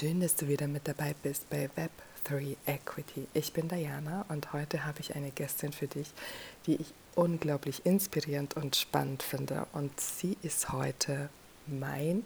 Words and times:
Schön, 0.00 0.20
dass 0.20 0.34
du 0.34 0.48
wieder 0.48 0.66
mit 0.66 0.88
dabei 0.88 1.14
bist 1.22 1.50
bei 1.50 1.68
Web3 1.76 2.56
Equity. 2.64 3.26
Ich 3.34 3.52
bin 3.52 3.68
Diana 3.68 4.24
und 4.30 4.54
heute 4.54 4.86
habe 4.86 5.00
ich 5.00 5.14
eine 5.14 5.30
Gästin 5.30 5.74
für 5.74 5.88
dich, 5.88 6.14
die 6.64 6.76
ich 6.76 6.94
unglaublich 7.16 7.84
inspirierend 7.84 8.56
und 8.56 8.76
spannend 8.76 9.22
finde. 9.22 9.66
Und 9.74 10.00
sie 10.00 10.38
ist 10.40 10.72
heute 10.72 11.28
mein 11.66 12.24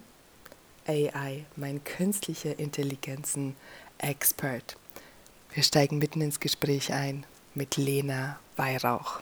AI, 0.86 1.46
mein 1.56 1.82
künstliche 1.82 2.50
Intelligenzen-Expert. 2.50 4.76
Wir 5.52 5.64
steigen 5.64 5.98
mitten 5.98 6.20
ins 6.20 6.38
Gespräch 6.38 6.92
ein 6.92 7.26
mit 7.56 7.76
Lena 7.76 8.38
Weihrauch. 8.54 9.20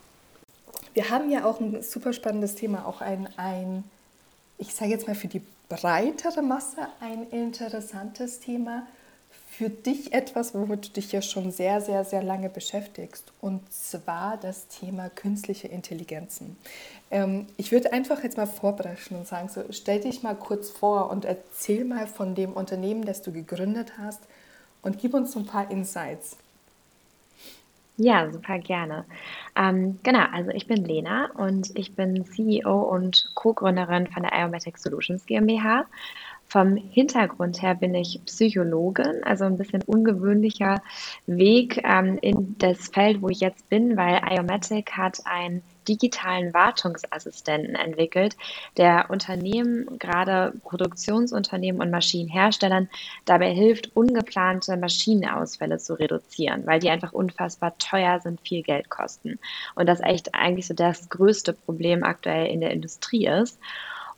Wir 0.92 1.08
haben 1.08 1.30
ja 1.30 1.46
auch 1.46 1.58
ein 1.58 1.82
super 1.82 2.12
spannendes 2.12 2.54
Thema, 2.54 2.84
auch 2.84 3.00
ein, 3.00 3.28
ein 3.38 3.84
ich 4.58 4.74
sage 4.74 4.90
jetzt 4.90 5.06
mal 5.06 5.16
für 5.16 5.28
die 5.28 5.40
breitere 5.72 6.42
Masse 6.42 6.86
ein 7.00 7.26
interessantes 7.30 8.40
Thema, 8.40 8.86
für 9.48 9.70
dich 9.70 10.12
etwas, 10.12 10.54
womit 10.54 10.88
du 10.88 10.90
dich 10.92 11.12
ja 11.12 11.22
schon 11.22 11.50
sehr, 11.50 11.80
sehr, 11.80 12.04
sehr 12.04 12.22
lange 12.22 12.48
beschäftigst, 12.48 13.32
und 13.40 13.60
zwar 13.72 14.36
das 14.36 14.66
Thema 14.68 15.08
künstliche 15.10 15.68
Intelligenzen. 15.68 16.56
Ähm, 17.10 17.46
ich 17.56 17.72
würde 17.72 17.92
einfach 17.92 18.22
jetzt 18.22 18.36
mal 18.36 18.46
vorbrechen 18.46 19.16
und 19.16 19.26
sagen, 19.26 19.48
so, 19.48 19.62
stell 19.70 20.00
dich 20.00 20.22
mal 20.22 20.34
kurz 20.34 20.70
vor 20.70 21.10
und 21.10 21.24
erzähl 21.24 21.84
mal 21.84 22.06
von 22.06 22.34
dem 22.34 22.52
Unternehmen, 22.52 23.04
das 23.04 23.22
du 23.22 23.32
gegründet 23.32 23.92
hast 23.98 24.20
und 24.82 24.98
gib 24.98 25.14
uns 25.14 25.36
ein 25.36 25.46
paar 25.46 25.70
Insights. 25.70 26.36
Ja, 27.96 28.30
super 28.30 28.58
gerne. 28.58 29.04
Ähm, 29.54 29.98
genau, 30.02 30.24
also 30.32 30.50
ich 30.50 30.66
bin 30.66 30.84
Lena 30.84 31.30
und 31.36 31.70
ich 31.78 31.94
bin 31.94 32.24
CEO 32.24 32.82
und 32.82 33.30
Co-Gründerin 33.34 34.06
von 34.06 34.22
der 34.22 34.32
Iomatic 34.32 34.78
Solutions 34.78 35.26
GmbH. 35.26 35.84
Vom 36.46 36.76
Hintergrund 36.76 37.62
her 37.62 37.74
bin 37.74 37.94
ich 37.94 38.20
Psychologin, 38.26 39.22
also 39.24 39.44
ein 39.44 39.58
bisschen 39.58 39.82
ungewöhnlicher 39.82 40.82
Weg 41.26 41.82
ähm, 41.84 42.18
in 42.20 42.56
das 42.58 42.88
Feld, 42.88 43.22
wo 43.22 43.28
ich 43.28 43.40
jetzt 43.40 43.68
bin, 43.68 43.96
weil 43.96 44.20
Iomatic 44.30 44.92
hat 44.96 45.20
einen 45.26 45.62
digitalen 45.88 46.52
Wartungsassistenten 46.54 47.74
entwickelt, 47.74 48.36
der 48.76 49.06
Unternehmen, 49.10 49.98
gerade 49.98 50.52
Produktionsunternehmen 50.64 51.80
und 51.80 51.90
Maschinenherstellern, 51.90 52.88
dabei 53.24 53.52
hilft, 53.52 53.96
ungeplante 53.96 54.76
Maschinenausfälle 54.76 55.78
zu 55.78 55.98
reduzieren, 55.98 56.66
weil 56.66 56.80
die 56.80 56.90
einfach 56.90 57.12
unfassbar 57.12 57.76
teuer 57.78 58.20
sind, 58.20 58.40
viel 58.40 58.62
Geld 58.62 58.88
kosten. 58.88 59.38
Und 59.74 59.86
das 59.86 60.00
echt 60.00 60.34
eigentlich 60.34 60.66
so 60.66 60.74
das 60.74 61.08
größte 61.08 61.52
Problem 61.52 62.02
aktuell 62.04 62.46
in 62.46 62.60
der 62.60 62.70
Industrie 62.70 63.26
ist. 63.26 63.58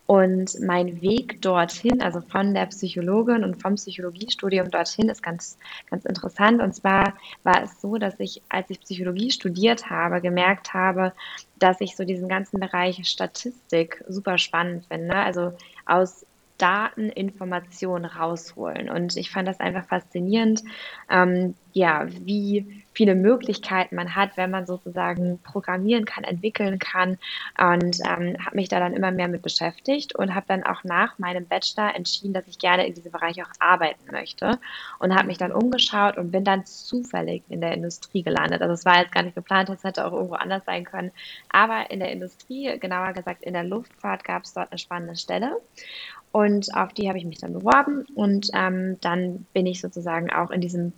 Und 0.06 0.60
mein 0.60 1.00
Weg 1.00 1.40
dorthin, 1.40 2.02
also 2.02 2.20
von 2.20 2.52
der 2.52 2.66
Psychologin 2.66 3.42
und 3.42 3.60
vom 3.60 3.76
Psychologiestudium 3.76 4.70
dorthin, 4.70 5.08
ist 5.08 5.22
ganz, 5.22 5.56
ganz 5.90 6.04
interessant. 6.04 6.60
Und 6.60 6.74
zwar 6.74 7.14
war 7.42 7.62
es 7.62 7.80
so, 7.80 7.96
dass 7.96 8.14
ich, 8.18 8.42
als 8.50 8.68
ich 8.68 8.80
Psychologie 8.80 9.30
studiert 9.30 9.88
habe, 9.88 10.20
gemerkt 10.20 10.74
habe, 10.74 11.12
dass 11.58 11.80
ich 11.80 11.96
so 11.96 12.04
diesen 12.04 12.28
ganzen 12.28 12.60
Bereich 12.60 13.00
Statistik 13.08 14.04
super 14.06 14.36
spannend 14.36 14.84
finde. 14.86 15.16
Also 15.16 15.54
aus 15.86 16.26
Daten, 16.58 17.08
Informationen 17.08 18.04
rausholen. 18.04 18.90
Und 18.90 19.16
ich 19.16 19.30
fand 19.30 19.48
das 19.48 19.58
einfach 19.58 19.86
faszinierend, 19.86 20.62
ähm, 21.10 21.54
ja, 21.72 22.06
wie 22.08 22.83
viele 22.94 23.14
Möglichkeiten 23.14 23.96
man 23.96 24.14
hat, 24.14 24.36
wenn 24.36 24.50
man 24.50 24.66
sozusagen 24.66 25.40
programmieren 25.42 26.04
kann, 26.04 26.24
entwickeln 26.24 26.78
kann. 26.78 27.18
Und 27.58 27.98
ähm, 28.00 28.36
habe 28.44 28.56
mich 28.56 28.68
da 28.68 28.78
dann 28.78 28.94
immer 28.94 29.10
mehr 29.10 29.28
mit 29.28 29.42
beschäftigt 29.42 30.14
und 30.14 30.34
habe 30.34 30.46
dann 30.48 30.62
auch 30.64 30.84
nach 30.84 31.18
meinem 31.18 31.46
Bachelor 31.46 31.94
entschieden, 31.94 32.32
dass 32.32 32.46
ich 32.46 32.58
gerne 32.58 32.86
in 32.86 32.94
diesem 32.94 33.12
Bereich 33.12 33.42
auch 33.42 33.50
arbeiten 33.58 34.10
möchte. 34.10 34.58
Und 34.98 35.14
habe 35.14 35.26
mich 35.26 35.38
dann 35.38 35.52
umgeschaut 35.52 36.16
und 36.16 36.30
bin 36.30 36.44
dann 36.44 36.64
zufällig 36.64 37.42
in 37.48 37.60
der 37.60 37.72
Industrie 37.72 38.22
gelandet. 38.22 38.62
Also 38.62 38.74
es 38.74 38.84
war 38.84 39.00
jetzt 39.00 39.12
gar 39.12 39.22
nicht 39.22 39.34
geplant, 39.34 39.68
das 39.68 39.84
hätte 39.84 40.06
auch 40.06 40.12
irgendwo 40.12 40.34
anders 40.34 40.64
sein 40.64 40.84
können. 40.84 41.10
Aber 41.50 41.90
in 41.90 42.00
der 42.00 42.12
Industrie, 42.12 42.78
genauer 42.78 43.12
gesagt 43.12 43.42
in 43.42 43.52
der 43.52 43.64
Luftfahrt, 43.64 44.24
gab 44.24 44.44
es 44.44 44.54
dort 44.54 44.70
eine 44.70 44.78
spannende 44.78 45.16
Stelle. 45.16 45.60
Und 46.34 46.74
auf 46.74 46.92
die 46.92 47.08
habe 47.08 47.16
ich 47.16 47.24
mich 47.24 47.38
dann 47.38 47.52
beworben. 47.52 48.06
Und 48.16 48.50
ähm, 48.54 48.98
dann 49.00 49.46
bin 49.52 49.66
ich 49.66 49.80
sozusagen 49.80 50.32
auch 50.32 50.50
in 50.50 50.60
diesem 50.60 50.92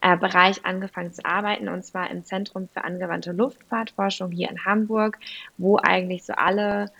äh, 0.00 0.16
Bereich 0.16 0.64
angefangen 0.64 1.12
zu 1.12 1.24
arbeiten. 1.24 1.68
Und 1.68 1.84
zwar 1.84 2.10
im 2.10 2.24
Zentrum 2.24 2.68
für 2.74 2.82
angewandte 2.82 3.30
Luftfahrtforschung 3.30 4.32
hier 4.32 4.50
in 4.50 4.64
Hamburg, 4.64 5.16
wo 5.58 5.76
eigentlich 5.76 6.24
so 6.24 6.32
alle 6.32 6.90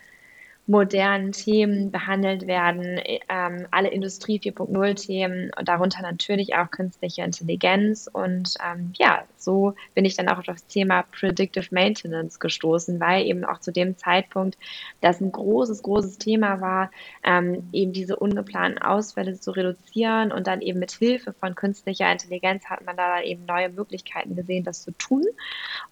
modernen 0.71 1.33
Themen 1.33 1.91
behandelt 1.91 2.47
werden, 2.47 3.01
ähm, 3.29 3.67
alle 3.73 3.89
Industrie 3.89 4.39
4.0 4.39 4.95
Themen 4.95 5.51
und 5.59 5.67
darunter 5.67 6.01
natürlich 6.01 6.55
auch 6.55 6.71
künstliche 6.71 7.23
Intelligenz. 7.23 8.09
Und 8.13 8.55
ähm, 8.65 8.93
ja, 8.97 9.25
so 9.37 9.75
bin 9.95 10.05
ich 10.05 10.15
dann 10.15 10.29
auch 10.29 10.39
auf 10.39 10.45
das 10.45 10.67
Thema 10.69 11.03
Predictive 11.11 11.67
Maintenance 11.73 12.39
gestoßen, 12.39 13.01
weil 13.01 13.27
eben 13.27 13.45
auch 13.45 13.59
zu 13.59 13.73
dem 13.73 13.99
Zeitpunkt 13.99 14.57
das 15.01 15.21
ein 15.21 15.33
großes, 15.33 15.83
großes 15.83 16.19
Thema 16.19 16.61
war, 16.61 16.93
ähm, 17.25 17.69
eben 17.73 17.93
diese 17.93 18.15
ungeplanten 18.15 18.81
Ausfälle 18.81 19.41
zu 19.41 19.51
reduzieren 19.51 20.31
und 20.31 20.47
dann 20.47 20.61
eben 20.61 20.79
mit 20.79 20.93
Hilfe 20.93 21.33
von 21.33 21.57
künstlicher 21.57 22.13
Intelligenz 22.13 22.67
hat 22.67 22.87
man 22.87 22.97
da 22.97 23.21
eben 23.21 23.45
neue 23.45 23.71
Möglichkeiten 23.71 24.37
gesehen, 24.37 24.63
das 24.63 24.85
zu 24.85 24.93
tun. 24.93 25.25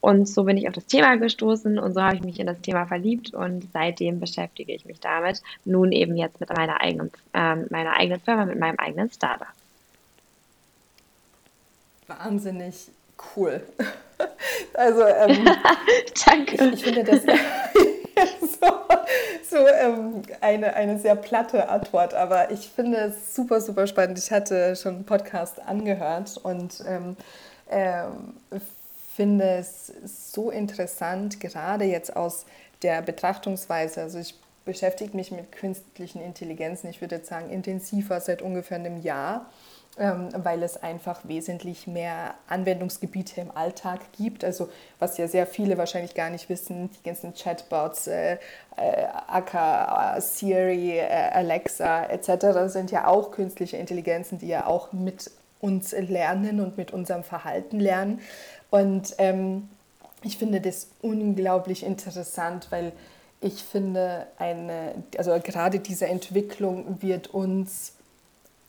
Und 0.01 0.29
so 0.29 0.45
bin 0.45 0.57
ich 0.57 0.69
auf 0.69 0.75
das 0.75 0.87
Thema 0.87 1.17
gestoßen 1.17 1.81
und 1.81 1.95
so 1.95 2.01
habe 2.01 2.15
ich 2.15 2.23
mich 2.23 2.39
in 2.39 2.47
das 2.47 2.61
Thema 2.61 2.87
verliebt 2.87 3.35
und 3.35 3.67
seitdem 3.73 4.21
beschäftige 4.21 4.68
beschäftige 4.69 4.75
ich 4.75 4.85
mich 4.85 5.01
damit. 5.01 5.43
Nun 5.65 5.93
eben 5.93 6.17
jetzt 6.17 6.41
mit 6.41 6.55
meiner 6.55 6.81
eigenen, 6.81 7.11
ähm, 7.35 7.67
meiner 7.71 7.97
eigenen 7.97 8.21
Firma, 8.21 8.45
mit 8.45 8.59
meinem 8.59 8.79
eigenen 8.79 9.11
Startup. 9.11 9.49
Wahnsinnig 12.07 12.89
cool. 13.37 13.63
also, 14.75 15.03
ähm, 15.07 15.45
danke. 16.27 16.55
Ich, 16.55 16.73
ich, 16.73 16.85
finde 16.85 17.05
das 17.05 17.23
so, 18.61 19.57
so 19.57 19.67
ähm, 19.67 20.23
eine, 20.41 20.75
eine 20.75 20.99
sehr 20.99 21.17
platte 21.17 21.69
Antwort, 21.69 22.15
aber 22.15 22.51
ich 22.51 22.69
finde 22.69 22.99
es 22.99 23.35
super, 23.35 23.61
super 23.61 23.87
spannend. 23.87 24.19
Ich 24.19 24.31
hatte 24.31 24.77
schon 24.77 24.97
einen 24.97 25.05
Podcast 25.05 25.61
angehört 25.61 26.39
und 26.43 26.83
ähm, 26.87 27.17
ähm, 27.71 28.35
finde 29.15 29.45
es 29.59 29.93
so 30.33 30.51
interessant, 30.51 31.41
gerade 31.41 31.85
jetzt 31.85 32.17
aus 32.17 32.47
der 32.83 33.03
Betrachtungsweise. 33.03 34.03
Also 34.03 34.19
ich 34.19 34.35
beschäftige 34.69 35.17
mich 35.17 35.33
mit 35.33 35.51
künstlichen 35.51 36.21
Intelligenzen, 36.21 36.91
ich 36.91 37.01
würde 37.01 37.17
jetzt 37.17 37.31
sagen 37.31 37.49
intensiver 37.49 38.21
seit 38.21 38.43
ungefähr 38.43 38.77
einem 38.77 39.01
Jahr, 39.01 39.47
ähm, 39.99 40.29
weil 40.35 40.63
es 40.63 40.77
einfach 40.77 41.21
wesentlich 41.23 41.87
mehr 41.87 42.35
Anwendungsgebiete 42.49 43.41
im 43.41 43.51
Alltag 43.51 44.01
gibt. 44.19 44.45
Also 44.45 44.69
was 44.99 45.17
ja 45.17 45.27
sehr 45.27 45.47
viele 45.47 45.79
wahrscheinlich 45.79 46.15
gar 46.15 46.29
nicht 46.29 46.51
wissen, 46.51 46.91
die 46.91 47.03
ganzen 47.03 47.33
Chatbots, 47.33 48.09
äh, 48.09 48.35
äh, 48.77 49.07
Aka, 49.27 50.21
Siri, 50.21 50.99
äh, 50.99 51.31
Alexa 51.33 52.05
etc. 52.05 52.71
sind 52.71 52.91
ja 52.91 53.07
auch 53.07 53.31
künstliche 53.31 53.79
Intelligenzen, 53.79 54.39
die 54.39 54.49
ja 54.49 54.67
auch 54.67 54.93
mit 54.93 55.31
uns 55.61 55.93
lernen 55.93 56.61
und 56.61 56.77
mit 56.77 56.93
unserem 56.93 57.25
Verhalten 57.25 57.81
lernen. 57.81 58.21
Und 58.69 59.15
ähm, 59.17 59.71
ich 60.23 60.37
finde 60.37 60.61
das 60.61 60.89
unglaublich 61.01 61.87
interessant, 61.87 62.67
weil 62.69 62.93
ich 63.41 63.63
finde, 63.63 64.27
eine, 64.37 64.95
also 65.17 65.39
gerade 65.43 65.79
diese 65.79 66.07
Entwicklung 66.07 67.01
wird 67.01 67.29
uns 67.29 67.93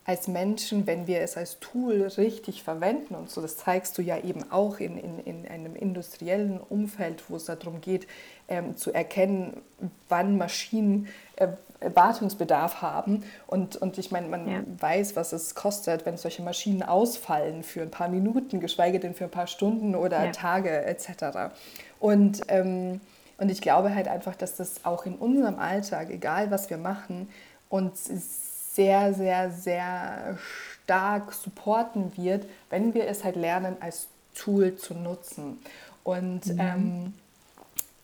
als 0.05 0.27
Menschen, 0.27 0.87
wenn 0.87 1.05
wir 1.05 1.21
es 1.21 1.37
als 1.37 1.59
Tool 1.59 2.01
richtig 2.17 2.63
verwenden, 2.63 3.13
und 3.13 3.29
so 3.29 3.41
das 3.41 3.57
zeigst 3.57 3.95
du 3.97 4.01
ja 4.01 4.17
eben 4.17 4.51
auch 4.51 4.79
in, 4.79 4.97
in, 4.97 5.19
in 5.19 5.47
einem 5.47 5.75
industriellen 5.75 6.59
Umfeld, 6.59 7.23
wo 7.29 7.35
es 7.35 7.45
darum 7.45 7.79
geht, 7.79 8.07
ähm, 8.47 8.75
zu 8.75 8.91
erkennen, 8.91 9.61
wann 10.07 10.37
Maschinen 10.37 11.07
äh, 11.35 11.49
Wartungsbedarf 11.81 12.81
haben. 12.81 13.23
Und, 13.45 13.75
und 13.77 13.97
ich 13.99 14.11
meine, 14.11 14.27
man 14.27 14.49
ja. 14.49 14.61
weiß, 14.79 15.15
was 15.15 15.31
es 15.31 15.53
kostet, 15.55 16.05
wenn 16.05 16.17
solche 16.17 16.41
Maschinen 16.41 16.81
ausfallen 16.81 17.63
für 17.63 17.83
ein 17.83 17.91
paar 17.91 18.09
Minuten, 18.09 18.59
geschweige 18.59 18.99
denn 18.99 19.13
für 19.13 19.25
ein 19.25 19.31
paar 19.31 19.47
Stunden 19.47 19.95
oder 19.95 20.25
ja. 20.25 20.31
Tage 20.31 20.85
etc. 20.85 21.53
Und 21.99 22.41
ähm, 22.47 22.99
und 23.39 23.49
ich 23.49 23.61
glaube 23.61 23.93
halt 23.95 24.07
einfach, 24.07 24.35
dass 24.35 24.55
das 24.55 24.85
auch 24.85 25.05
in 25.05 25.15
unserem 25.15 25.59
Alltag, 25.59 26.09
egal 26.09 26.51
was 26.51 26.69
wir 26.69 26.77
machen, 26.77 27.29
uns 27.69 28.09
sehr, 28.75 29.13
sehr, 29.13 29.51
sehr 29.51 30.37
stark 30.83 31.33
supporten 31.33 32.17
wird, 32.17 32.45
wenn 32.69 32.93
wir 32.93 33.07
es 33.07 33.23
halt 33.23 33.35
lernen, 33.35 33.77
als 33.79 34.07
Tool 34.35 34.75
zu 34.75 34.93
nutzen. 34.93 35.59
Und 36.03 36.47
mhm. 36.47 36.59
ähm, 36.59 37.13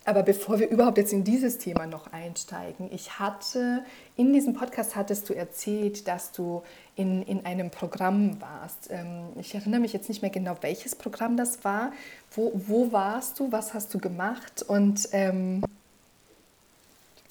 aber 0.07 0.21
bevor 0.21 0.59
wir 0.59 0.69
überhaupt 0.69 0.99
jetzt 0.99 1.11
in 1.11 1.23
dieses 1.23 1.57
Thema 1.57 1.87
noch 1.87 2.13
einsteigen, 2.13 2.89
ich 2.93 3.17
hatte, 3.17 3.83
in 4.15 4.33
diesem 4.33 4.53
Podcast 4.53 4.95
hattest 4.95 5.27
du 5.29 5.33
erzählt, 5.33 6.07
dass 6.07 6.31
du 6.31 6.61
in, 6.95 7.23
in 7.23 7.45
einem 7.45 7.69
Programm 7.71 8.39
warst. 8.41 8.89
Ähm, 8.91 9.29
ich 9.39 9.53
erinnere 9.55 9.81
mich 9.81 9.93
jetzt 9.93 10.09
nicht 10.09 10.21
mehr 10.21 10.31
genau, 10.31 10.57
welches 10.61 10.95
Programm 10.95 11.37
das 11.37 11.63
war. 11.63 11.91
Wo, 12.31 12.51
wo 12.55 12.91
warst 12.91 13.39
du? 13.39 13.51
Was 13.51 13.73
hast 13.73 13.93
du 13.93 13.99
gemacht? 13.99 14.63
Und 14.67 15.09
ähm, 15.11 15.63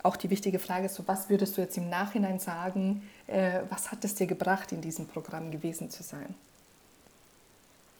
auch 0.02 0.16
die 0.16 0.30
wichtige 0.30 0.58
Frage 0.58 0.86
ist, 0.86 0.96
so, 0.96 1.08
was 1.08 1.30
würdest 1.30 1.56
du 1.56 1.62
jetzt 1.62 1.76
im 1.78 1.88
Nachhinein 1.88 2.38
sagen, 2.38 3.02
äh, 3.26 3.60
was 3.70 3.90
hat 3.90 4.04
es 4.04 4.14
dir 4.14 4.26
gebracht, 4.26 4.72
in 4.72 4.82
diesem 4.82 5.06
Programm 5.08 5.50
gewesen 5.50 5.90
zu 5.90 6.02
sein? 6.02 6.34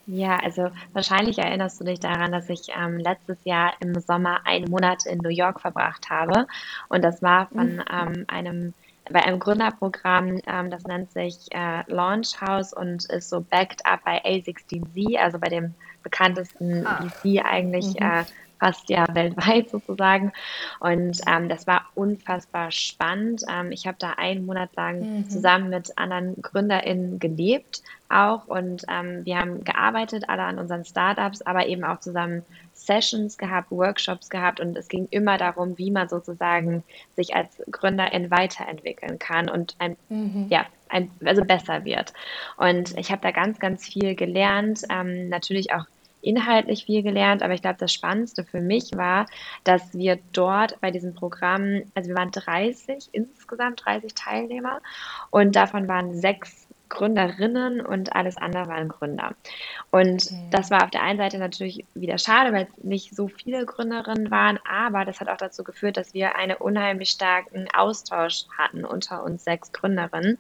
Ja, 0.07 0.37
also 0.39 0.71
wahrscheinlich 0.93 1.39
erinnerst 1.39 1.81
du 1.81 1.85
dich 1.85 1.99
daran, 2.01 2.31
dass 2.33 2.51
ich 2.51 2.69
ähm, 2.77 2.99
letztes 2.99 3.39
Jahr 3.45 3.73
im 3.81 3.99
Sommer 4.01 4.47
einen 4.47 4.69
Monat 4.71 5.07
in 5.07 5.19
New 5.23 5.31
York 5.31 5.61
verbracht 5.63 6.11
habe. 6.11 6.47
Und 6.91 7.03
das 7.03 7.23
war 7.23 7.49
von 7.55 7.77
Mhm. 7.77 7.85
ähm, 7.91 8.25
einem, 8.29 8.75
bei 9.11 9.23
einem 9.23 9.39
Gründerprogramm, 9.39 10.41
ähm, 10.47 10.71
das 10.71 10.85
nennt 10.85 11.13
sich 11.13 11.37
äh, 11.51 11.83
Launch 11.87 12.41
House 12.41 12.73
und 12.73 13.05
ist 13.07 13.29
so 13.29 13.41
backed 13.41 13.85
up 13.85 14.01
bei 14.05 14.25
A16Z, 14.25 15.19
also 15.19 15.39
bei 15.39 15.49
dem 15.49 15.75
bekanntesten 16.03 16.85
VC 16.85 17.45
eigentlich 17.45 17.95
mhm. 17.95 18.07
äh, 18.07 18.25
fast 18.59 18.89
ja 18.91 19.07
weltweit 19.15 19.69
sozusagen. 19.71 20.33
Und 20.81 21.21
ähm, 21.27 21.49
das 21.49 21.67
war 21.67 21.87
unfassbar 21.95 22.71
spannend. 22.71 23.43
Ähm, 23.51 23.73
ich 23.73 23.87
habe 23.87 23.97
da 23.99 24.11
einen 24.13 24.47
Monat 24.47 24.75
lang 24.77 25.09
Mhm. 25.15 25.29
zusammen 25.29 25.71
mit 25.71 25.93
anderen 25.97 26.37
GründerInnen 26.41 27.19
gelebt 27.19 27.83
auch 28.09 28.47
und 28.47 28.85
ähm, 28.89 29.25
wir 29.25 29.39
haben 29.39 29.65
gearbeitet, 29.65 30.25
alle 30.29 30.43
an 30.45 30.59
unseren 30.59 30.85
Startups, 30.85 31.43
aber 31.43 31.67
eben 31.67 31.85
auch 31.85 32.01
zusammen 32.01 32.45
Sessions 32.73 33.39
gehabt, 33.39 33.71
Workshops 33.71 34.29
gehabt 34.31 34.61
und 34.61 34.77
es 34.77 34.89
ging 34.89 35.09
immer 35.11 35.39
darum, 35.39 35.79
wie 35.79 35.91
man 35.91 36.09
sozusagen 36.09 36.85
sich 37.15 37.35
als 37.35 37.61
Gründerin 37.71 38.31
weiterentwickeln 38.31 39.19
kann 39.19 39.49
und 39.51 39.75
ein 39.79 39.97
Mhm. 40.09 40.47
ja, 40.51 40.67
ein, 40.89 41.11
also 41.25 41.43
besser 41.45 41.85
wird. 41.85 42.13
Und 42.57 42.97
ich 42.99 43.11
habe 43.11 43.23
da 43.23 43.31
ganz, 43.33 43.59
ganz 43.59 43.87
viel 43.87 44.15
gelernt, 44.15 44.83
ähm, 44.91 45.29
natürlich 45.29 45.73
auch 45.73 45.85
inhaltlich 46.25 46.87
viel 46.87 47.03
gelernt, 47.03 47.43
aber 47.43 47.55
ich 47.55 47.63
glaube, 47.63 47.79
das 47.79 47.93
Spannendste 47.93 48.45
für 48.45 48.61
mich 48.61 48.93
war, 48.97 49.27
dass 49.65 49.95
wir 49.95 50.19
dort 50.33 50.81
bei 50.81 50.91
diesem 50.91 51.15
Programm, 51.15 51.83
also 51.95 52.09
wir 52.09 52.17
waren 52.17 52.31
30, 52.33 53.11
insgesamt 53.13 53.85
30 53.85 54.15
Teilnehmer 54.15 54.81
und 55.31 55.57
davon 55.57 55.89
waren 55.89 56.15
sechs 56.15 56.69
Gründerinnen 56.91 57.81
und 57.81 58.15
alles 58.15 58.37
andere 58.37 58.69
waren 58.69 58.89
Gründer. 58.89 59.35
Und 59.91 60.39
das 60.51 60.71
Mhm. 60.71 60.71
war 60.71 60.85
auf 60.85 60.91
der 60.91 61.03
einen 61.03 61.19
Seite 61.19 61.39
natürlich 61.39 61.87
wieder 61.95 62.19
schade, 62.19 62.53
weil 62.53 62.69
es 62.71 62.85
nicht 62.85 63.15
so 63.17 63.29
viele 63.29 63.67
Gründerinnen 63.67 64.31
waren, 64.31 64.59
aber 64.69 65.05
das 65.05 65.21
hat 65.21 65.29
auch 65.29 65.37
dazu 65.37 65.65
geführt, 65.65 65.97
dass 65.97 66.15
wir 66.15 66.37
einen 66.37 66.57
unheimlich 66.57 67.11
starken 67.11 67.69
Austausch 67.75 68.45
hatten 68.57 68.85
unter 68.85 69.25
uns 69.25 69.45
sechs 69.45 69.73
Gründerinnen. 69.73 70.39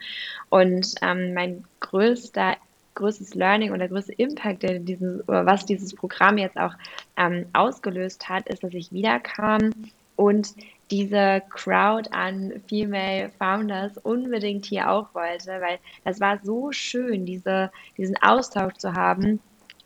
Und 0.50 0.94
ähm, 1.02 1.34
mein 1.34 1.64
größter 1.80 2.56
größtes 2.94 3.34
Learning 3.34 3.72
und 3.72 3.78
der 3.80 3.88
größte 3.88 4.12
Impact, 4.12 4.62
der 4.62 4.78
dieses, 4.78 5.22
was 5.26 5.66
dieses 5.66 5.94
Programm 5.94 6.38
jetzt 6.38 6.56
auch 6.56 6.74
ähm, 7.16 7.46
ausgelöst 7.52 8.28
hat, 8.28 8.48
ist, 8.48 8.62
dass 8.62 8.74
ich 8.74 8.92
wiederkam 8.92 9.72
und 10.16 10.54
diese 10.90 11.42
Crowd 11.50 12.08
an 12.12 12.52
Female 12.68 13.30
Founders 13.38 13.96
unbedingt 13.98 14.66
hier 14.66 14.90
auch 14.90 15.14
wollte, 15.14 15.60
weil 15.60 15.78
das 16.04 16.20
war 16.20 16.38
so 16.42 16.72
schön, 16.72 17.26
diese, 17.26 17.70
diesen 17.96 18.16
Austausch 18.22 18.74
zu 18.74 18.92
haben 18.92 19.40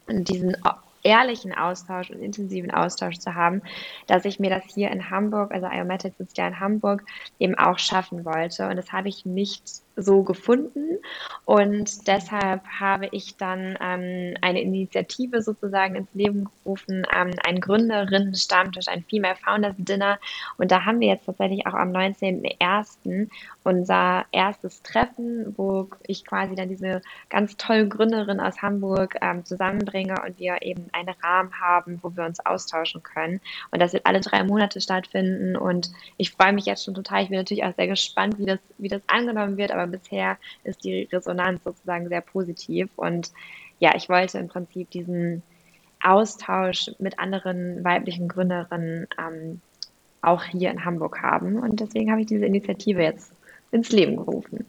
und 0.07 0.29
diesen 0.29 0.57
ehrlichen 1.03 1.55
Austausch 1.55 2.11
und 2.11 2.21
intensiven 2.21 2.71
Austausch 2.71 3.19
zu 3.19 3.35
haben, 3.35 3.63
dass 4.07 4.25
ich 4.25 4.41
mir 4.41 4.51
das 4.51 4.65
hier 4.75 4.91
in 4.91 5.11
Hamburg, 5.11 5.53
also 5.53 5.67
Iomatic 5.67 6.15
sitzt 6.19 6.37
ja 6.37 6.47
in 6.49 6.61
Hamburg, 6.61 7.05
eben 7.39 7.55
auch 7.55 7.79
schaffen 7.79 8.25
wollte. 8.25 8.69
Und 8.69 8.77
das 8.77 8.93
habe 8.93 9.09
ich 9.09 9.25
nicht 9.25 9.63
so 9.99 10.23
gefunden. 10.23 10.99
Und 11.45 12.07
deshalb 12.07 12.65
habe 12.67 13.09
ich 13.11 13.37
dann 13.37 13.77
ähm, 13.81 14.37
eine 14.41 14.63
Initiative 14.63 15.43
sozusagen 15.43 15.97
ins 15.97 16.15
Leben 16.15 16.49
gerufen, 16.63 17.07
ähm, 17.15 17.33
einen 17.45 17.61
Gründerinnen-Stammtisch, 17.61 18.89
ein 18.89 19.05
Female 19.09 19.37
Founders 19.37 19.75
Dinner. 19.79 20.19
Und 20.57 20.71
da 20.71 20.85
haben 20.85 21.01
wir 21.01 21.09
jetzt 21.09 21.27
tatsächlich 21.27 21.67
auch 21.67 21.75
am 21.75 21.91
19.01. 21.91 23.29
unser 23.65 24.25
erstes 24.33 24.83
Treffen, 24.83 25.55
wo 25.57 25.89
ich 26.07 26.25
quasi 26.25 26.55
dann 26.55 26.69
diese 26.69 27.03
ganz 27.29 27.57
tollen 27.57 27.91
Gründerinnen 27.91 28.41
aus 28.41 28.63
Hamburg 28.63 29.17
ähm, 29.21 29.45
zusammenbringe 29.45 30.15
und 30.25 30.39
wir 30.39 30.63
eben 30.63 30.89
einen 30.93 31.15
Rahmen 31.23 31.53
haben, 31.61 31.99
wo 32.03 32.15
wir 32.15 32.25
uns 32.25 32.45
austauschen 32.45 33.03
können. 33.03 33.41
Und 33.71 33.81
das 33.81 33.93
wird 33.93 34.07
alle 34.07 34.21
drei 34.21 34.45
Monate 34.45 34.81
stattfinden. 34.81 35.57
Und 35.57 35.91
ich 36.17 36.33
freue 36.33 36.53
mich 36.53 36.67
jetzt 36.67 36.85
schon 36.85 36.95
total. 36.95 37.23
Ich 37.23 37.29
bin 37.29 37.39
natürlich 37.39 37.65
auch 37.65 37.75
sehr 37.75 37.87
gespannt, 37.87 38.39
wie 38.39 38.47
das, 38.47 38.59
wie 38.79 38.89
das 38.89 39.03
angenommen 39.07 39.57
wird. 39.57 39.73
Aber 39.73 39.88
bisher 39.89 40.39
ist 40.65 40.85
die 40.85 41.05
Resonanz 41.13 41.63
sozusagen 41.65 42.09
sehr 42.09 42.21
positiv. 42.21 42.89
Und 42.97 43.33
ja, 43.79 43.95
ich 43.95 44.09
wollte 44.09 44.39
im 44.39 44.49
Prinzip 44.49 44.91
diesen 44.91 45.43
Austausch 46.03 46.91
mit 46.99 47.19
anderen 47.19 47.83
weiblichen 47.85 48.29
Gründerinnen 48.29 49.09
ähm, 49.19 49.61
auch 50.23 50.45
hier 50.45 50.71
in 50.71 50.85
Hamburg 50.85 51.23
haben. 51.23 51.59
Und 51.59 51.81
deswegen 51.81 52.11
habe 52.11 52.21
ich 52.21 52.27
diese 52.27 52.47
Initiative 52.47 53.03
jetzt 53.03 53.33
ins 53.71 53.91
Leben 53.91 54.17
gerufen. 54.17 54.65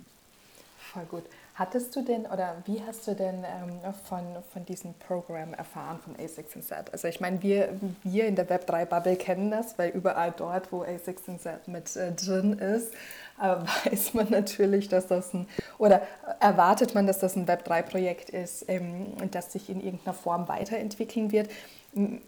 Voll 0.78 1.06
gut. 1.06 1.24
Hattest 1.60 1.94
du 1.94 2.02
denn 2.02 2.26
oder 2.26 2.56
wie 2.66 2.82
hast 2.88 3.06
du 3.06 3.14
denn 3.14 3.44
ähm, 3.44 3.94
von, 4.06 4.24
von 4.54 4.66
diesem 4.66 4.94
Programm 4.94 5.54
erfahren 5.54 6.00
von 6.00 6.16
A16Z? 6.16 6.94
Also 6.94 7.10
ich 7.10 7.20
meine, 7.20 7.44
wir, 7.44 7.78
wir 8.04 8.28
in 8.28 8.38
der 8.38 8.48
Web3-Bubble 8.48 9.18
kennen 9.18 9.52
das, 9.52 9.78
weil 9.78 9.90
überall 9.90 10.34
dort, 10.38 10.72
wo 10.72 10.84
A16Z 10.84 11.70
mit 11.70 11.94
äh, 11.98 12.14
drin 12.14 12.54
ist, 12.54 12.94
weiß 13.86 14.14
man 14.14 14.30
natürlich, 14.30 14.90
dass 14.90 15.08
das 15.08 15.34
ein, 15.34 15.48
oder 15.78 16.02
erwartet 16.40 16.94
man, 16.96 17.08
dass 17.08 17.20
das 17.20 17.36
ein 17.36 17.48
Web3-Projekt 17.48 18.30
ist, 18.30 18.66
ähm, 18.68 19.14
das 19.32 19.52
sich 19.54 19.70
in 19.70 19.82
irgendeiner 19.82 20.14
Form 20.14 20.48
weiterentwickeln 20.48 21.32
wird. 21.32 21.50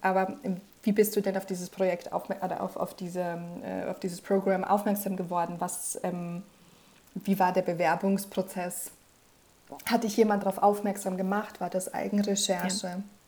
Aber 0.01 0.35
ähm, 0.43 0.61
wie 0.83 0.91
bist 0.91 1.15
du 1.15 1.21
denn 1.21 1.37
auf 1.37 1.45
dieses 1.45 1.69
Projekt 1.69 2.11
auf, 2.11 2.29
oder 2.29 2.61
auf, 2.61 2.75
auf, 2.75 2.93
diese, 2.93 3.39
äh, 3.63 3.89
auf 3.89 3.99
dieses 3.99 4.21
Programm 4.21 4.63
aufmerksam 4.63 5.15
geworden? 5.15 5.55
Was, 5.59 5.99
ähm, 6.03 6.43
wie 7.13 7.37
war 7.37 7.53
der 7.53 7.61
Bewerbungsprozess? 7.61 8.91
Hat 9.85 10.03
dich 10.03 10.17
jemand 10.17 10.43
darauf 10.43 10.57
aufmerksam 10.57 11.17
gemacht? 11.17 11.61
War 11.61 11.69
das 11.69 11.93
Ja. 12.97 13.20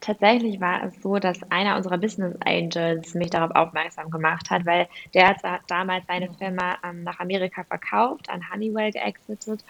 Tatsächlich 0.00 0.60
war 0.60 0.82
es 0.84 1.00
so, 1.02 1.18
dass 1.18 1.42
einer 1.50 1.76
unserer 1.76 1.98
Business 1.98 2.34
Angels 2.44 3.14
mich 3.14 3.30
darauf 3.30 3.50
aufmerksam 3.54 4.10
gemacht 4.10 4.50
hat, 4.50 4.64
weil 4.66 4.88
der 5.14 5.28
hat 5.28 5.36
da- 5.42 5.60
damals 5.68 6.06
seine 6.06 6.30
Firma 6.30 6.76
ähm, 6.84 7.02
nach 7.04 7.20
Amerika 7.20 7.64
verkauft, 7.64 8.28
an 8.30 8.42
Honeywell 8.52 8.92
geexitet 8.92 9.64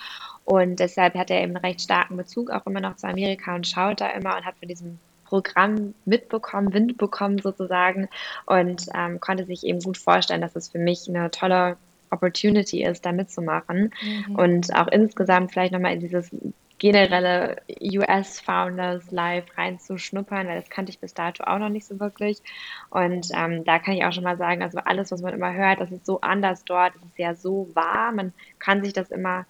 und 0.44 0.78
deshalb 0.80 1.14
hat 1.14 1.30
er 1.30 1.42
eben 1.42 1.56
einen 1.56 1.64
recht 1.64 1.80
starken 1.82 2.16
Bezug 2.16 2.50
auch 2.50 2.66
immer 2.66 2.80
noch 2.80 2.96
zu 2.96 3.06
Amerika 3.08 3.54
und 3.54 3.66
schaut 3.66 4.00
da 4.00 4.08
immer 4.10 4.36
und 4.36 4.44
hat 4.44 4.58
von 4.58 4.68
diesem 4.68 5.00
Programm 5.24 5.94
mitbekommen, 6.04 6.72
Wind 6.72 6.96
bekommen 6.98 7.38
sozusagen 7.38 8.08
und 8.46 8.86
ähm, 8.94 9.20
konnte 9.20 9.44
sich 9.46 9.64
eben 9.64 9.80
gut 9.80 9.98
vorstellen, 9.98 10.40
dass 10.40 10.56
es 10.56 10.70
für 10.70 10.78
mich 10.78 11.08
eine 11.08 11.30
tolle 11.30 11.78
Opportunity 12.10 12.82
ist, 12.84 13.06
da 13.06 13.12
mitzumachen 13.12 13.92
Mhm. 14.02 14.34
und 14.36 14.74
auch 14.74 14.88
insgesamt 14.88 15.52
vielleicht 15.52 15.72
nochmal 15.72 15.94
in 15.94 16.00
dieses 16.00 16.30
generelle 16.80 17.62
US-Founders 17.80 19.12
Live 19.12 19.46
reinzuschnuppern, 19.56 20.48
weil 20.48 20.60
das 20.60 20.70
kannte 20.70 20.90
ich 20.90 20.98
bis 20.98 21.14
dato 21.14 21.44
auch 21.44 21.58
noch 21.58 21.68
nicht 21.68 21.86
so 21.86 22.00
wirklich. 22.00 22.42
Und 22.90 23.28
ähm, 23.32 23.64
da 23.64 23.78
kann 23.78 23.94
ich 23.94 24.04
auch 24.04 24.12
schon 24.12 24.24
mal 24.24 24.36
sagen, 24.36 24.64
also 24.64 24.78
alles, 24.78 25.12
was 25.12 25.22
man 25.22 25.34
immer 25.34 25.52
hört, 25.52 25.80
das 25.80 25.92
ist 25.92 26.06
so 26.06 26.20
anders 26.22 26.64
dort, 26.64 26.94
das 26.96 27.04
ist 27.04 27.18
ja 27.18 27.34
so 27.36 27.68
wahr, 27.74 28.10
man 28.10 28.32
kann 28.58 28.82
sich 28.82 28.92
das 28.92 29.12
immer 29.12 29.46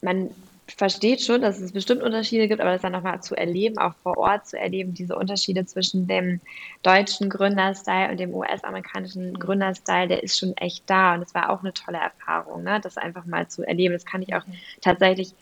man 0.00 0.30
versteht 0.76 1.22
schon, 1.22 1.40
dass 1.40 1.60
es 1.60 1.72
bestimmt 1.72 2.02
Unterschiede 2.02 2.46
gibt, 2.46 2.60
aber 2.60 2.72
das 2.72 2.82
dann 2.82 2.92
nochmal 2.92 3.22
zu 3.22 3.34
erleben, 3.34 3.78
auch 3.78 3.94
vor 4.02 4.18
Ort 4.18 4.46
zu 4.46 4.58
erleben, 4.58 4.94
diese 4.94 5.16
Unterschiede 5.16 5.64
zwischen 5.64 6.06
dem 6.06 6.40
deutschen 6.82 7.30
Gründerstyle 7.30 8.10
und 8.10 8.20
dem 8.20 8.34
US-amerikanischen 8.34 9.38
Gründerstyle, 9.38 10.08
der 10.08 10.22
ist 10.22 10.38
schon 10.38 10.56
echt 10.56 10.84
da 10.86 11.14
und 11.14 11.22
es 11.22 11.34
war 11.34 11.50
auch 11.50 11.60
eine 11.60 11.72
tolle 11.72 11.98
Erfahrung, 11.98 12.62
ne? 12.62 12.80
das 12.82 12.96
einfach 12.98 13.24
mal 13.24 13.48
zu 13.48 13.62
erleben. 13.62 13.94
Das 13.94 14.04
kann 14.04 14.22
ich 14.22 14.34
auch 14.34 14.44
tatsächlich 14.80 15.34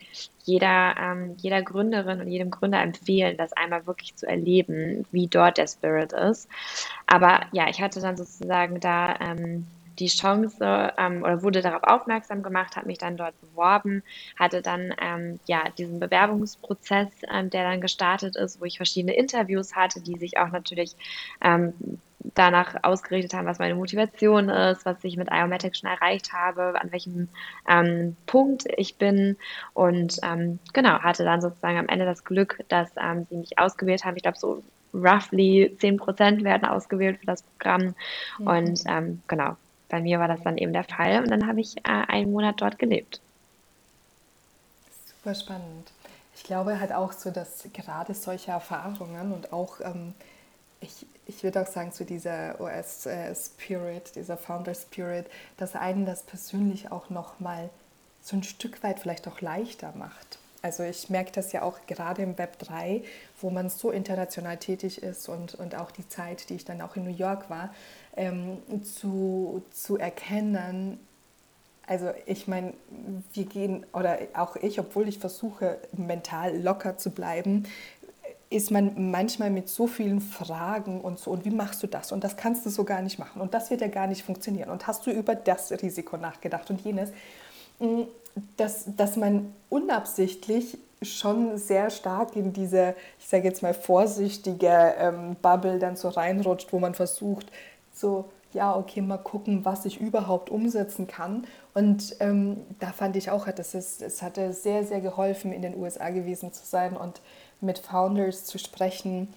jeder, 0.45 0.95
ähm, 0.99 1.35
jeder 1.39 1.61
Gründerin 1.63 2.21
und 2.21 2.29
jedem 2.29 2.51
Gründer 2.51 2.81
empfehlen, 2.81 3.37
das 3.37 3.53
einmal 3.53 3.87
wirklich 3.87 4.15
zu 4.15 4.27
erleben, 4.27 5.05
wie 5.11 5.27
dort 5.27 5.59
der 5.59 5.67
Spirit 5.67 6.13
ist. 6.13 6.49
Aber 7.07 7.41
ja, 7.53 7.69
ich 7.69 7.81
hatte 7.81 8.01
dann 8.01 8.17
sozusagen 8.17 8.79
da 8.79 9.17
ähm, 9.21 9.67
die 9.99 10.09
Chance 10.09 10.93
ähm, 10.99 11.23
oder 11.23 11.43
wurde 11.43 11.63
darauf 11.63 11.83
aufmerksam 11.83 12.43
gemacht, 12.43 12.77
habe 12.77 12.87
mich 12.87 12.99
dann 12.99 13.17
dort 13.17 13.39
beworben, 13.41 14.03
hatte 14.39 14.63
dann 14.63 14.95
ähm, 15.01 15.41
ja 15.47 15.65
diesen 15.77 16.01
Bewerbungsprozess, 16.01 17.09
ähm, 17.33 17.51
der 17.51 17.65
dann 17.65 17.81
gestartet 17.81 18.37
ist, 18.37 18.61
wo 18.61 18.65
ich 18.65 18.77
verschiedene 18.77 19.17
Interviews 19.17 19.75
hatte, 19.75 20.01
die 20.01 20.19
sich 20.19 20.39
auch 20.39 20.51
natürlich 20.51 20.95
ähm, 21.43 21.73
danach 22.35 22.77
ausgerichtet 22.83 23.35
haben, 23.35 23.47
was 23.47 23.59
meine 23.59 23.75
Motivation 23.75 24.49
ist, 24.49 24.85
was 24.85 25.03
ich 25.05 25.17
mit 25.17 25.31
Iomatic 25.31 25.77
schon 25.77 25.91
erreicht 25.91 26.33
habe, 26.33 26.81
an 26.81 26.93
welchem 26.93 27.29
ähm, 27.69 28.17
Punkt 28.27 28.65
ich 28.77 28.97
bin. 28.97 29.37
Und 29.75 30.19
ähm, 30.23 30.59
genau, 30.73 31.01
hatte 31.01 31.25
dann 31.25 31.41
sozusagen 31.41 31.79
am 31.79 31.89
Ende 31.89 32.05
das 32.05 32.25
Glück, 32.25 32.59
dass 32.69 32.91
ähm, 32.97 33.27
sie 33.29 33.37
mich 33.37 33.59
ausgewählt 33.59 34.05
haben. 34.05 34.17
Ich 34.17 34.23
glaube, 34.23 34.39
so 34.39 34.63
roughly 34.93 35.77
10% 35.79 36.45
werden 36.45 36.67
ausgewählt 36.67 37.19
für 37.21 37.27
das 37.27 37.43
Programm. 37.43 37.95
Und 38.39 38.83
ähm, 38.87 39.23
genau, 39.29 39.57
bei 39.89 40.01
mir 40.01 40.19
war 40.19 40.29
das 40.29 40.43
dann 40.43 40.59
eben 40.59 40.73
der 40.73 40.85
Fall 40.85 41.21
und 41.21 41.31
dann 41.31 41.47
habe 41.47 41.61
ich 41.61 41.77
äh, 41.79 41.83
einen 41.85 42.33
Monat 42.33 42.61
dort 42.61 42.79
gelebt. 42.79 43.21
Super 45.07 45.35
spannend. 45.35 45.93
Ich 46.35 46.45
glaube 46.45 46.79
halt 46.81 46.93
auch 46.93 47.13
so, 47.13 47.31
dass 47.31 47.69
gerade 47.73 48.15
solche 48.15 48.51
Erfahrungen 48.51 49.33
und 49.33 49.53
auch 49.53 49.81
ähm, 49.81 50.15
ich, 50.81 51.07
ich 51.27 51.43
würde 51.43 51.63
auch 51.63 51.67
sagen, 51.67 51.93
zu 51.93 52.05
dieser 52.05 52.61
US-Spirit, 52.61 54.09
äh, 54.09 54.13
dieser 54.15 54.37
Founder-Spirit, 54.37 55.27
dass 55.57 55.75
einen 55.75 56.07
das 56.07 56.23
persönlich 56.23 56.93
auch 56.93 57.11
nochmal 57.11 57.71
so 58.23 58.37
ein 58.37 58.43
Stück 58.43 58.83
weit 58.83 59.01
vielleicht 59.01 59.27
auch 59.29 59.41
leichter 59.41 59.93
macht. 59.97 60.39
Also 60.67 60.83
ich 60.83 61.11
merke 61.11 61.31
das 61.31 61.53
ja 61.53 61.63
auch 61.63 61.79
gerade 61.87 62.23
im 62.23 62.37
Web 62.39 62.59
3, 62.59 63.05
wo 63.41 63.51
man 63.51 63.69
so 63.69 63.93
international 63.93 64.57
tätig 64.57 65.01
ist 65.01 65.29
und, 65.29 65.55
und 65.55 65.77
auch 65.77 65.93
die 65.93 66.09
Zeit, 66.09 66.51
die 66.51 66.55
ich 66.55 66.65
dann 66.65 66.81
auch 66.81 66.97
in 66.97 67.05
New 67.05 67.17
York 67.17 67.49
war, 67.49 67.73
ähm, 68.17 68.59
zu, 68.83 69.63
zu 69.71 69.97
erkennen, 69.97 70.99
also 71.87 72.11
ich 72.27 72.49
meine, 72.49 72.73
wir 73.33 73.45
gehen, 73.45 73.87
oder 73.93 74.19
auch 74.35 74.57
ich, 74.57 74.81
obwohl 74.81 75.07
ich 75.07 75.21
versuche, 75.21 75.79
mental 75.93 76.61
locker 76.61 76.99
zu 76.99 77.11
bleiben, 77.11 77.63
ist 78.51 78.73
man 78.73 79.13
manchmal 79.13 79.51
mit 79.51 79.69
so 79.69 79.87
vielen 79.87 80.21
Fragen 80.21 81.01
und 81.01 81.21
so, 81.21 81.31
und 81.31 81.45
wie 81.45 81.51
machst 81.51 81.81
du 81.85 81.87
das? 81.87 82.11
Und 82.11 82.25
das 82.25 82.37
kannst 82.37 82.67
du 82.67 82.71
so 82.71 82.83
gar 82.83 83.03
nicht 83.03 83.21
machen. 83.21 83.41
Und 83.41 83.55
das 83.55 83.71
wird 83.71 83.83
ja 83.83 83.89
gar 83.89 84.09
nicht 84.09 84.25
funktionieren. 84.25 84.71
Und 84.71 84.89
hast 84.89 85.07
du 85.07 85.13
über 85.13 85.37
das 85.37 85.71
Risiko 85.71 86.17
nachgedacht 86.17 86.69
und 86.71 86.81
jenes? 86.81 87.13
Dass, 88.57 88.85
dass 88.97 89.17
man 89.17 89.53
unabsichtlich 89.71 90.79
schon 91.03 91.59
sehr 91.59 91.91
stark 91.91 92.37
in 92.37 92.53
diese, 92.53 92.95
ich 93.19 93.29
sage 93.29 93.45
jetzt 93.45 93.63
mal, 93.63 93.75
vorsichtige 93.75 94.95
ähm, 94.99 95.37
Bubble 95.41 95.79
dann 95.79 95.97
so 95.97 96.09
reinrutscht, 96.09 96.73
wo 96.73 96.79
man 96.79 96.95
versucht, 96.95 97.47
so, 97.93 98.27
ja, 98.53 98.75
okay, 98.75 99.03
mal 99.03 99.19
gucken, 99.19 99.65
was 99.65 99.85
ich 99.85 100.01
überhaupt 100.01 100.51
umsetzen 100.51 101.07
kann. 101.07 101.47
Und 101.75 102.17
ähm, 102.21 102.59
da 102.79 102.93
fand 102.93 103.17
ich 103.17 103.31
auch, 103.31 103.47
dass 103.51 103.75
es, 103.75 104.01
es 104.01 104.23
hatte 104.23 104.53
sehr, 104.53 104.85
sehr 104.85 105.01
geholfen, 105.01 105.53
in 105.53 105.63
den 105.63 105.77
USA 105.77 106.11
gewesen 106.11 106.53
zu 106.53 106.65
sein 106.65 106.97
und 106.97 107.21
mit 107.61 107.79
Founders 107.79 108.45
zu 108.45 108.59
sprechen, 108.59 109.29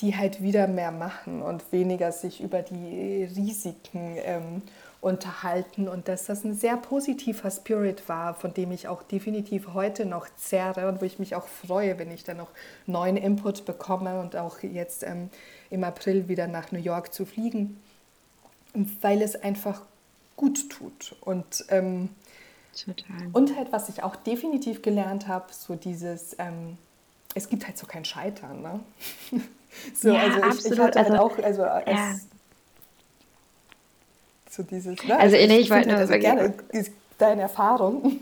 die 0.00 0.16
halt 0.16 0.42
wieder 0.42 0.66
mehr 0.66 0.92
machen 0.92 1.42
und 1.42 1.72
weniger 1.72 2.12
sich 2.12 2.40
über 2.40 2.62
die 2.62 3.24
Risiken 3.24 4.16
ähm, 4.18 4.62
unterhalten 5.00 5.88
und 5.88 6.08
dass 6.08 6.24
das 6.24 6.44
ein 6.44 6.54
sehr 6.54 6.76
positiver 6.76 7.50
Spirit 7.50 8.08
war, 8.08 8.34
von 8.34 8.54
dem 8.54 8.72
ich 8.72 8.88
auch 8.88 9.02
definitiv 9.02 9.74
heute 9.74 10.06
noch 10.06 10.26
zehre 10.36 10.88
und 10.88 11.00
wo 11.00 11.04
ich 11.04 11.18
mich 11.18 11.34
auch 11.34 11.46
freue, 11.46 11.98
wenn 11.98 12.10
ich 12.10 12.24
dann 12.24 12.38
noch 12.38 12.50
neuen 12.86 13.16
Input 13.16 13.64
bekomme 13.64 14.20
und 14.20 14.36
auch 14.36 14.60
jetzt 14.60 15.02
ähm, 15.02 15.30
im 15.70 15.84
April 15.84 16.28
wieder 16.28 16.46
nach 16.46 16.72
New 16.72 16.80
York 16.80 17.12
zu 17.12 17.24
fliegen, 17.26 17.80
weil 19.00 19.22
es 19.22 19.36
einfach 19.36 19.82
gut 20.36 20.70
tut 20.70 21.14
und 21.20 21.64
ähm, 21.68 22.10
Total. 22.84 23.28
Und 23.32 23.56
halt, 23.56 23.72
was 23.72 23.88
ich 23.88 24.02
auch 24.02 24.16
definitiv 24.16 24.82
gelernt 24.82 25.28
habe, 25.28 25.46
so 25.50 25.76
dieses, 25.76 26.36
ähm, 26.38 26.76
es 27.34 27.48
gibt 27.48 27.66
halt 27.66 27.78
so 27.78 27.86
kein 27.86 28.04
Scheitern. 28.04 28.60
Ne? 28.62 28.80
so, 29.94 30.10
ja, 30.10 30.20
also 30.20 30.66
ich, 30.66 30.72
ich 30.72 30.78
hatte 30.78 30.98
halt 30.98 31.10
also, 31.10 31.22
auch, 31.22 31.38
also 31.38 31.62
ja. 31.62 32.16
So 34.48 34.62
dieses, 34.62 35.02
ne? 35.04 35.18
Also, 35.18 35.36
also 35.36 35.52
ich, 35.52 35.60
ich 35.60 35.70
wollte 35.70 35.88
nur 35.88 35.98
also 35.98 36.18
gerne 36.18 36.54
deine 37.18 37.42
Erfahrung. 37.42 38.18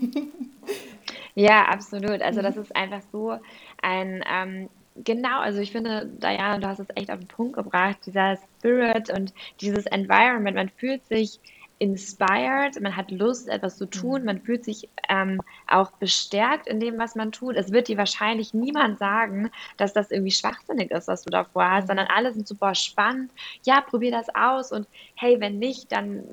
ja, 1.35 1.65
absolut. 1.65 2.21
Also 2.21 2.41
das 2.41 2.57
ist 2.57 2.75
einfach 2.75 3.01
so 3.11 3.37
ein 3.81 4.23
ähm, 4.31 4.69
Genau, 5.03 5.41
also 5.41 5.59
ich 5.59 5.73
finde, 5.73 6.05
Diana, 6.05 6.57
du 6.57 6.67
hast 6.67 6.79
es 6.79 6.87
echt 6.95 7.11
auf 7.11 7.19
den 7.19 7.27
Punkt 7.27 7.53
gebracht, 7.55 7.97
dieser 8.05 8.37
Spirit 8.37 9.09
und 9.09 9.33
dieses 9.59 9.85
Environment, 9.87 10.55
man 10.55 10.69
fühlt 10.69 11.05
sich 11.07 11.41
inspired, 11.77 12.79
man 12.79 12.95
hat 12.95 13.11
Lust, 13.11 13.49
etwas 13.49 13.77
zu 13.77 13.85
tun, 13.85 14.21
mhm. 14.21 14.25
man 14.25 14.41
fühlt 14.41 14.63
sich 14.63 14.89
ähm, 15.09 15.41
auch 15.67 15.91
bestärkt 15.91 16.67
in 16.67 16.79
dem, 16.79 16.97
was 16.97 17.15
man 17.15 17.31
tut. 17.31 17.55
Es 17.55 17.71
wird 17.71 17.89
dir 17.89 17.97
wahrscheinlich 17.97 18.53
niemand 18.53 18.97
sagen, 18.97 19.51
dass 19.75 19.91
das 19.91 20.09
irgendwie 20.09 20.31
schwachsinnig 20.31 20.91
ist, 20.91 21.07
was 21.07 21.23
du 21.23 21.29
davor 21.29 21.69
hast, 21.69 21.87
sondern 21.87 22.07
alle 22.07 22.31
sind 22.33 22.47
super 22.47 22.75
spannend. 22.75 23.31
Ja, 23.63 23.81
probier 23.81 24.11
das 24.11 24.33
aus 24.33 24.71
und 24.71 24.87
hey, 25.15 25.39
wenn 25.41 25.59
nicht, 25.59 25.91
dann 25.91 26.23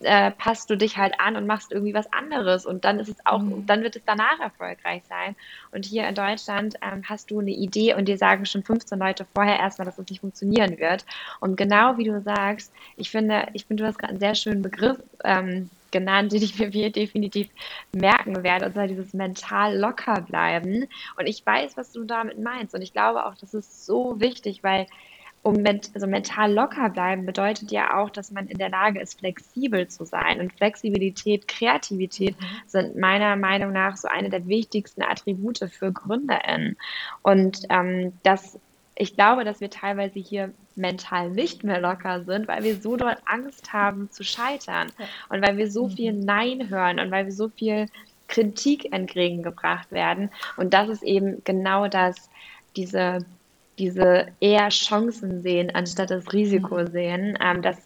äh, 0.00 0.30
passt 0.30 0.70
du 0.70 0.76
dich 0.76 0.96
halt 0.96 1.20
an 1.20 1.36
und 1.36 1.46
machst 1.46 1.72
irgendwie 1.72 1.94
was 1.94 2.10
anderes 2.12 2.64
und 2.64 2.84
dann 2.84 2.98
ist 2.98 3.08
es 3.08 3.16
auch, 3.26 3.40
mhm. 3.40 3.66
dann 3.66 3.82
wird 3.82 3.96
es 3.96 4.02
danach 4.06 4.40
erfolgreich 4.40 5.02
sein. 5.08 5.36
Und 5.72 5.84
hier 5.84 6.08
in 6.08 6.14
Deutschland 6.14 6.76
ähm, 6.80 7.02
hast 7.06 7.30
du 7.30 7.40
eine 7.40 7.50
Idee 7.50 7.94
und 7.94 8.06
dir 8.06 8.16
sagen 8.16 8.46
schon 8.46 8.62
15 8.62 8.98
Leute 8.98 9.26
vorher 9.34 9.58
erstmal, 9.58 9.84
dass 9.84 9.98
es 9.98 10.08
nicht 10.08 10.20
funktionieren 10.20 10.78
wird. 10.78 11.04
Und 11.40 11.56
genau 11.56 11.98
wie 11.98 12.04
du 12.04 12.20
sagst, 12.22 12.72
ich 12.96 13.10
finde, 13.10 13.48
ich 13.52 13.66
finde, 13.66 13.82
du 13.82 13.88
hast 13.88 13.98
gerade 13.98 14.12
einen 14.12 14.20
sehr 14.20 14.34
schönen 14.34 14.62
Begriff 14.62 14.85
Begriff 14.86 15.02
ähm, 15.24 15.70
genannt, 15.90 16.32
den 16.32 16.42
ich 16.42 16.58
mir 16.58 16.90
definitiv 16.90 17.48
merken 17.92 18.42
werde, 18.42 18.66
und 18.66 18.72
zwar 18.72 18.86
dieses 18.86 19.14
mental 19.14 19.76
locker 19.76 20.20
bleiben. 20.20 20.86
Und 21.18 21.26
ich 21.26 21.44
weiß, 21.44 21.76
was 21.76 21.92
du 21.92 22.04
damit 22.04 22.38
meinst. 22.38 22.74
Und 22.74 22.82
ich 22.82 22.92
glaube 22.92 23.24
auch, 23.24 23.34
das 23.36 23.54
ist 23.54 23.86
so 23.86 24.20
wichtig, 24.20 24.62
weil 24.62 24.86
um 25.42 25.64
also 25.94 26.08
mental 26.08 26.52
locker 26.52 26.90
bleiben 26.90 27.24
bedeutet 27.24 27.70
ja 27.70 27.96
auch, 27.96 28.10
dass 28.10 28.32
man 28.32 28.48
in 28.48 28.58
der 28.58 28.68
Lage 28.68 29.00
ist, 29.00 29.20
flexibel 29.20 29.86
zu 29.86 30.04
sein. 30.04 30.40
Und 30.40 30.52
Flexibilität, 30.54 31.46
Kreativität 31.46 32.34
sind 32.66 32.96
meiner 32.96 33.36
Meinung 33.36 33.72
nach 33.72 33.96
so 33.96 34.08
eine 34.08 34.28
der 34.28 34.48
wichtigsten 34.48 35.02
Attribute 35.02 35.60
für 35.70 35.92
GründerInnen. 35.92 36.76
Und 37.22 37.60
ähm, 37.70 38.12
das 38.24 38.58
ich 38.96 39.14
glaube, 39.14 39.44
dass 39.44 39.60
wir 39.60 39.70
teilweise 39.70 40.18
hier 40.18 40.52
mental 40.74 41.30
nicht 41.30 41.64
mehr 41.64 41.80
locker 41.80 42.24
sind, 42.24 42.48
weil 42.48 42.64
wir 42.64 42.76
so 42.76 42.96
dort 42.96 43.18
Angst 43.26 43.72
haben 43.72 44.10
zu 44.10 44.24
scheitern 44.24 44.90
und 45.28 45.46
weil 45.46 45.58
wir 45.58 45.70
so 45.70 45.86
mhm. 45.86 45.90
viel 45.90 46.12
Nein 46.14 46.70
hören 46.70 46.98
und 46.98 47.10
weil 47.10 47.26
wir 47.26 47.32
so 47.32 47.48
viel 47.50 47.86
Kritik 48.26 48.92
entgegengebracht 48.92 49.92
werden. 49.92 50.30
Und 50.56 50.74
das 50.74 50.88
ist 50.88 51.02
eben 51.02 51.44
genau 51.44 51.88
das, 51.88 52.30
diese, 52.74 53.18
diese 53.78 54.28
eher 54.40 54.70
Chancen 54.70 55.42
sehen, 55.42 55.74
anstatt 55.74 56.10
das 56.10 56.32
Risiko 56.32 56.78
mhm. 56.78 56.90
sehen. 56.90 57.38
Ähm, 57.40 57.62
das 57.62 57.76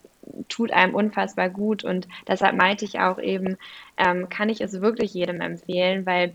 tut 0.48 0.72
einem 0.72 0.94
unfassbar 0.94 1.50
gut 1.50 1.82
und 1.82 2.06
deshalb 2.28 2.56
meinte 2.56 2.84
ich 2.84 3.00
auch 3.00 3.18
eben, 3.18 3.56
ähm, 3.96 4.28
kann 4.28 4.48
ich 4.48 4.60
es 4.60 4.80
wirklich 4.80 5.12
jedem 5.12 5.40
empfehlen, 5.40 6.06
weil 6.06 6.32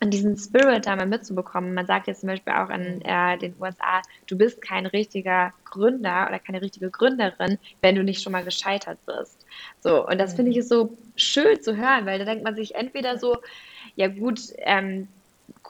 und 0.00 0.10
diesen 0.10 0.36
Spirit 0.36 0.86
da 0.86 0.96
mal 0.96 1.06
mitzubekommen. 1.06 1.74
Man 1.74 1.86
sagt 1.86 2.06
jetzt 2.06 2.20
zum 2.20 2.28
Beispiel 2.28 2.52
auch 2.52 2.70
in 2.70 3.02
äh, 3.02 3.38
den 3.38 3.54
USA, 3.60 4.02
du 4.26 4.36
bist 4.36 4.62
kein 4.62 4.86
richtiger 4.86 5.52
Gründer 5.64 6.26
oder 6.28 6.38
keine 6.38 6.62
richtige 6.62 6.90
Gründerin, 6.90 7.58
wenn 7.80 7.94
du 7.94 8.04
nicht 8.04 8.22
schon 8.22 8.32
mal 8.32 8.44
gescheitert 8.44 8.98
bist. 9.06 9.46
So, 9.80 10.06
und 10.06 10.18
das 10.18 10.34
finde 10.34 10.50
ich 10.50 10.58
ist 10.58 10.68
so 10.68 10.96
schön 11.16 11.60
zu 11.60 11.76
hören, 11.76 12.06
weil 12.06 12.18
da 12.18 12.24
denkt 12.24 12.44
man 12.44 12.54
sich 12.54 12.74
entweder 12.74 13.18
so, 13.18 13.36
ja 13.94 14.08
gut, 14.08 14.40
ähm, 14.58 15.08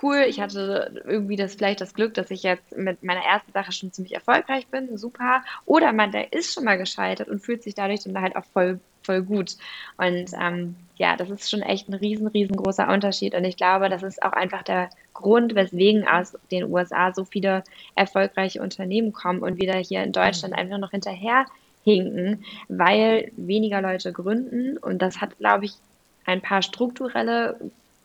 cool, 0.02 0.24
ich 0.26 0.40
hatte 0.40 1.02
irgendwie 1.04 1.36
das 1.36 1.54
vielleicht 1.54 1.80
das 1.80 1.94
Glück, 1.94 2.14
dass 2.14 2.30
ich 2.30 2.42
jetzt 2.42 2.76
mit 2.76 3.02
meiner 3.02 3.22
ersten 3.22 3.52
Sache 3.52 3.72
schon 3.72 3.92
ziemlich 3.92 4.14
erfolgreich 4.14 4.66
bin, 4.68 4.96
super. 4.96 5.44
Oder 5.64 5.92
man, 5.92 6.12
der 6.12 6.32
ist 6.32 6.54
schon 6.54 6.64
mal 6.64 6.78
gescheitert 6.78 7.28
und 7.28 7.40
fühlt 7.40 7.62
sich 7.62 7.74
dadurch 7.74 8.04
dann 8.04 8.20
halt 8.20 8.36
auch 8.36 8.44
voll 8.44 8.80
voll 9.02 9.22
gut. 9.22 9.56
Und 9.96 10.30
ähm, 10.40 10.76
ja, 10.96 11.16
das 11.16 11.30
ist 11.30 11.50
schon 11.50 11.62
echt 11.62 11.88
ein 11.88 11.94
riesen, 11.94 12.26
riesengroßer 12.26 12.88
Unterschied. 12.88 13.34
Und 13.34 13.44
ich 13.44 13.56
glaube, 13.56 13.88
das 13.88 14.02
ist 14.02 14.22
auch 14.22 14.32
einfach 14.32 14.62
der 14.62 14.90
Grund, 15.14 15.54
weswegen 15.54 16.06
aus 16.06 16.36
den 16.50 16.64
USA 16.72 17.12
so 17.12 17.24
viele 17.24 17.64
erfolgreiche 17.94 18.62
Unternehmen 18.62 19.12
kommen 19.12 19.40
und 19.40 19.60
wieder 19.60 19.76
hier 19.78 20.02
in 20.02 20.12
Deutschland 20.12 20.54
einfach 20.54 20.78
noch 20.78 20.90
hinterher 20.90 21.46
hinken, 21.84 22.44
weil 22.68 23.32
weniger 23.36 23.82
Leute 23.82 24.12
gründen. 24.12 24.78
Und 24.78 25.02
das 25.02 25.20
hat, 25.20 25.38
glaube 25.38 25.64
ich, 25.66 25.72
ein 26.24 26.40
paar 26.40 26.62
strukturelle 26.62 27.58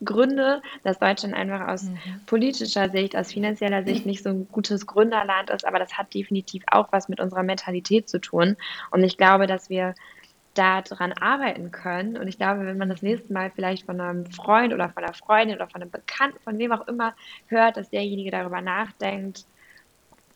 Gründe, 0.04 0.62
dass 0.84 0.98
Deutschland 0.98 1.34
einfach 1.34 1.66
aus 1.68 1.84
mhm. 1.84 1.98
politischer 2.26 2.88
Sicht, 2.88 3.16
aus 3.16 3.32
finanzieller 3.32 3.82
Sicht 3.82 4.06
nicht 4.06 4.22
so 4.22 4.30
ein 4.30 4.48
gutes 4.50 4.86
Gründerland 4.86 5.50
ist, 5.50 5.66
aber 5.66 5.78
das 5.78 5.98
hat 5.98 6.14
definitiv 6.14 6.62
auch 6.68 6.88
was 6.92 7.08
mit 7.08 7.20
unserer 7.20 7.42
Mentalität 7.42 8.08
zu 8.08 8.20
tun. 8.20 8.56
Und 8.90 9.02
ich 9.02 9.16
glaube, 9.16 9.46
dass 9.46 9.70
wir 9.70 9.94
daran 10.58 11.12
arbeiten 11.12 11.70
können. 11.70 12.16
Und 12.16 12.28
ich 12.28 12.36
glaube, 12.36 12.66
wenn 12.66 12.78
man 12.78 12.88
das 12.88 13.02
nächste 13.02 13.32
Mal 13.32 13.50
vielleicht 13.54 13.86
von 13.86 14.00
einem 14.00 14.26
Freund 14.26 14.74
oder 14.74 14.88
von 14.88 15.04
einer 15.04 15.14
Freundin 15.14 15.56
oder 15.56 15.68
von 15.68 15.82
einem 15.82 15.90
Bekannten, 15.90 16.38
von 16.40 16.58
wem 16.58 16.72
auch 16.72 16.86
immer 16.88 17.14
hört, 17.46 17.76
dass 17.76 17.90
derjenige 17.90 18.30
darüber 18.30 18.60
nachdenkt, 18.60 19.44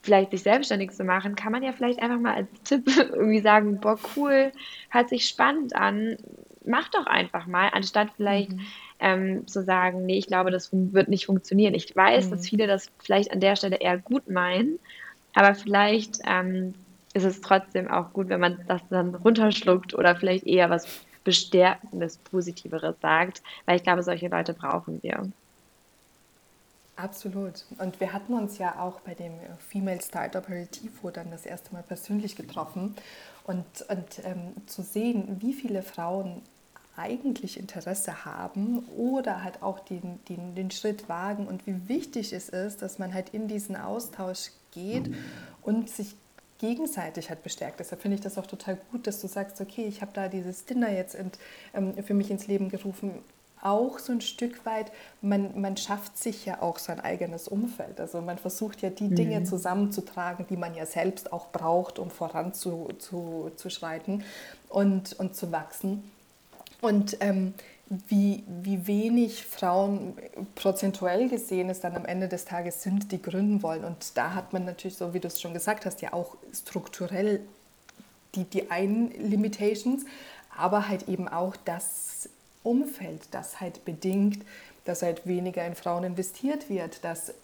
vielleicht 0.03 0.33
sich 0.33 0.43
selbstständig 0.43 0.91
zu 0.93 1.05
machen, 1.05 1.37
kann 1.37 1.53
man 1.53 1.63
ja 1.63 1.73
vielleicht 1.73 2.03
einfach 2.03 2.19
mal 2.19 2.35
als 2.35 2.49
Tipp 2.65 2.87
irgendwie 2.97 3.41
sagen, 3.41 3.81
boah, 3.81 3.99
cool, 4.17 4.53
hört 4.91 5.09
sich 5.09 5.29
spannend 5.29 5.75
an, 5.77 6.17
mach 6.65 6.89
doch 6.89 7.07
einfach 7.07 7.47
mal, 7.47 7.71
anstatt 7.73 8.09
vielleicht 8.17 8.53
mhm. 8.53 8.67
ähm, 9.01 9.47
zu 9.47 9.63
sagen, 9.63 10.05
nee, 10.07 10.19
ich 10.19 10.27
glaube, 10.27 10.51
das 10.51 10.71
wird 10.73 11.09
nicht 11.09 11.27
funktionieren. 11.27 11.75
Ich 11.75 11.95
weiß, 11.95 12.27
mhm. 12.27 12.31
dass 12.31 12.49
viele 12.49 12.67
das 12.67 12.91
vielleicht 12.99 13.33
an 13.33 13.41
der 13.41 13.57
Stelle 13.57 13.77
eher 13.77 13.99
gut 13.99 14.29
meinen, 14.29 14.79
aber 15.35 15.55
vielleicht 15.55 16.19
ähm, 16.27 16.75
ist 17.15 17.25
es 17.25 17.41
trotzdem 17.41 17.91
auch 17.91 18.13
gut, 18.13 18.29
wenn 18.29 18.41
man 18.41 18.65
das 18.67 18.81
dann 18.91 19.15
runterschluckt 19.15 19.95
oder 19.95 20.17
vielleicht 20.17 20.47
eher 20.47 20.71
was 20.71 20.87
Bestärkendes, 21.25 22.19
Positiveres 22.19 22.97
sagt, 23.01 23.43
weil 23.67 23.77
ich 23.77 23.83
glaube, 23.83 24.03
solche 24.03 24.29
Leute 24.29 24.55
brauchen 24.55 25.03
wir. 25.03 25.31
Absolut. 26.97 27.65
Und 27.79 28.01
wir 28.01 28.13
hatten 28.13 28.35
uns 28.35 28.59
ja 28.59 28.79
auch 28.79 29.01
bei 29.01 29.15
dem 29.15 29.33
Female 29.69 30.01
Startup 30.01 30.43
Aperitivo 30.43 31.11
dann 31.11 31.31
das 31.31 31.47
erste 31.47 31.73
Mal 31.73 31.83
persönlich 31.83 32.37
getroffen 32.37 32.95
und, 33.45 33.65
und 33.89 34.25
ähm, 34.25 34.53
zu 34.67 34.83
sehen, 34.83 35.39
wie 35.41 35.55
viele 35.55 35.83
Frauen 35.83 36.43
eigentlich 36.97 37.59
Interesse 37.59 38.25
haben 38.27 38.81
oder 38.97 39.43
halt 39.43 39.63
auch 39.63 39.81
den, 39.81 40.21
den, 40.29 40.55
den 40.55 40.71
Schritt 40.71 41.09
wagen 41.09 41.47
und 41.47 41.67
wie 41.67 41.89
wichtig 41.89 42.33
es 42.33 42.51
ist, 42.51 42.83
dass 42.83 42.99
man 42.99 43.15
halt 43.15 43.31
in 43.33 43.49
diesen 43.49 43.77
Austausch 43.77 44.51
geht 44.73 45.11
und 45.63 45.89
sich 45.89 46.15
gegenseitig 46.63 47.29
halt 47.29 47.43
bestärkt. 47.43 47.81
Deshalb 47.81 48.01
finde 48.01 48.15
ich 48.15 48.21
das 48.21 48.39
auch 48.39 48.47
total 48.47 48.79
gut, 48.93 49.09
dass 49.09 49.21
du 49.21 49.27
sagst, 49.27 49.61
okay, 49.61 49.85
ich 49.85 50.01
habe 50.01 50.13
da 50.15 50.29
dieses 50.29 50.65
Dinner 50.65 50.91
jetzt 50.91 51.17
in, 51.17 51.33
ähm, 51.75 51.95
für 52.05 52.15
mich 52.15 52.31
ins 52.31 52.47
Leben 52.47 52.69
gerufen, 52.69 53.19
auch 53.61 53.99
so 53.99 54.13
ein 54.13 54.21
Stück 54.21 54.65
weit, 54.65 54.93
man, 55.23 55.61
man 55.61 55.77
schafft 55.77 56.17
sich 56.17 56.47
ja 56.47 56.63
auch 56.63 56.79
sein 56.79 57.01
eigenes 57.01 57.49
Umfeld. 57.49 58.01
Also 58.01 58.21
man 58.21 58.39
versucht 58.39 58.81
ja 58.81 58.91
die 58.91 59.09
mhm. 59.09 59.17
Dinge 59.17 59.43
zusammenzutragen, 59.45 60.47
die 60.49 60.57
man 60.57 60.77
ja 60.77 60.87
selbst 60.87 61.33
auch 61.33 61.51
braucht, 61.51 61.99
um 61.99 62.11
voranzuschreiten 62.11 64.21
zu, 64.21 64.27
und, 64.69 65.19
und 65.19 65.35
zu 65.35 65.51
wachsen. 65.51 66.09
Und 66.81 67.17
ähm, 67.21 67.55
wie, 68.09 68.43
wie 68.47 68.87
wenig 68.87 69.45
Frauen 69.45 70.15
prozentuell 70.55 71.29
gesehen 71.29 71.69
es 71.69 71.81
dann 71.81 71.95
am 71.95 72.07
Ende 72.07 72.27
des 72.27 72.47
Tages 72.47 72.83
sind, 72.83 73.13
die 73.13 73.21
gründen 73.21 73.63
wollen. 73.63 73.85
Und 73.85 74.17
da 74.17 74.35
hat 74.35 74.55
man 74.55 74.65
natürlich, 74.65 74.97
so 74.97 75.13
wie 75.13 75.21
du 75.21 75.29
es 75.29 75.41
schon 75.41 75.53
gesagt 75.53 75.85
hast, 75.85 76.01
ja 76.01 76.15
auch 76.15 76.37
strukturell 76.55 77.41
die, 78.35 78.45
die 78.45 78.71
einen 78.71 79.11
Limitations, 79.11 80.07
aber 80.57 80.89
halt 80.89 81.07
eben 81.09 81.29
auch 81.29 81.55
das 81.67 82.31
Umfeld, 82.63 83.21
das 83.33 83.61
halt 83.61 83.85
bedingt, 83.85 84.43
dass 84.87 85.03
halt 85.03 85.27
weniger 85.27 85.67
in 85.67 85.75
Frauen 85.75 86.05
investiert 86.05 86.71
wird, 86.71 87.05
dass 87.05 87.35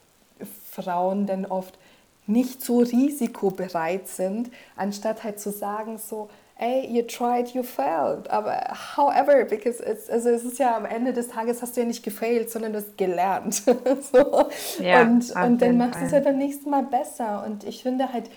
Frauen 0.71 1.27
dann 1.27 1.45
oft 1.45 1.79
nicht 2.27 2.63
so 2.63 2.79
risikobereit 2.79 4.09
sind, 4.09 4.51
anstatt 4.77 5.25
halt 5.25 5.41
zu 5.41 5.51
sagen 5.51 5.99
so, 5.99 6.31
ey, 6.59 6.87
you 6.91 7.03
tried, 7.03 7.55
you 7.55 7.63
failed. 7.63 8.29
Aber 8.31 8.61
however, 8.97 9.45
because 9.45 9.81
it's, 9.81 10.11
also 10.11 10.29
es 10.29 10.45
ist 10.45 10.59
ja 10.59 10.77
am 10.77 10.85
Ende 10.85 11.13
des 11.13 11.29
Tages 11.29 11.63
hast 11.63 11.77
du 11.77 11.81
ja 11.81 11.87
nicht 11.87 12.03
gefailt, 12.03 12.51
sondern 12.51 12.73
du 12.73 12.79
hast 12.79 12.99
gelernt. 12.99 13.55
so. 14.13 14.49
ja, 14.81 15.03
und, 15.03 15.31
und 15.35 15.63
dann 15.63 15.77
machst 15.77 16.01
du 16.01 16.05
es 16.05 16.13
ja 16.13 16.21
beim 16.21 16.39
nächsten 16.39 16.71
Mal 16.71 16.83
besser. 16.83 17.45
Und 17.47 17.65
ich 17.65 17.83
finde 17.83 18.13
halt, 18.13 18.31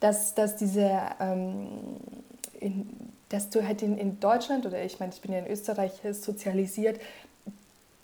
dass, 0.00 0.34
dass 0.34 0.56
diese 0.56 1.00
ähm, 1.20 1.68
in, 2.58 2.88
dass 3.28 3.50
du 3.50 3.66
halt 3.66 3.82
in, 3.82 3.96
in 3.98 4.20
Deutschland 4.20 4.66
oder 4.66 4.82
ich 4.84 5.00
meine, 5.00 5.12
ich 5.12 5.20
bin 5.20 5.32
ja 5.32 5.38
in 5.38 5.46
Österreich 5.46 5.92
sozialisiert, 6.12 7.00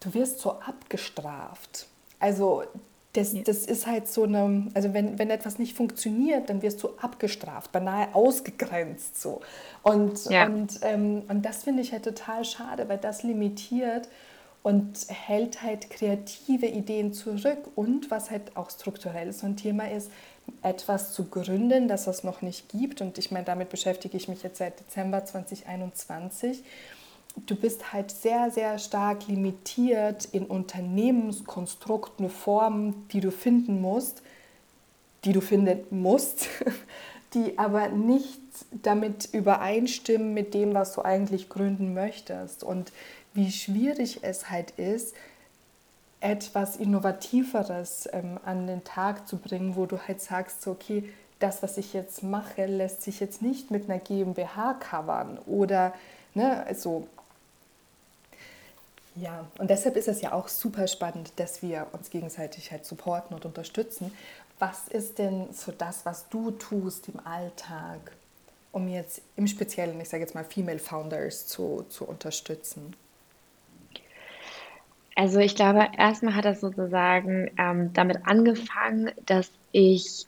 du 0.00 0.14
wirst 0.14 0.40
so 0.40 0.52
abgestraft. 0.52 1.86
Also 2.18 2.64
das, 3.14 3.32
ja. 3.32 3.42
das 3.42 3.64
ist 3.64 3.86
halt 3.86 4.06
so 4.06 4.24
eine, 4.24 4.66
also 4.74 4.92
wenn, 4.92 5.18
wenn 5.18 5.30
etwas 5.30 5.58
nicht 5.58 5.76
funktioniert, 5.76 6.50
dann 6.50 6.62
wirst 6.62 6.82
du 6.82 6.90
abgestraft, 7.00 7.72
beinahe 7.72 8.08
ausgegrenzt 8.14 9.20
so. 9.20 9.40
Und, 9.82 10.26
ja. 10.26 10.46
und, 10.46 10.80
ähm, 10.82 11.22
und 11.28 11.44
das 11.44 11.64
finde 11.64 11.82
ich 11.82 11.92
halt 11.92 12.04
total 12.04 12.44
schade, 12.44 12.88
weil 12.88 12.98
das 12.98 13.22
limitiert 13.22 14.08
und 14.62 15.06
hält 15.08 15.62
halt 15.62 15.88
kreative 15.88 16.66
Ideen 16.66 17.12
zurück. 17.12 17.58
Und 17.74 18.10
was 18.10 18.30
halt 18.30 18.56
auch 18.56 18.70
strukturell 18.70 19.32
so 19.32 19.46
ein 19.46 19.56
Thema 19.56 19.90
ist, 19.90 20.10
etwas 20.62 21.12
zu 21.12 21.24
gründen, 21.24 21.88
das 21.88 22.06
es 22.06 22.24
noch 22.24 22.42
nicht 22.42 22.68
gibt. 22.68 23.00
Und 23.00 23.18
ich 23.18 23.30
meine, 23.30 23.44
damit 23.44 23.70
beschäftige 23.70 24.16
ich 24.16 24.28
mich 24.28 24.42
jetzt 24.42 24.58
seit 24.58 24.80
Dezember 24.80 25.24
2021. 25.24 26.62
Du 27.46 27.54
bist 27.56 27.92
halt 27.92 28.10
sehr, 28.10 28.50
sehr 28.50 28.78
stark 28.78 29.26
limitiert 29.28 30.26
in 30.26 30.46
Unternehmenskonstrukten, 30.46 32.30
Formen, 32.30 33.06
die 33.12 33.20
du 33.20 33.30
finden 33.30 33.80
musst, 33.80 34.22
die 35.24 35.32
du 35.32 35.40
finden 35.40 36.00
musst, 36.00 36.48
die 37.34 37.58
aber 37.58 37.88
nicht 37.88 38.40
damit 38.70 39.28
übereinstimmen 39.32 40.34
mit 40.34 40.54
dem, 40.54 40.74
was 40.74 40.94
du 40.94 41.02
eigentlich 41.02 41.48
gründen 41.48 41.94
möchtest. 41.94 42.64
Und 42.64 42.92
wie 43.34 43.52
schwierig 43.52 44.20
es 44.22 44.50
halt 44.50 44.72
ist, 44.72 45.14
etwas 46.20 46.76
Innovativeres 46.76 48.08
ähm, 48.12 48.40
an 48.44 48.66
den 48.66 48.82
Tag 48.84 49.28
zu 49.28 49.36
bringen, 49.36 49.76
wo 49.76 49.86
du 49.86 49.98
halt 49.98 50.20
sagst, 50.20 50.62
so, 50.62 50.72
okay, 50.72 51.04
das, 51.38 51.62
was 51.62 51.78
ich 51.78 51.92
jetzt 51.92 52.22
mache, 52.22 52.66
lässt 52.66 53.02
sich 53.02 53.20
jetzt 53.20 53.42
nicht 53.42 53.70
mit 53.70 53.88
einer 53.88 54.00
GmbH 54.00 54.74
covern 54.74 55.38
oder 55.46 55.94
ne, 56.34 56.64
also 56.66 57.06
ja, 59.20 59.46
und 59.58 59.70
deshalb 59.70 59.96
ist 59.96 60.08
es 60.08 60.20
ja 60.20 60.32
auch 60.32 60.48
super 60.48 60.86
spannend, 60.86 61.32
dass 61.36 61.62
wir 61.62 61.86
uns 61.92 62.10
gegenseitig 62.10 62.70
halt 62.70 62.84
supporten 62.84 63.34
und 63.34 63.44
unterstützen. 63.44 64.12
Was 64.58 64.88
ist 64.88 65.18
denn 65.18 65.52
so 65.52 65.72
das, 65.72 66.04
was 66.04 66.28
du 66.28 66.50
tust 66.50 67.08
im 67.08 67.24
Alltag, 67.24 68.12
um 68.72 68.88
jetzt 68.88 69.22
im 69.36 69.46
Speziellen, 69.46 70.00
ich 70.00 70.08
sage 70.08 70.22
jetzt 70.22 70.34
mal, 70.34 70.44
Female 70.44 70.78
Founders 70.78 71.46
zu, 71.46 71.84
zu 71.88 72.04
unterstützen? 72.04 72.94
Also 75.14 75.40
ich 75.40 75.56
glaube, 75.56 75.88
erstmal 75.96 76.34
hat 76.34 76.44
das 76.44 76.60
sozusagen 76.60 77.50
ähm, 77.58 77.92
damit 77.92 78.18
angefangen, 78.26 79.10
dass 79.26 79.50
ich 79.72 80.26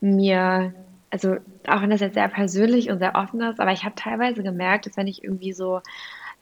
mir, 0.00 0.74
also 1.10 1.36
auch 1.66 1.80
wenn 1.80 1.90
das 1.90 2.00
jetzt 2.00 2.14
sehr 2.14 2.28
persönlich 2.28 2.90
und 2.90 2.98
sehr 2.98 3.14
offen 3.14 3.40
ist, 3.40 3.60
aber 3.60 3.72
ich 3.72 3.84
habe 3.84 3.94
teilweise 3.94 4.42
gemerkt, 4.42 4.86
dass 4.86 4.96
wenn 4.96 5.06
ich 5.06 5.24
irgendwie 5.24 5.54
so 5.54 5.80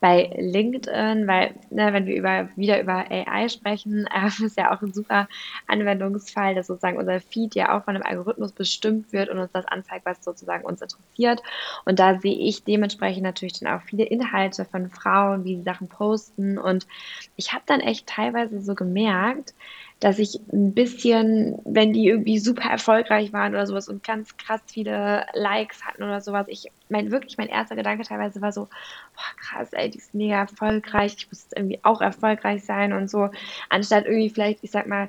bei 0.02 0.34
LinkedIn, 0.36 1.28
weil 1.28 1.54
ne, 1.70 1.92
wenn 1.92 2.06
wir 2.06 2.16
über, 2.16 2.48
wieder 2.56 2.80
über 2.82 3.08
AI 3.08 3.48
sprechen, 3.48 4.06
äh, 4.12 4.44
ist 4.44 4.58
ja 4.58 4.74
auch 4.74 4.82
ein 4.82 4.92
super 4.92 5.28
Anwendungsfall, 5.68 6.56
dass 6.56 6.66
sozusagen 6.66 6.98
unser 6.98 7.20
Feed 7.20 7.54
ja 7.54 7.78
auch 7.78 7.84
von 7.84 7.94
einem 7.94 8.04
Algorithmus 8.04 8.50
bestimmt 8.50 9.12
wird 9.12 9.28
und 9.28 9.38
uns 9.38 9.52
das 9.52 9.64
anzeigt, 9.66 10.04
was 10.04 10.22
sozusagen 10.24 10.64
uns 10.64 10.82
interessiert. 10.82 11.40
Und 11.84 12.00
da 12.00 12.18
sehe 12.18 12.34
ich 12.34 12.64
dementsprechend 12.64 13.22
natürlich 13.22 13.60
dann 13.60 13.72
auch 13.72 13.82
viele 13.82 14.02
Inhalte 14.04 14.64
von 14.64 14.90
Frauen, 14.90 15.44
wie 15.44 15.56
sie 15.56 15.62
Sachen 15.62 15.88
posten. 15.88 16.58
Und 16.58 16.88
ich 17.36 17.52
habe 17.52 17.62
dann 17.66 17.80
echt 17.80 18.08
teilweise 18.08 18.60
so 18.60 18.74
gemerkt, 18.74 19.54
dass 20.02 20.18
ich 20.18 20.40
ein 20.52 20.74
bisschen, 20.74 21.60
wenn 21.64 21.92
die 21.92 22.08
irgendwie 22.08 22.40
super 22.40 22.68
erfolgreich 22.68 23.32
waren 23.32 23.54
oder 23.54 23.68
sowas 23.68 23.88
und 23.88 24.02
ganz 24.02 24.36
krass 24.36 24.60
viele 24.66 25.24
Likes 25.32 25.84
hatten 25.84 26.02
oder 26.02 26.20
sowas, 26.20 26.46
ich 26.48 26.72
mein 26.88 27.12
wirklich 27.12 27.38
mein 27.38 27.48
erster 27.48 27.76
Gedanke 27.76 28.02
teilweise 28.02 28.40
war 28.40 28.50
so, 28.50 28.62
boah, 28.62 29.36
krass, 29.40 29.72
ey, 29.72 29.90
die 29.90 29.98
ist 29.98 30.12
mega 30.12 30.40
erfolgreich, 30.40 31.14
ich 31.16 31.28
muss 31.28 31.42
jetzt 31.44 31.56
irgendwie 31.56 31.78
auch 31.84 32.00
erfolgreich 32.00 32.64
sein 32.64 32.92
und 32.92 33.08
so, 33.08 33.30
anstatt 33.68 34.06
irgendwie 34.06 34.30
vielleicht, 34.30 34.64
ich 34.64 34.72
sag 34.72 34.88
mal, 34.88 35.08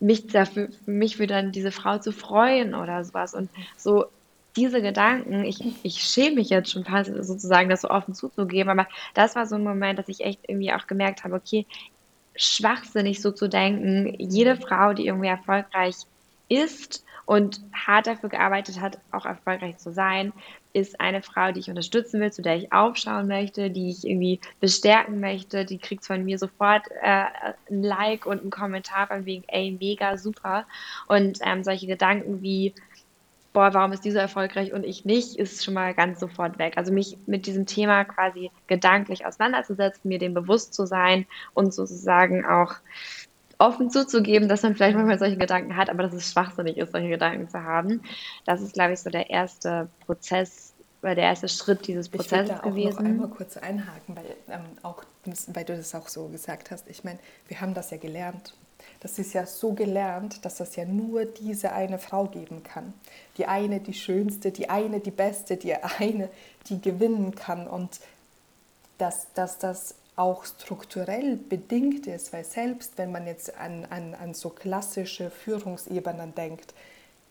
mich 0.00 0.26
dafür, 0.26 0.68
mich 0.84 1.16
für 1.16 1.26
dann 1.26 1.50
diese 1.50 1.72
Frau 1.72 1.96
zu 1.96 2.12
freuen 2.12 2.74
oder 2.74 3.02
sowas. 3.06 3.32
Und 3.32 3.48
so 3.78 4.04
diese 4.54 4.82
Gedanken, 4.82 5.44
ich, 5.44 5.60
ich 5.82 6.02
schäme 6.02 6.36
mich 6.36 6.50
jetzt 6.50 6.70
schon 6.70 6.84
fast 6.84 7.10
sozusagen, 7.24 7.70
das 7.70 7.80
so 7.80 7.88
offen 7.88 8.12
zuzugeben, 8.12 8.68
aber 8.68 8.86
das 9.14 9.34
war 9.34 9.46
so 9.46 9.54
ein 9.54 9.64
Moment, 9.64 9.98
dass 9.98 10.08
ich 10.08 10.20
echt 10.20 10.40
irgendwie 10.46 10.74
auch 10.74 10.86
gemerkt 10.86 11.24
habe, 11.24 11.34
okay, 11.36 11.66
schwachsinnig 12.36 13.20
so 13.22 13.30
zu 13.30 13.48
denken, 13.48 14.14
jede 14.18 14.56
Frau, 14.56 14.92
die 14.92 15.06
irgendwie 15.06 15.28
erfolgreich 15.28 15.96
ist 16.48 17.04
und 17.24 17.60
hart 17.72 18.06
dafür 18.06 18.28
gearbeitet 18.28 18.80
hat, 18.80 18.98
auch 19.10 19.26
erfolgreich 19.26 19.78
zu 19.78 19.92
sein, 19.92 20.32
ist 20.72 21.00
eine 21.00 21.22
Frau, 21.22 21.52
die 21.52 21.60
ich 21.60 21.70
unterstützen 21.70 22.20
will, 22.20 22.32
zu 22.32 22.42
der 22.42 22.56
ich 22.56 22.72
aufschauen 22.72 23.26
möchte, 23.26 23.70
die 23.70 23.90
ich 23.90 24.06
irgendwie 24.06 24.40
bestärken 24.60 25.20
möchte. 25.20 25.64
Die 25.64 25.78
kriegt 25.78 26.04
von 26.04 26.24
mir 26.24 26.38
sofort 26.38 26.82
äh, 27.02 27.24
ein 27.70 27.82
Like 27.82 28.26
und 28.26 28.42
einen 28.42 28.50
Kommentar 28.50 29.06
von 29.06 29.24
wegen, 29.24 29.44
ey, 29.48 29.76
mega 29.80 30.18
super. 30.18 30.66
Und 31.08 31.38
ähm, 31.42 31.64
solche 31.64 31.86
Gedanken 31.86 32.42
wie, 32.42 32.74
boah, 33.56 33.72
warum 33.72 33.92
ist 33.92 34.04
dieser 34.04 34.20
erfolgreich 34.20 34.74
und 34.74 34.84
ich 34.84 35.06
nicht, 35.06 35.36
ist 35.36 35.64
schon 35.64 35.72
mal 35.72 35.94
ganz 35.94 36.20
sofort 36.20 36.58
weg. 36.58 36.74
Also 36.76 36.92
mich 36.92 37.16
mit 37.24 37.46
diesem 37.46 37.64
Thema 37.64 38.04
quasi 38.04 38.50
gedanklich 38.66 39.24
auseinanderzusetzen, 39.24 40.06
mir 40.06 40.18
dem 40.18 40.34
bewusst 40.34 40.74
zu 40.74 40.84
sein 40.84 41.24
und 41.54 41.72
sozusagen 41.72 42.44
auch 42.44 42.74
offen 43.56 43.88
zuzugeben, 43.88 44.50
dass 44.50 44.62
man 44.62 44.74
vielleicht 44.74 44.94
manchmal 44.94 45.18
solche 45.18 45.38
Gedanken 45.38 45.74
hat, 45.74 45.88
aber 45.88 46.02
dass 46.02 46.12
es 46.12 46.30
schwachsinnig 46.30 46.76
ist, 46.76 46.92
solche 46.92 47.08
Gedanken 47.08 47.48
zu 47.48 47.62
haben. 47.62 48.02
Das 48.44 48.60
ist, 48.60 48.74
glaube 48.74 48.92
ich, 48.92 49.00
so 49.00 49.08
der 49.08 49.30
erste 49.30 49.88
Prozess, 50.04 50.74
oder 51.00 51.14
der 51.14 51.24
erste 51.24 51.48
Schritt 51.48 51.86
dieses 51.86 52.10
Prozesses 52.10 52.50
ich 52.50 52.56
da 52.56 52.58
auch 52.58 52.62
gewesen. 52.62 53.04
Noch 53.04 53.10
einmal 53.10 53.28
kurz 53.28 53.56
einhaken, 53.56 54.16
weil, 54.16 54.36
ähm, 54.50 54.66
auch, 54.82 55.02
weil 55.46 55.64
du 55.64 55.74
das 55.74 55.94
auch 55.94 56.08
so 56.08 56.28
gesagt 56.28 56.70
hast. 56.70 56.90
Ich 56.90 57.04
meine, 57.04 57.20
wir 57.48 57.58
haben 57.62 57.72
das 57.72 57.90
ja 57.90 57.96
gelernt 57.96 58.52
das 59.00 59.18
ist 59.18 59.34
ja 59.34 59.46
so 59.46 59.72
gelernt, 59.72 60.44
dass 60.44 60.56
das 60.56 60.76
ja 60.76 60.84
nur 60.84 61.24
diese 61.24 61.72
eine 61.72 61.98
Frau 61.98 62.26
geben 62.26 62.62
kann. 62.62 62.94
Die 63.36 63.46
eine, 63.46 63.80
die 63.80 63.94
schönste, 63.94 64.50
die 64.50 64.70
eine, 64.70 65.00
die 65.00 65.10
beste, 65.10 65.56
die 65.56 65.74
eine, 65.74 66.28
die 66.68 66.80
gewinnen 66.80 67.34
kann. 67.34 67.66
Und 67.66 68.00
dass, 68.98 69.26
dass 69.34 69.58
das 69.58 69.94
auch 70.16 70.46
strukturell 70.46 71.36
bedingt 71.36 72.06
ist, 72.06 72.32
weil 72.32 72.44
selbst 72.44 72.92
wenn 72.96 73.12
man 73.12 73.26
jetzt 73.26 73.56
an, 73.58 73.86
an, 73.90 74.14
an 74.14 74.32
so 74.32 74.48
klassische 74.48 75.30
Führungsebenen 75.30 76.34
denkt, 76.34 76.72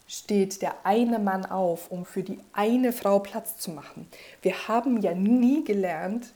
steht 0.08 0.62
der 0.62 0.76
eine 0.84 1.18
Mann 1.18 1.46
auf, 1.46 1.90
um 1.90 2.06
für 2.06 2.22
die 2.22 2.40
eine 2.54 2.94
Frau 2.94 3.18
Platz 3.18 3.58
zu 3.58 3.72
machen. 3.72 4.08
Wir 4.44 4.68
haben 4.68 5.02
ja 5.02 5.16
nie 5.16 5.64
gelernt, 5.64 6.28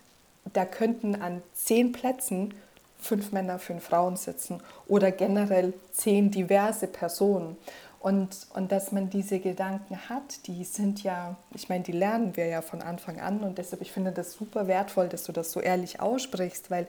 da 0.54 0.66
könnten 0.66 1.22
an 1.22 1.44
zehn 1.54 1.92
Plätzen 1.92 2.56
fünf 3.00 3.32
Männer, 3.32 3.60
fünf 3.60 3.86
Frauen 3.86 4.18
sitzen 4.18 4.62
oder 4.88 5.12
generell 5.12 5.74
zehn 5.92 6.32
diverse 6.32 6.88
Personen. 6.88 7.58
Und, 8.00 8.48
und 8.54 8.72
dass 8.72 8.94
man 8.94 9.10
diese 9.10 9.40
Gedanken 9.40 9.98
hat, 10.08 10.48
die 10.48 10.64
sind 10.64 11.04
ja, 11.04 11.36
ich 11.54 11.68
meine, 11.68 11.84
die 11.84 11.92
lernen 11.92 12.38
wir 12.38 12.46
ja 12.46 12.62
von 12.62 12.82
Anfang 12.82 13.20
an 13.20 13.42
und 13.42 13.58
deshalb, 13.58 13.82
ich 13.82 13.92
finde 13.92 14.14
das 14.14 14.34
super 14.34 14.68
wertvoll, 14.68 15.10
dass 15.10 15.26
du 15.26 15.34
das 15.34 15.52
so 15.52 15.60
ehrlich 15.60 16.00
aussprichst, 16.00 16.72
weil 16.72 16.88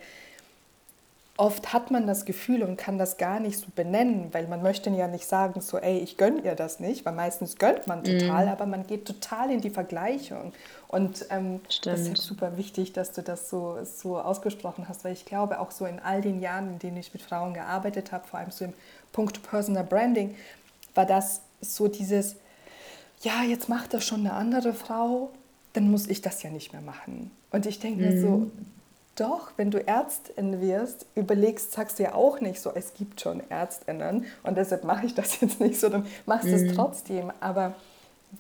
oft 1.40 1.73
hat 1.73 1.90
man 1.90 2.07
das 2.07 2.27
Gefühl 2.27 2.62
und 2.62 2.77
kann 2.77 2.99
das 2.99 3.16
gar 3.16 3.40
nicht 3.40 3.59
so 3.59 3.68
benennen, 3.75 4.29
weil 4.33 4.46
man 4.46 4.62
möchte 4.62 4.90
ja 4.90 5.09
nicht 5.09 5.27
sagen, 5.27 5.62
so, 5.62 5.79
ey, 5.79 5.99
ich 5.99 6.18
gönne 6.18 6.42
ihr 6.42 6.55
das 6.55 6.81
nicht, 6.81 7.07
weil 7.07 7.14
meistens 7.14 7.57
gönnt 7.57 7.87
man 7.87 8.05
total, 8.05 8.46
mm. 8.46 8.49
aber 8.51 8.66
man 8.66 8.87
geht 8.87 9.07
total 9.07 9.51
in 9.51 9.62
die 9.62 9.70
Vergleichung. 9.70 10.53
Und 10.87 11.25
ähm, 11.31 11.61
das 11.83 12.01
ist 12.01 12.18
super 12.18 12.59
wichtig, 12.59 12.92
dass 12.92 13.12
du 13.12 13.23
das 13.23 13.49
so, 13.49 13.79
so 13.85 14.20
ausgesprochen 14.20 14.87
hast, 14.87 15.03
weil 15.03 15.14
ich 15.14 15.25
glaube, 15.25 15.61
auch 15.61 15.70
so 15.70 15.87
in 15.87 15.99
all 15.99 16.20
den 16.20 16.42
Jahren, 16.42 16.75
in 16.75 16.79
denen 16.79 16.99
ich 16.99 17.14
mit 17.14 17.23
Frauen 17.23 17.55
gearbeitet 17.55 18.12
habe, 18.12 18.29
vor 18.29 18.38
allem 18.38 18.51
so 18.51 18.66
im 18.66 18.75
Punkt 19.12 19.42
Personal 19.42 19.85
Branding, 19.85 20.37
war 20.94 21.07
das 21.07 21.42
so 21.61 21.88
dieses, 21.88 22.37
ja, 23.22 23.42
jetzt 23.42 23.68
macht 23.68 23.94
das 23.94 24.05
schon 24.05 24.20
eine 24.20 24.33
andere 24.33 24.72
Frau, 24.72 25.31
dann 25.72 25.90
muss 25.90 26.07
ich 26.07 26.20
das 26.20 26.42
ja 26.42 26.50
nicht 26.50 26.72
mehr 26.72 26.83
machen. 26.83 27.31
Und 27.50 27.66
ich 27.66 27.79
denke 27.79 28.03
mir 28.03 28.20
so, 28.20 28.29
mhm. 28.29 28.53
Doch, 29.20 29.53
wenn 29.59 29.70
du 29.70 29.87
Ärztin 29.87 30.62
wirst, 30.62 31.05
überlegst, 31.14 31.72
sagst 31.72 31.98
du 31.98 32.05
ja 32.05 32.14
auch 32.14 32.40
nicht 32.40 32.59
so, 32.59 32.72
es 32.74 32.94
gibt 32.94 33.20
schon 33.20 33.42
Ärztinnen 33.50 34.24
und 34.42 34.57
deshalb 34.57 34.85
mache 34.85 35.05
ich 35.05 35.14
das 35.14 35.42
jetzt 35.42 35.61
nicht 35.61 35.79
so, 35.79 35.90
dann 35.90 36.07
machst 36.24 36.46
du 36.46 36.57
mhm. 36.57 36.68
es 36.68 36.74
trotzdem. 36.74 37.33
Aber 37.40 37.74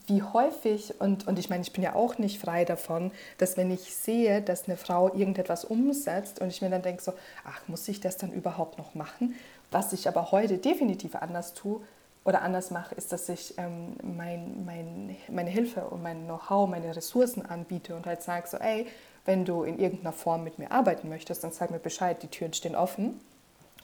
wie 0.06 0.22
häufig, 0.22 0.94
und, 0.98 1.26
und 1.26 1.38
ich 1.38 1.50
meine, 1.50 1.62
ich 1.62 1.74
bin 1.74 1.82
ja 1.82 1.94
auch 1.94 2.16
nicht 2.16 2.40
frei 2.40 2.64
davon, 2.64 3.10
dass 3.36 3.58
wenn 3.58 3.70
ich 3.70 3.94
sehe, 3.94 4.40
dass 4.40 4.68
eine 4.68 4.78
Frau 4.78 5.12
irgendetwas 5.12 5.66
umsetzt 5.66 6.40
und 6.40 6.48
ich 6.48 6.62
mir 6.62 6.70
dann 6.70 6.80
denke 6.80 7.02
so, 7.02 7.12
ach, 7.44 7.60
muss 7.66 7.86
ich 7.86 8.00
das 8.00 8.16
dann 8.16 8.32
überhaupt 8.32 8.78
noch 8.78 8.94
machen? 8.94 9.34
Was 9.70 9.92
ich 9.92 10.08
aber 10.08 10.30
heute 10.30 10.56
definitiv 10.56 11.14
anders 11.14 11.52
tue 11.52 11.82
oder 12.24 12.42
anders 12.42 12.70
mache, 12.70 12.94
ist, 12.94 13.12
dass 13.12 13.28
ich 13.28 13.54
ähm, 13.56 13.96
mein, 14.02 14.64
mein, 14.64 15.16
meine 15.28 15.50
Hilfe 15.50 15.82
und 15.82 16.02
mein 16.02 16.24
Know-how, 16.24 16.68
meine 16.68 16.94
Ressourcen 16.94 17.44
anbiete 17.44 17.96
und 17.96 18.06
halt 18.06 18.22
sage 18.22 18.46
so, 18.46 18.58
ey, 18.58 18.86
wenn 19.24 19.44
du 19.44 19.62
in 19.62 19.78
irgendeiner 19.78 20.12
Form 20.12 20.44
mit 20.44 20.58
mir 20.58 20.70
arbeiten 20.70 21.08
möchtest, 21.08 21.44
dann 21.44 21.52
sag 21.52 21.70
mir 21.70 21.78
Bescheid, 21.78 22.22
die 22.22 22.28
Türen 22.28 22.52
stehen 22.52 22.76
offen, 22.76 23.20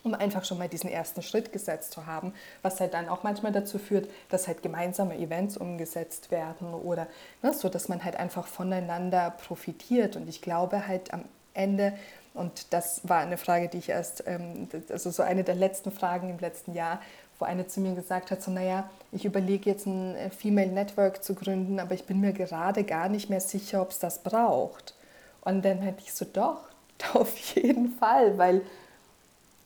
um 0.02 0.14
einfach 0.14 0.44
schon 0.44 0.58
mal 0.58 0.68
diesen 0.68 0.90
ersten 0.90 1.22
Schritt 1.22 1.52
gesetzt 1.52 1.92
zu 1.92 2.06
haben, 2.06 2.34
was 2.62 2.80
halt 2.80 2.94
dann 2.94 3.08
auch 3.08 3.22
manchmal 3.22 3.52
dazu 3.52 3.78
führt, 3.78 4.08
dass 4.28 4.46
halt 4.48 4.62
gemeinsame 4.62 5.16
Events 5.16 5.56
umgesetzt 5.56 6.30
werden 6.30 6.74
oder 6.74 7.06
ne, 7.42 7.54
so, 7.54 7.68
dass 7.68 7.88
man 7.88 8.04
halt 8.04 8.16
einfach 8.16 8.46
voneinander 8.46 9.30
profitiert. 9.30 10.16
Und 10.16 10.28
ich 10.28 10.42
glaube 10.42 10.86
halt 10.86 11.12
am 11.12 11.24
Ende, 11.54 11.94
und 12.34 12.72
das 12.72 13.00
war 13.08 13.20
eine 13.20 13.38
Frage, 13.38 13.68
die 13.68 13.78
ich 13.78 13.88
erst, 13.88 14.24
ähm, 14.26 14.68
also 14.90 15.10
so 15.10 15.22
eine 15.22 15.42
der 15.42 15.54
letzten 15.54 15.90
Fragen 15.90 16.28
im 16.28 16.38
letzten 16.38 16.74
Jahr, 16.74 17.00
wo 17.38 17.44
eine 17.44 17.66
zu 17.66 17.80
mir 17.80 17.94
gesagt 17.94 18.30
hat, 18.30 18.42
so 18.42 18.50
naja, 18.50 18.88
ich 19.12 19.24
überlege 19.24 19.70
jetzt 19.70 19.86
ein 19.86 20.14
äh, 20.14 20.30
Female 20.30 20.70
Network 20.70 21.22
zu 21.22 21.34
gründen, 21.34 21.80
aber 21.80 21.94
ich 21.94 22.04
bin 22.04 22.20
mir 22.20 22.32
gerade 22.32 22.84
gar 22.84 23.08
nicht 23.08 23.30
mehr 23.30 23.40
sicher, 23.40 23.82
ob 23.82 23.90
es 23.90 23.98
das 23.98 24.22
braucht. 24.22 24.94
Und 25.42 25.64
dann 25.64 25.78
hätte 25.78 26.02
ich 26.04 26.12
so, 26.12 26.24
doch, 26.24 26.60
auf 27.14 27.36
jeden 27.54 27.92
Fall, 27.98 28.38
weil 28.38 28.62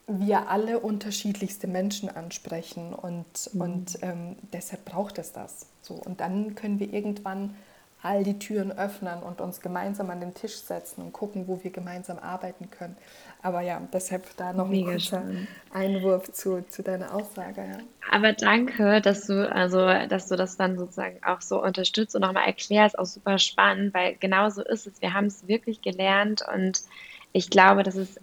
wir 0.07 0.49
alle 0.49 0.81
unterschiedlichste 0.81 1.69
Menschen 1.69 2.09
ansprechen 2.09 2.93
und, 2.93 3.55
mhm. 3.55 3.61
und 3.61 3.99
ähm, 4.03 4.37
deshalb 4.53 4.85
braucht 4.85 5.19
es 5.19 5.33
das. 5.33 5.67
So, 5.83 5.95
und 5.95 6.21
dann 6.21 6.55
können 6.55 6.81
wir 6.81 6.93
irgendwann 6.93 7.55
all 8.03 8.25
die 8.25 8.39
Türen 8.39 8.73
öffnen 8.73 9.23
und 9.23 9.41
uns 9.41 9.61
gemeinsam 9.61 10.11
an 10.11 10.21
den 10.21 10.35
Tisch 10.35 10.57
setzen 10.63 11.03
und 11.03 11.13
gucken, 11.13 11.47
wo 11.49 11.63
wir 11.63 11.71
gemeinsam 11.71 12.19
arbeiten 12.19 12.71
können. 12.71 12.97
Aber 13.43 13.63
ja, 13.63 13.81
deshalb 13.93 14.37
da 14.37 14.53
noch 14.53 14.69
Mega 14.69 14.91
ein 14.91 14.93
kurzer 14.93 15.23
schön. 15.23 15.49
Einwurf 15.73 16.31
zu, 16.33 16.63
zu 16.69 16.83
deiner 16.83 17.15
Aussage. 17.15 17.63
Ja. 17.63 17.79
Aber 18.11 18.33
danke, 18.33 19.01
dass 19.01 19.27
du, 19.27 19.51
also, 19.51 19.79
dass 20.09 20.29
du 20.29 20.37
das 20.37 20.57
dann 20.57 20.79
sozusagen 20.79 21.19
auch 21.25 21.41
so 21.41 21.63
unterstützt 21.63 22.15
und 22.15 22.23
nochmal 22.23 22.47
erklärst, 22.47 22.99
auch 22.99 23.07
super 23.07 23.39
spannend, 23.39 23.95
weil 23.95 24.17
genau 24.21 24.51
so 24.51 24.63
ist 24.63 24.87
es. 24.87 25.01
Wir 25.01 25.15
haben 25.15 25.27
es 25.27 25.49
wirklich 25.49 25.81
gelernt 25.81 26.43
und 26.55 26.83
ich 27.33 27.49
glaube, 27.49 27.83
dass 27.83 27.95
es 27.95 28.21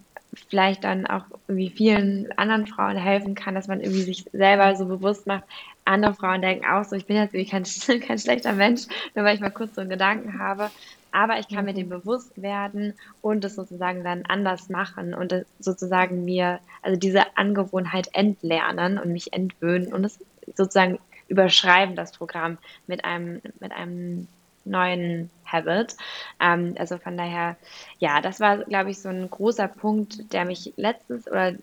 vielleicht 0.48 0.84
dann 0.84 1.06
auch 1.06 1.24
irgendwie 1.48 1.70
vielen 1.70 2.30
anderen 2.36 2.66
Frauen 2.66 2.96
helfen 2.96 3.34
kann, 3.34 3.54
dass 3.54 3.66
man 3.66 3.80
irgendwie 3.80 4.02
sich 4.02 4.24
selber 4.32 4.76
so 4.76 4.84
bewusst 4.84 5.26
macht, 5.26 5.44
andere 5.88 6.14
Frauen 6.14 6.42
denken 6.42 6.66
auch 6.66 6.84
so, 6.84 6.94
ich 6.96 7.06
bin 7.06 7.16
jetzt 7.16 7.34
irgendwie 7.34 7.50
kein, 7.50 7.64
kein 8.06 8.18
schlechter 8.18 8.52
Mensch, 8.52 8.82
nur 9.14 9.24
weil 9.24 9.34
ich 9.34 9.40
mal 9.40 9.50
kurz 9.50 9.74
so 9.74 9.80
einen 9.80 9.90
Gedanken 9.90 10.38
habe. 10.38 10.70
Aber 11.12 11.38
ich 11.38 11.48
kann 11.48 11.64
mir 11.64 11.74
dem 11.74 11.86
mhm. 11.86 12.00
bewusst 12.00 12.40
werden 12.40 12.94
und 13.22 13.44
es 13.44 13.54
sozusagen 13.54 14.04
dann 14.04 14.24
anders 14.26 14.68
machen 14.68 15.14
und 15.14 15.34
sozusagen 15.58 16.24
mir, 16.24 16.60
also 16.82 16.98
diese 16.98 17.36
Angewohnheit 17.36 18.08
entlernen 18.12 18.98
und 18.98 19.12
mich 19.12 19.32
entwöhnen 19.32 19.92
und 19.92 20.04
es 20.04 20.18
sozusagen 20.54 20.98
überschreiben, 21.28 21.94
das 21.94 22.12
Programm 22.12 22.58
mit 22.86 23.04
einem, 23.04 23.40
mit 23.60 23.72
einem 23.72 24.28
neuen 24.64 25.30
Habit. 25.44 25.96
Ähm, 26.40 26.74
also 26.78 26.98
von 26.98 27.16
daher, 27.16 27.56
ja, 27.98 28.20
das 28.20 28.40
war, 28.40 28.58
glaube 28.58 28.90
ich, 28.90 29.00
so 29.00 29.08
ein 29.08 29.28
großer 29.30 29.68
Punkt, 29.68 30.32
der 30.32 30.44
mich 30.44 30.72
letztes 30.76 31.26
oder 31.26 31.54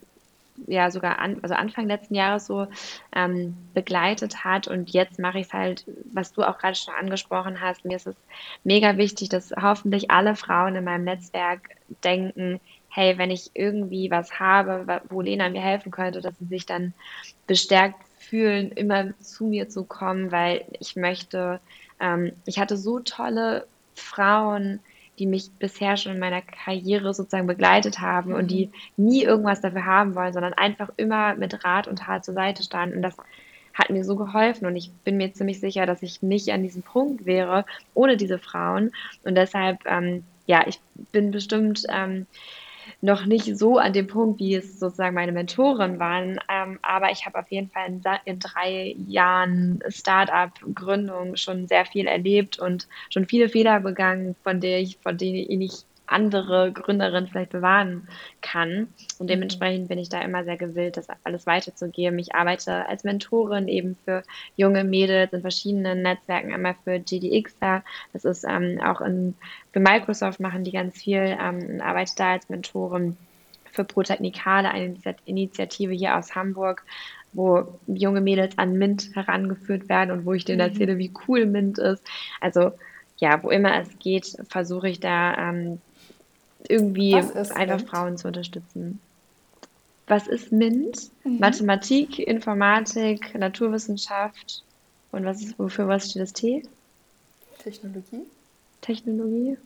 ja 0.68 0.90
sogar 0.92 1.20
an, 1.20 1.40
also 1.42 1.56
Anfang 1.56 1.88
letzten 1.88 2.16
Jahres 2.16 2.46
so 2.46 2.68
ähm, 3.16 3.56
begleitet 3.74 4.44
hat. 4.44 4.68
Und 4.68 4.92
jetzt 4.92 5.20
mache 5.20 5.40
ich 5.40 5.48
es 5.48 5.54
halt, 5.54 5.86
was 6.14 6.32
du 6.34 6.44
auch 6.44 6.58
gerade 6.58 6.76
schon 6.76 6.94
angesprochen 6.94 7.62
hast. 7.62 7.86
Mir 7.86 7.98
ist 7.98 8.08
es 8.08 8.16
mega 8.64 8.98
wichtig, 8.98 9.30
dass 9.30 9.54
hoffentlich 9.62 10.12
alle 10.12 10.36
Frauen 10.36 10.76
in 10.76 10.84
meinem 10.84 11.04
Netzwerk 11.04 11.70
denken, 12.04 12.60
hey, 12.90 13.18
wenn 13.18 13.30
ich 13.30 13.52
irgendwie 13.54 14.10
was 14.10 14.40
habe, 14.40 15.02
wo 15.10 15.22
Lena 15.22 15.50
mir 15.50 15.62
helfen 15.62 15.92
könnte, 15.92 16.22
dass 16.22 16.38
sie 16.40 16.46
sich 16.46 16.66
dann 16.66 16.94
bestärkt 17.46 17.98
fühlen, 18.18 18.72
immer 18.72 19.18
zu 19.20 19.46
mir 19.46 19.68
zu 19.70 19.84
kommen, 19.84 20.32
weil 20.32 20.66
ich 20.80 20.96
möchte, 20.96 21.60
ähm, 22.00 22.32
ich 22.46 22.58
hatte 22.58 22.78
so 22.78 23.00
tolle 23.00 23.68
Frauen, 23.96 24.80
die 25.20 25.26
mich 25.26 25.52
bisher 25.60 25.98
schon 25.98 26.14
in 26.14 26.20
meiner 26.20 26.42
Karriere 26.42 27.14
sozusagen 27.14 27.48
begleitet 27.48 28.00
haben 28.00 28.34
und 28.34 28.52
die 28.52 28.68
mhm. 28.98 29.06
nie 29.06 29.24
irgendwas 29.24 29.62
dafür 29.62 29.86
haben 29.86 30.16
wollen, 30.16 30.34
sondern 30.34 30.54
einfach 30.54 30.90
immer 30.98 31.36
mit 31.36 31.64
Rat 31.64 31.88
und 31.88 32.00
Tat 32.00 32.26
zur 32.26 32.34
Seite 32.34 32.64
standen. 32.64 32.98
Und 32.98 33.02
das 33.02 33.18
hat 33.74 33.90
mir 33.90 34.04
so 34.04 34.16
geholfen 34.16 34.66
und 34.66 34.76
ich 34.76 34.92
bin 35.04 35.18
mir 35.18 35.34
ziemlich 35.34 35.60
sicher, 35.60 35.86
dass 35.86 36.02
ich 36.02 36.22
nicht 36.22 36.50
an 36.52 36.64
diesem 36.64 36.82
Punkt 36.82 37.26
wäre 37.26 37.66
ohne 37.94 38.18
diese 38.18 38.40
Frauen. 38.40 38.92
Und 39.24 39.36
deshalb, 39.36 39.80
ähm, 39.86 40.24
ja, 40.48 40.66
ich 40.68 40.80
bin 41.12 41.32
bestimmt 41.32 41.84
ähm, 41.90 42.26
noch 43.02 43.26
nicht 43.26 43.58
so 43.58 43.78
an 43.78 43.94
dem 43.94 44.08
Punkt, 44.08 44.40
wie 44.40 44.56
es 44.56 44.80
sozusagen 44.80 45.16
meine 45.16 45.32
Mentoren 45.32 46.00
waren. 46.00 46.40
Ähm, 46.50 46.80
aber 46.82 47.12
ich 47.12 47.26
habe 47.26 47.40
auf 47.40 47.50
jeden 47.52 47.70
Fall 47.70 47.88
in, 47.88 48.02
in 48.26 48.40
drei 48.40 48.96
Jahren 49.08 49.80
Startup-Gründung 49.88 51.36
schon 51.36 51.68
sehr 51.68 51.86
viel 51.86 52.08
erlebt 52.08 52.60
und 52.60 52.88
schon 53.10 53.26
viele 53.26 53.50
Fehler 53.50 53.80
begangen, 53.80 54.36
von, 54.44 54.60
der 54.60 54.80
ich, 54.80 54.98
von 55.02 55.18
denen 55.18 55.62
ich 55.62 55.86
andere 56.08 56.72
Gründerinnen 56.72 57.28
vielleicht 57.28 57.52
bewahren 57.52 58.08
kann. 58.42 58.88
Und 59.20 59.30
dementsprechend 59.30 59.88
bin 59.88 59.98
ich 59.98 60.10
da 60.10 60.22
immer 60.22 60.44
sehr 60.44 60.58
gewillt, 60.58 60.98
das 60.98 61.08
alles 61.24 61.46
weiterzugeben. 61.46 62.20
Ich 62.20 62.36
arbeite 62.36 62.88
als 62.88 63.04
Mentorin 63.04 63.68
eben 63.68 63.96
für 64.06 64.24
junge 64.56 64.84
Mädels 64.84 65.34
in 65.34 65.42
verschiedenen 65.42 66.02
Netzwerken, 66.02 66.54
einmal 66.54 66.76
für 66.84 67.00
GDX 67.00 67.58
da. 67.60 67.84
Das 68.14 68.26
ist 68.26 68.46
ähm, 68.48 68.80
auch 68.84 69.02
in, 69.02 69.36
für 69.72 69.80
Microsoft 69.80 70.40
machen 70.40 70.64
die 70.64 70.72
ganz 70.72 70.98
viel 70.98 71.38
ähm, 71.40 71.66
und 71.70 71.82
arbeite 71.82 72.14
da 72.16 72.34
als 72.34 72.50
Mentorin 72.50 73.18
für 73.72 73.84
Protechnikale, 73.84 74.70
eine 74.70 74.96
Initiative 75.26 75.94
hier 75.94 76.18
aus 76.18 76.34
Hamburg, 76.34 76.84
wo 77.34 77.78
junge 77.88 78.22
Mädels 78.22 78.58
an 78.58 78.78
Mint 78.78 79.10
herangeführt 79.14 79.90
werden 79.90 80.12
und 80.12 80.26
wo 80.26 80.34
ich 80.34 80.46
denen 80.46 80.66
mhm. 80.66 80.72
erzähle, 80.72 80.98
wie 80.98 81.12
cool 81.28 81.46
Mint 81.46 81.78
ist. 81.78 82.04
Also 82.40 82.72
ja, 83.18 83.42
wo 83.44 83.50
immer 83.50 83.80
es 83.80 84.00
geht, 84.00 84.38
versuche 84.50 84.90
ich 84.90 85.00
da 85.00 85.50
ähm, 85.50 85.80
irgendwie 86.70 87.16
einfach 87.16 87.78
MINT? 87.78 87.90
Frauen 87.90 88.18
zu 88.18 88.28
unterstützen. 88.28 89.00
Was 90.08 90.28
ist 90.28 90.52
MINT? 90.52 91.10
Mhm. 91.24 91.40
Mathematik, 91.40 92.20
Informatik, 92.20 93.34
Naturwissenschaft 93.36 94.64
und 95.12 95.26
was 95.26 95.42
ist, 95.42 95.58
wofür 95.58 95.88
was 95.88 96.10
steht 96.10 96.22
das 96.22 96.34
T? 96.34 96.64
Technologie. 97.64 98.26
Technologie. 98.82 99.58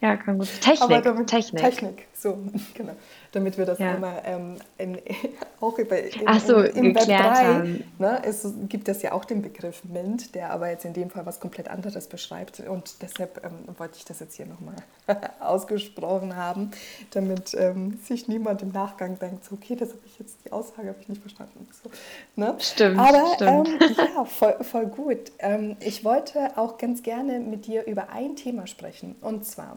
Ja, 0.00 0.16
kann 0.16 0.38
gut. 0.38 0.48
Technik. 0.60 1.26
Technik. 1.26 1.62
Technik, 1.62 2.06
so, 2.14 2.38
genau. 2.74 2.96
Damit 3.36 3.58
wir 3.58 3.66
das 3.66 3.78
ja. 3.78 3.92
einmal 3.92 4.22
ähm, 4.24 4.56
in, 4.78 4.98
auch 5.60 5.78
über 5.78 5.98
in, 5.98 6.22
Ach 6.24 6.40
so, 6.40 6.60
in, 6.60 6.86
im 6.86 6.94
Web 6.94 7.04
3, 7.04 7.14
haben. 7.14 7.84
Ne, 7.98 8.22
es 8.24 8.48
gibt 8.66 8.88
es 8.88 9.02
ja 9.02 9.12
auch 9.12 9.26
den 9.26 9.42
Begriff 9.42 9.84
MINT, 9.84 10.34
der 10.34 10.48
aber 10.52 10.70
jetzt 10.70 10.86
in 10.86 10.94
dem 10.94 11.10
Fall 11.10 11.26
was 11.26 11.38
komplett 11.38 11.68
anderes 11.68 12.06
beschreibt. 12.06 12.60
Und 12.60 13.02
deshalb 13.02 13.44
ähm, 13.44 13.76
wollte 13.76 13.98
ich 13.98 14.06
das 14.06 14.20
jetzt 14.20 14.36
hier 14.36 14.46
nochmal 14.46 14.76
ausgesprochen 15.40 16.34
haben, 16.34 16.70
damit 17.10 17.52
ähm, 17.52 17.98
sich 18.02 18.26
niemand 18.26 18.62
im 18.62 18.70
Nachgang 18.70 19.18
denkt, 19.18 19.44
so, 19.44 19.56
okay, 19.56 19.76
das 19.76 19.90
habe 19.90 20.00
ich 20.06 20.18
jetzt, 20.18 20.38
die 20.46 20.52
Aussage 20.52 20.88
habe 20.88 20.98
ich 21.02 21.08
nicht 21.10 21.20
verstanden. 21.20 21.68
So, 21.82 21.90
ne? 22.36 22.54
Stimmt, 22.58 22.98
aber, 22.98 23.34
stimmt. 23.34 23.68
Ähm, 23.68 23.96
ja, 23.98 24.24
voll, 24.24 24.56
voll 24.62 24.86
gut. 24.86 25.30
Ähm, 25.40 25.76
ich 25.80 26.06
wollte 26.06 26.56
auch 26.56 26.78
ganz 26.78 27.02
gerne 27.02 27.38
mit 27.40 27.66
dir 27.66 27.84
über 27.86 28.08
ein 28.08 28.34
Thema 28.34 28.66
sprechen. 28.66 29.14
Und 29.20 29.44
zwar, 29.44 29.76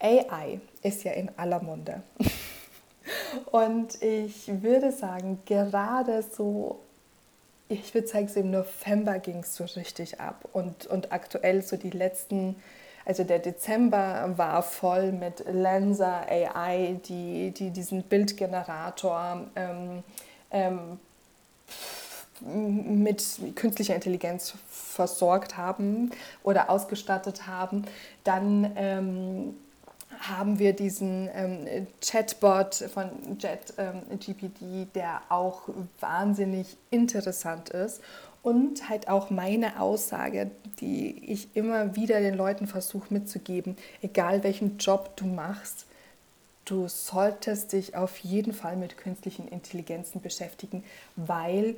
AI 0.00 0.60
ist 0.84 1.02
ja 1.02 1.10
in 1.10 1.28
aller 1.36 1.60
Munde. 1.60 2.04
Und 3.50 4.02
ich 4.02 4.62
würde 4.62 4.92
sagen, 4.92 5.40
gerade 5.46 6.22
so, 6.22 6.80
ich 7.68 7.94
würde 7.94 8.08
sagen, 8.08 8.28
so 8.28 8.40
im 8.40 8.50
November 8.50 9.18
ging 9.18 9.40
es 9.40 9.54
so 9.54 9.64
richtig 9.64 10.20
ab. 10.20 10.48
Und, 10.52 10.86
und 10.86 11.12
aktuell 11.12 11.62
so 11.62 11.76
die 11.76 11.90
letzten, 11.90 12.56
Also 13.04 13.24
der 13.24 13.38
Dezember 13.38 14.34
war 14.36 14.62
voll 14.62 15.12
mit 15.12 15.44
Lensa 15.50 16.20
AI, 16.28 17.00
die, 17.08 17.52
die 17.52 17.70
diesen 17.70 18.02
Bildgenerator 18.02 19.46
ähm, 19.56 20.02
ähm, 20.50 20.98
mit 22.40 23.24
künstlicher 23.56 23.94
Intelligenz 23.94 24.54
versorgt 24.68 25.56
haben 25.56 26.10
oder 26.42 26.68
ausgestattet 26.68 27.46
haben. 27.46 27.84
Dann 28.24 28.72
ähm, 28.76 29.56
haben 30.20 30.58
wir 30.58 30.72
diesen 30.72 31.28
ähm, 31.34 31.86
Chatbot 32.00 32.74
von 32.92 33.10
JetGPT, 33.38 34.62
ähm, 34.62 34.88
der 34.94 35.22
auch 35.28 35.62
wahnsinnig 36.00 36.76
interessant 36.90 37.70
ist. 37.70 38.00
Und 38.42 38.88
halt 38.88 39.08
auch 39.08 39.30
meine 39.30 39.80
Aussage, 39.80 40.50
die 40.80 41.32
ich 41.32 41.48
immer 41.54 41.96
wieder 41.96 42.20
den 42.20 42.34
Leuten 42.34 42.66
versuche 42.66 43.12
mitzugeben, 43.12 43.76
egal 44.00 44.44
welchen 44.44 44.78
Job 44.78 45.16
du 45.16 45.26
machst, 45.26 45.86
du 46.64 46.86
solltest 46.88 47.72
dich 47.72 47.96
auf 47.96 48.18
jeden 48.18 48.52
Fall 48.52 48.76
mit 48.76 48.96
künstlichen 48.96 49.48
Intelligenzen 49.48 50.20
beschäftigen, 50.20 50.84
weil 51.16 51.76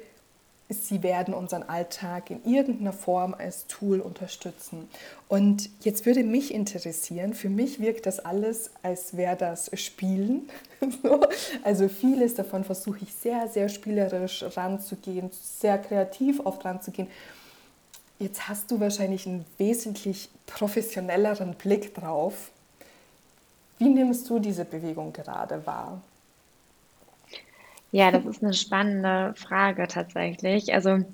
sie 0.70 1.02
werden 1.02 1.34
unseren 1.34 1.64
Alltag 1.64 2.30
in 2.30 2.44
irgendeiner 2.44 2.92
Form 2.92 3.34
als 3.34 3.66
Tool 3.66 4.00
unterstützen. 4.00 4.88
Und 5.28 5.68
jetzt 5.80 6.06
würde 6.06 6.22
mich 6.22 6.54
interessieren, 6.54 7.34
für 7.34 7.48
mich 7.48 7.80
wirkt 7.80 8.06
das 8.06 8.20
alles, 8.20 8.70
als 8.82 9.16
wäre 9.16 9.36
das 9.36 9.70
Spielen. 9.74 10.48
also 11.64 11.88
vieles 11.88 12.34
davon 12.34 12.64
versuche 12.64 13.00
ich 13.02 13.12
sehr, 13.12 13.48
sehr 13.48 13.68
spielerisch 13.68 14.44
ranzugehen, 14.56 15.30
sehr 15.32 15.78
kreativ 15.78 16.40
oft 16.44 16.64
ranzugehen. 16.64 17.08
Jetzt 18.18 18.48
hast 18.48 18.70
du 18.70 18.78
wahrscheinlich 18.80 19.26
einen 19.26 19.46
wesentlich 19.58 20.28
professionelleren 20.46 21.54
Blick 21.54 21.94
drauf. 21.94 22.50
Wie 23.78 23.88
nimmst 23.88 24.28
du 24.28 24.38
diese 24.38 24.64
Bewegung 24.64 25.12
gerade 25.12 25.64
wahr? 25.66 26.02
Ja, 27.92 28.10
das 28.10 28.24
ist 28.24 28.42
eine 28.42 28.54
spannende 28.54 29.34
Frage 29.36 29.88
tatsächlich. 29.88 30.72
Also 30.72 31.04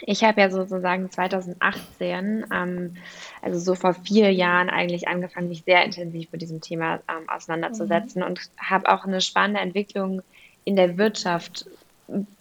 ich 0.00 0.24
habe 0.24 0.40
ja 0.40 0.50
sozusagen 0.50 1.10
2018, 1.10 2.46
ähm, 2.52 2.96
also 3.42 3.58
so 3.58 3.74
vor 3.74 3.94
vier 3.94 4.32
Jahren 4.32 4.70
eigentlich 4.70 5.08
angefangen, 5.08 5.48
mich 5.48 5.64
sehr 5.64 5.84
intensiv 5.84 6.30
mit 6.32 6.42
diesem 6.42 6.60
Thema 6.60 7.00
ähm, 7.08 7.28
auseinanderzusetzen 7.28 8.22
mhm. 8.22 8.28
und 8.28 8.40
habe 8.58 8.88
auch 8.92 9.04
eine 9.04 9.20
spannende 9.20 9.60
Entwicklung 9.60 10.22
in 10.64 10.76
der 10.76 10.98
Wirtschaft 10.98 11.66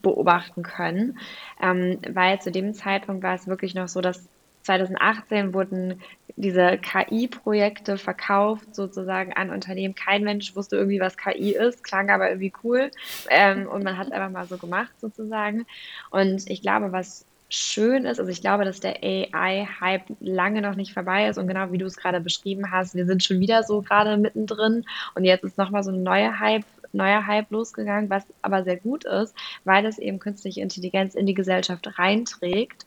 beobachten 0.02 0.64
können, 0.64 1.20
ähm, 1.62 2.00
weil 2.10 2.40
zu 2.42 2.52
dem 2.52 2.74
Zeitpunkt 2.74 3.24
war 3.24 3.36
es 3.36 3.48
wirklich 3.48 3.76
noch 3.76 3.88
so, 3.88 4.02
dass 4.02 4.28
2018 4.68 5.54
wurden 5.54 6.02
diese 6.36 6.78
KI-Projekte 6.78 7.98
verkauft 7.98 8.76
sozusagen 8.76 9.34
an 9.34 9.50
Unternehmen. 9.50 9.96
Kein 9.96 10.24
Mensch 10.24 10.56
wusste 10.56 10.76
irgendwie, 10.76 11.00
was 11.00 11.18
KI 11.18 11.56
ist, 11.56 11.84
klang 11.84 12.10
aber 12.10 12.30
irgendwie 12.30 12.54
cool. 12.64 12.92
Ähm, 13.30 13.68
und 13.68 13.84
man 13.84 13.98
hat 13.98 14.12
einfach 14.12 14.30
mal 14.30 14.46
so 14.46 14.58
gemacht 14.58 14.92
sozusagen. 15.00 15.66
Und 16.12 16.50
ich 16.50 16.62
glaube, 16.62 16.92
was 16.92 17.26
schön 17.50 18.06
ist, 18.06 18.20
also 18.20 18.30
ich 18.30 18.42
glaube, 18.42 18.66
dass 18.66 18.82
der 18.82 18.98
AI-Hype 19.04 20.04
lange 20.20 20.62
noch 20.62 20.76
nicht 20.76 20.94
vorbei 20.94 21.30
ist. 21.30 21.38
Und 21.38 21.48
genau 21.48 21.72
wie 21.72 21.78
du 21.78 21.86
es 21.86 21.96
gerade 21.96 22.20
beschrieben 22.20 22.72
hast, 22.72 22.94
wir 22.94 23.06
sind 23.06 23.24
schon 23.24 23.40
wieder 23.40 23.64
so 23.64 23.82
gerade 23.82 24.18
mittendrin. 24.18 24.86
Und 25.16 25.24
jetzt 25.24 25.44
ist 25.44 25.58
nochmal 25.58 25.84
so 25.84 25.92
ein 25.92 26.04
neuer 26.04 26.40
Hype 26.40 26.66
neuer 26.94 27.26
Hype 27.26 27.52
losgegangen, 27.52 28.10
was 28.10 28.24
aber 28.42 28.64
sehr 28.64 28.78
gut 28.78 29.06
ist, 29.06 29.36
weil 29.64 29.86
es 29.86 29.98
eben 29.98 30.20
künstliche 30.20 30.62
Intelligenz 30.62 31.16
in 31.16 31.26
die 31.26 31.34
Gesellschaft 31.34 31.98
reinträgt. 31.98 32.86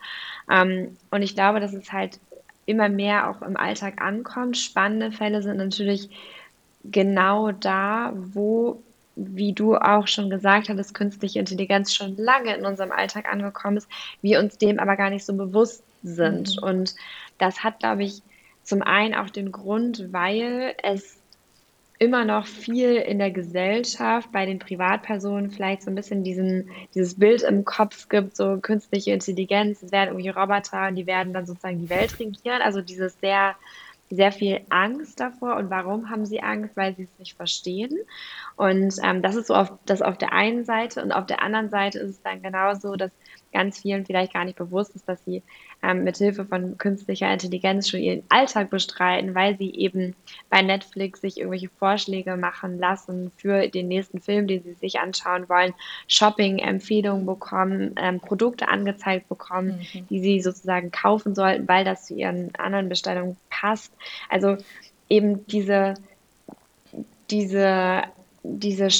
Ähm, 0.51 0.97
und 1.11 1.23
ich 1.23 1.35
glaube, 1.35 1.61
dass 1.61 1.73
es 1.73 1.93
halt 1.93 2.19
immer 2.67 2.89
mehr 2.89 3.29
auch 3.29 3.43
im 3.43 3.57
Alltag 3.57 4.01
ankommt. 4.01 4.57
Spannende 4.57 5.13
Fälle 5.13 5.43
sind 5.43 5.57
natürlich 5.57 6.09
genau 6.85 7.53
da, 7.53 8.13
wo, 8.15 8.83
wie 9.17 9.53
du 9.53 9.77
auch 9.77 10.07
schon 10.07 10.31
gesagt 10.31 10.69
hattest, 10.69 10.95
künstliche 10.95 11.39
Intelligenz 11.39 11.95
schon 11.95 12.17
lange 12.17 12.57
in 12.57 12.65
unserem 12.65 12.93
Alltag 12.93 13.31
angekommen 13.31 13.77
ist, 13.77 13.89
wir 14.23 14.39
uns 14.39 14.57
dem 14.59 14.79
aber 14.79 14.97
gar 14.97 15.11
nicht 15.11 15.25
so 15.25 15.35
bewusst 15.35 15.83
sind. 16.03 16.57
Mhm. 16.57 16.63
Und 16.63 16.95
das 17.39 17.65
hat, 17.65 17.81
glaube 17.81 18.05
ich, 18.05 18.23
zum 18.63 18.83
einen 18.83 19.15
auch 19.15 19.31
den 19.31 19.53
Grund, 19.53 20.13
weil 20.13 20.75
es 20.83 21.20
immer 22.01 22.25
noch 22.25 22.47
viel 22.47 22.97
in 22.97 23.19
der 23.19 23.31
Gesellschaft, 23.31 24.33
bei 24.33 24.47
den 24.47 24.59
Privatpersonen 24.59 25.51
vielleicht 25.51 25.83
so 25.83 25.91
ein 25.91 25.95
bisschen 25.95 26.25
diesen, 26.25 26.71
dieses 26.95 27.19
Bild 27.19 27.43
im 27.43 27.67
Kopf 27.67 28.09
gibt, 28.09 28.35
so 28.37 28.57
künstliche 28.57 29.13
Intelligenz, 29.13 29.83
es 29.83 29.93
werden 29.93 30.09
irgendwie 30.09 30.31
Roboter 30.31 30.89
und 30.89 30.97
die 30.97 31.07
werden 31.07 31.35
dann 31.35 31.45
sozusagen 31.45 31.79
die 31.79 31.91
Welt 31.91 32.19
regieren. 32.19 32.63
Also 32.63 32.81
dieses 32.81 33.21
sehr, 33.21 33.55
sehr 34.09 34.33
viel 34.33 34.63
Angst 34.71 35.21
davor. 35.21 35.57
Und 35.57 35.69
warum 35.69 36.09
haben 36.09 36.25
sie 36.25 36.43
Angst? 36.43 36.75
Weil 36.75 36.97
sie 36.97 37.03
es 37.03 37.19
nicht 37.19 37.37
verstehen. 37.37 37.99
Und 38.57 38.95
ähm, 39.05 39.21
das 39.21 39.37
ist 39.37 39.49
so 39.49 39.55
auf, 39.55 39.71
das 39.85 40.01
auf 40.01 40.17
der 40.17 40.33
einen 40.33 40.65
Seite. 40.65 41.03
Und 41.03 41.13
auf 41.13 41.27
der 41.27 41.43
anderen 41.43 41.69
Seite 41.69 41.99
ist 41.99 42.11
es 42.11 42.23
dann 42.23 42.41
genauso, 42.41 42.97
dass 42.97 43.11
ganz 43.53 43.81
vielen 43.81 44.07
vielleicht 44.07 44.33
gar 44.33 44.45
nicht 44.45 44.57
bewusst 44.57 44.95
ist, 44.95 45.09
dass 45.09 45.25
sie 45.25 45.43
ähm, 45.83 46.05
mit 46.05 46.17
Hilfe 46.17 46.45
von 46.45 46.79
künstlicher 46.79 47.33
Intelligenz 47.33 47.89
schon 47.89 48.01
ihren 48.01 48.23
Alltag 48.29 48.71
bestreiten, 48.71 49.35
weil 49.35 49.57
sie 49.57 49.75
eben 49.75 50.15
bei 50.49 50.63
Netflix 50.63 51.21
sich 51.21 51.39
irgendwelche 51.39 51.69
Vorschläge 51.69 52.37
machen 52.37 52.79
lassen 52.79 53.33
für 53.37 53.69
den 53.69 53.89
nächsten 53.89 54.21
Film, 54.21 54.47
den 54.47 54.63
sie 54.63 54.75
sich 54.75 55.01
anschauen 55.01 55.49
wollen, 55.49 55.75
Shopping-Empfehlungen 56.09 57.27
bekommen, 57.27 57.95
ähm, 57.97 58.21
Produkte 58.21 58.69
angezeigt 58.69 59.29
bekommen, 59.29 59.87
mhm. 59.93 60.07
die 60.09 60.21
sie 60.21 60.41
sozusagen 60.41 60.91
kaufen 60.91 61.35
sollten, 61.35 61.67
weil 61.69 61.85
das 61.85 62.07
zu 62.07 62.15
ihren 62.15 62.55
anderen 62.57 62.89
Bestellungen 62.89 63.37
passt. 63.49 63.93
Also 64.29 64.57
eben 65.09 65.47
diese, 65.47 65.95
diese, 67.31 68.03
diese 68.43 68.91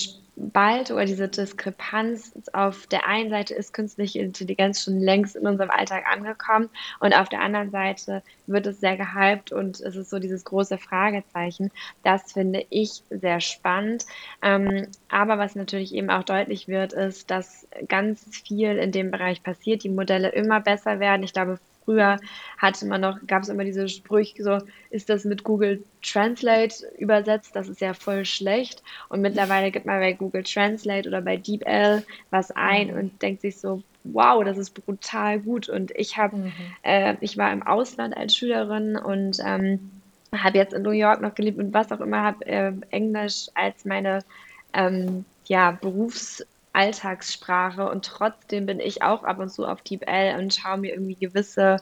bald 0.41 0.91
oder 0.91 1.05
diese 1.05 1.29
Diskrepanz 1.29 2.33
auf 2.53 2.87
der 2.87 3.07
einen 3.07 3.31
Seite 3.31 3.55
ist 3.55 3.73
künstliche 3.73 4.21
Intelligenz 4.21 4.83
schon 4.83 4.99
längst 5.01 5.37
in 5.37 5.47
unserem 5.47 5.71
Alltag 5.71 6.05
angekommen 6.11 6.71
und 6.99 7.15
auf 7.15 7.29
der 7.29 7.41
anderen 7.41 7.71
Seite 7.71 8.23
wird 8.47 8.67
es 8.67 8.81
sehr 8.81 8.97
gehypt 8.97 9.53
und 9.53 9.81
es 9.81 9.97
ist 9.97 10.11
so 10.11 10.19
dieses 10.19 10.45
große 10.45 10.79
Fragezeichen. 10.79 11.71
Das 12.03 12.33
finde 12.33 12.65
ich 12.71 13.03
sehr 13.11 13.41
spannend. 13.41 14.07
Ähm, 14.43 14.89
aber 15.09 15.39
was 15.39 15.55
natürlich 15.55 15.95
eben 15.95 16.11
auch 16.11 16.25
deutlich 16.25 16.69
wird, 16.69 16.93
ist, 16.93 17.31
dass 17.31 17.69
ganz 17.89 18.25
viel 18.45 18.79
in 18.79 18.93
dem 18.93 19.11
Bereich 19.11 19.43
passiert, 19.43 19.85
die 19.85 19.89
Modelle 19.89 20.31
immer 20.31 20.61
besser 20.61 21.01
werden. 21.01 21.23
Ich 21.23 21.33
glaube, 21.33 21.59
früher 21.85 22.19
hatte 22.59 22.87
man 22.87 23.01
noch, 23.01 23.19
gab 23.27 23.43
es 23.43 23.49
immer 23.49 23.65
diese 23.65 23.89
Sprüche, 23.89 24.43
so 24.43 24.59
ist 24.91 25.09
das 25.09 25.25
mit 25.25 25.45
Google 25.45 25.83
Translate 26.03 26.75
übersetzt, 26.99 27.55
das 27.55 27.69
ist 27.69 27.81
ja 27.81 27.95
voll 27.95 28.25
schlecht. 28.25 28.83
Und 29.09 29.21
mittlerweile 29.21 29.71
gibt 29.71 29.87
man 29.87 30.01
bei 30.01 30.13
Google 30.13 30.45
Translate 30.45 31.09
oder 31.09 31.21
bei 31.21 31.37
DeepL 31.37 32.05
was 32.31 32.51
ein 32.53 32.89
mhm. 32.89 32.99
und 32.99 33.23
denkt 33.23 33.43
sich 33.43 33.59
so, 33.59 33.83
wow, 34.05 34.43
das 34.45 34.59
ist 34.59 34.71
brutal 34.71 35.41
gut. 35.41 35.69
Und 35.69 35.91
ich 35.93 36.17
habe, 36.17 36.37
mhm. 36.37 36.53
äh, 36.83 37.17
ich 37.21 37.37
war 37.37 37.53
im 37.53 37.63
Ausland 37.63 38.17
als 38.17 38.35
Schülerin 38.35 38.97
und 38.97 39.39
ähm, 39.45 39.91
habe 40.33 40.59
jetzt 40.59 40.75
in 40.75 40.83
New 40.83 40.91
York 40.91 41.21
noch 41.21 41.35
gelebt 41.35 41.59
und 41.59 41.75
was 41.75 41.91
auch 41.93 42.01
immer, 42.01 42.23
habe 42.23 42.47
äh, 42.47 42.73
Englisch 42.91 43.49
als 43.55 43.85
meine 43.85 44.21
ähm, 44.73 45.25
ja, 45.47 45.73
Berufs- 45.73 46.47
Alltagssprache 46.73 47.91
und 47.91 48.05
trotzdem 48.05 48.65
bin 48.65 48.79
ich 48.79 49.03
auch 49.03 49.25
ab 49.25 49.41
und 49.41 49.49
zu 49.49 49.67
auf 49.67 49.83
DeepL 49.83 50.37
und 50.39 50.55
schaue 50.55 50.79
mir 50.79 50.93
irgendwie 50.93 51.17
gewisse 51.17 51.79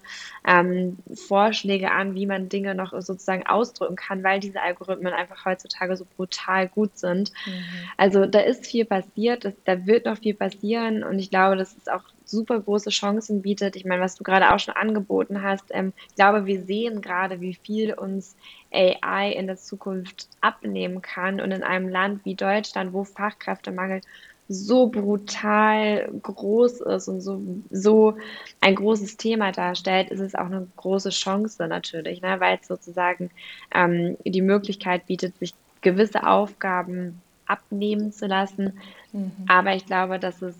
ähm, 0.46 0.96
Vorschläge 1.12 1.90
an, 1.90 2.14
wie 2.14 2.24
man 2.24 2.48
Dinge 2.48 2.74
noch 2.74 2.92
sozusagen 2.92 3.46
ausdrücken 3.46 3.96
kann, 3.96 4.24
weil 4.24 4.40
diese 4.40 4.62
Algorithmen 4.62 5.12
einfach 5.12 5.44
heutzutage 5.44 5.94
so 5.96 6.06
brutal 6.16 6.68
gut 6.68 6.96
sind. 6.96 7.32
Mhm. 7.44 7.64
Also 7.98 8.24
da 8.24 8.40
ist 8.40 8.66
viel 8.66 8.86
passiert, 8.86 9.44
das, 9.44 9.54
da 9.64 9.84
wird 9.86 10.06
noch 10.06 10.18
viel 10.18 10.34
passieren 10.34 11.04
und 11.04 11.18
ich 11.18 11.28
glaube, 11.28 11.56
dass 11.56 11.76
es 11.76 11.88
auch 11.88 12.04
super 12.24 12.58
große 12.58 12.90
Chancen 12.90 13.42
bietet. 13.42 13.76
Ich 13.76 13.84
meine, 13.84 14.02
was 14.02 14.14
du 14.14 14.24
gerade 14.24 14.54
auch 14.54 14.58
schon 14.58 14.74
angeboten 14.74 15.42
hast, 15.42 15.64
ähm, 15.70 15.92
ich 16.08 16.14
glaube, 16.14 16.46
wir 16.46 16.62
sehen 16.62 17.02
gerade, 17.02 17.42
wie 17.42 17.54
viel 17.54 17.92
uns 17.92 18.36
AI 18.72 19.32
in 19.32 19.46
der 19.46 19.56
Zukunft 19.56 20.28
abnehmen 20.40 21.02
kann 21.02 21.40
und 21.42 21.52
in 21.52 21.62
einem 21.62 21.88
Land 21.88 22.24
wie 22.24 22.34
Deutschland, 22.34 22.94
wo 22.94 23.04
Fachkräftemangel 23.04 24.00
so 24.48 24.88
brutal 24.88 26.10
groß 26.22 26.80
ist 26.80 27.08
und 27.08 27.20
so, 27.20 27.40
so 27.70 28.16
ein 28.60 28.74
großes 28.74 29.18
Thema 29.18 29.52
darstellt, 29.52 30.10
ist 30.10 30.20
es 30.20 30.34
auch 30.34 30.46
eine 30.46 30.66
große 30.76 31.10
Chance 31.10 31.68
natürlich, 31.68 32.22
ne? 32.22 32.40
weil 32.40 32.58
es 32.60 32.66
sozusagen 32.66 33.30
ähm, 33.74 34.16
die 34.24 34.40
Möglichkeit 34.40 35.06
bietet, 35.06 35.38
sich 35.38 35.52
gewisse 35.82 36.26
Aufgaben 36.26 37.20
abnehmen 37.46 38.10
zu 38.10 38.26
lassen. 38.26 38.80
Mhm. 39.12 39.32
Aber 39.48 39.74
ich 39.74 39.84
glaube, 39.84 40.18
dass 40.18 40.40
es 40.40 40.56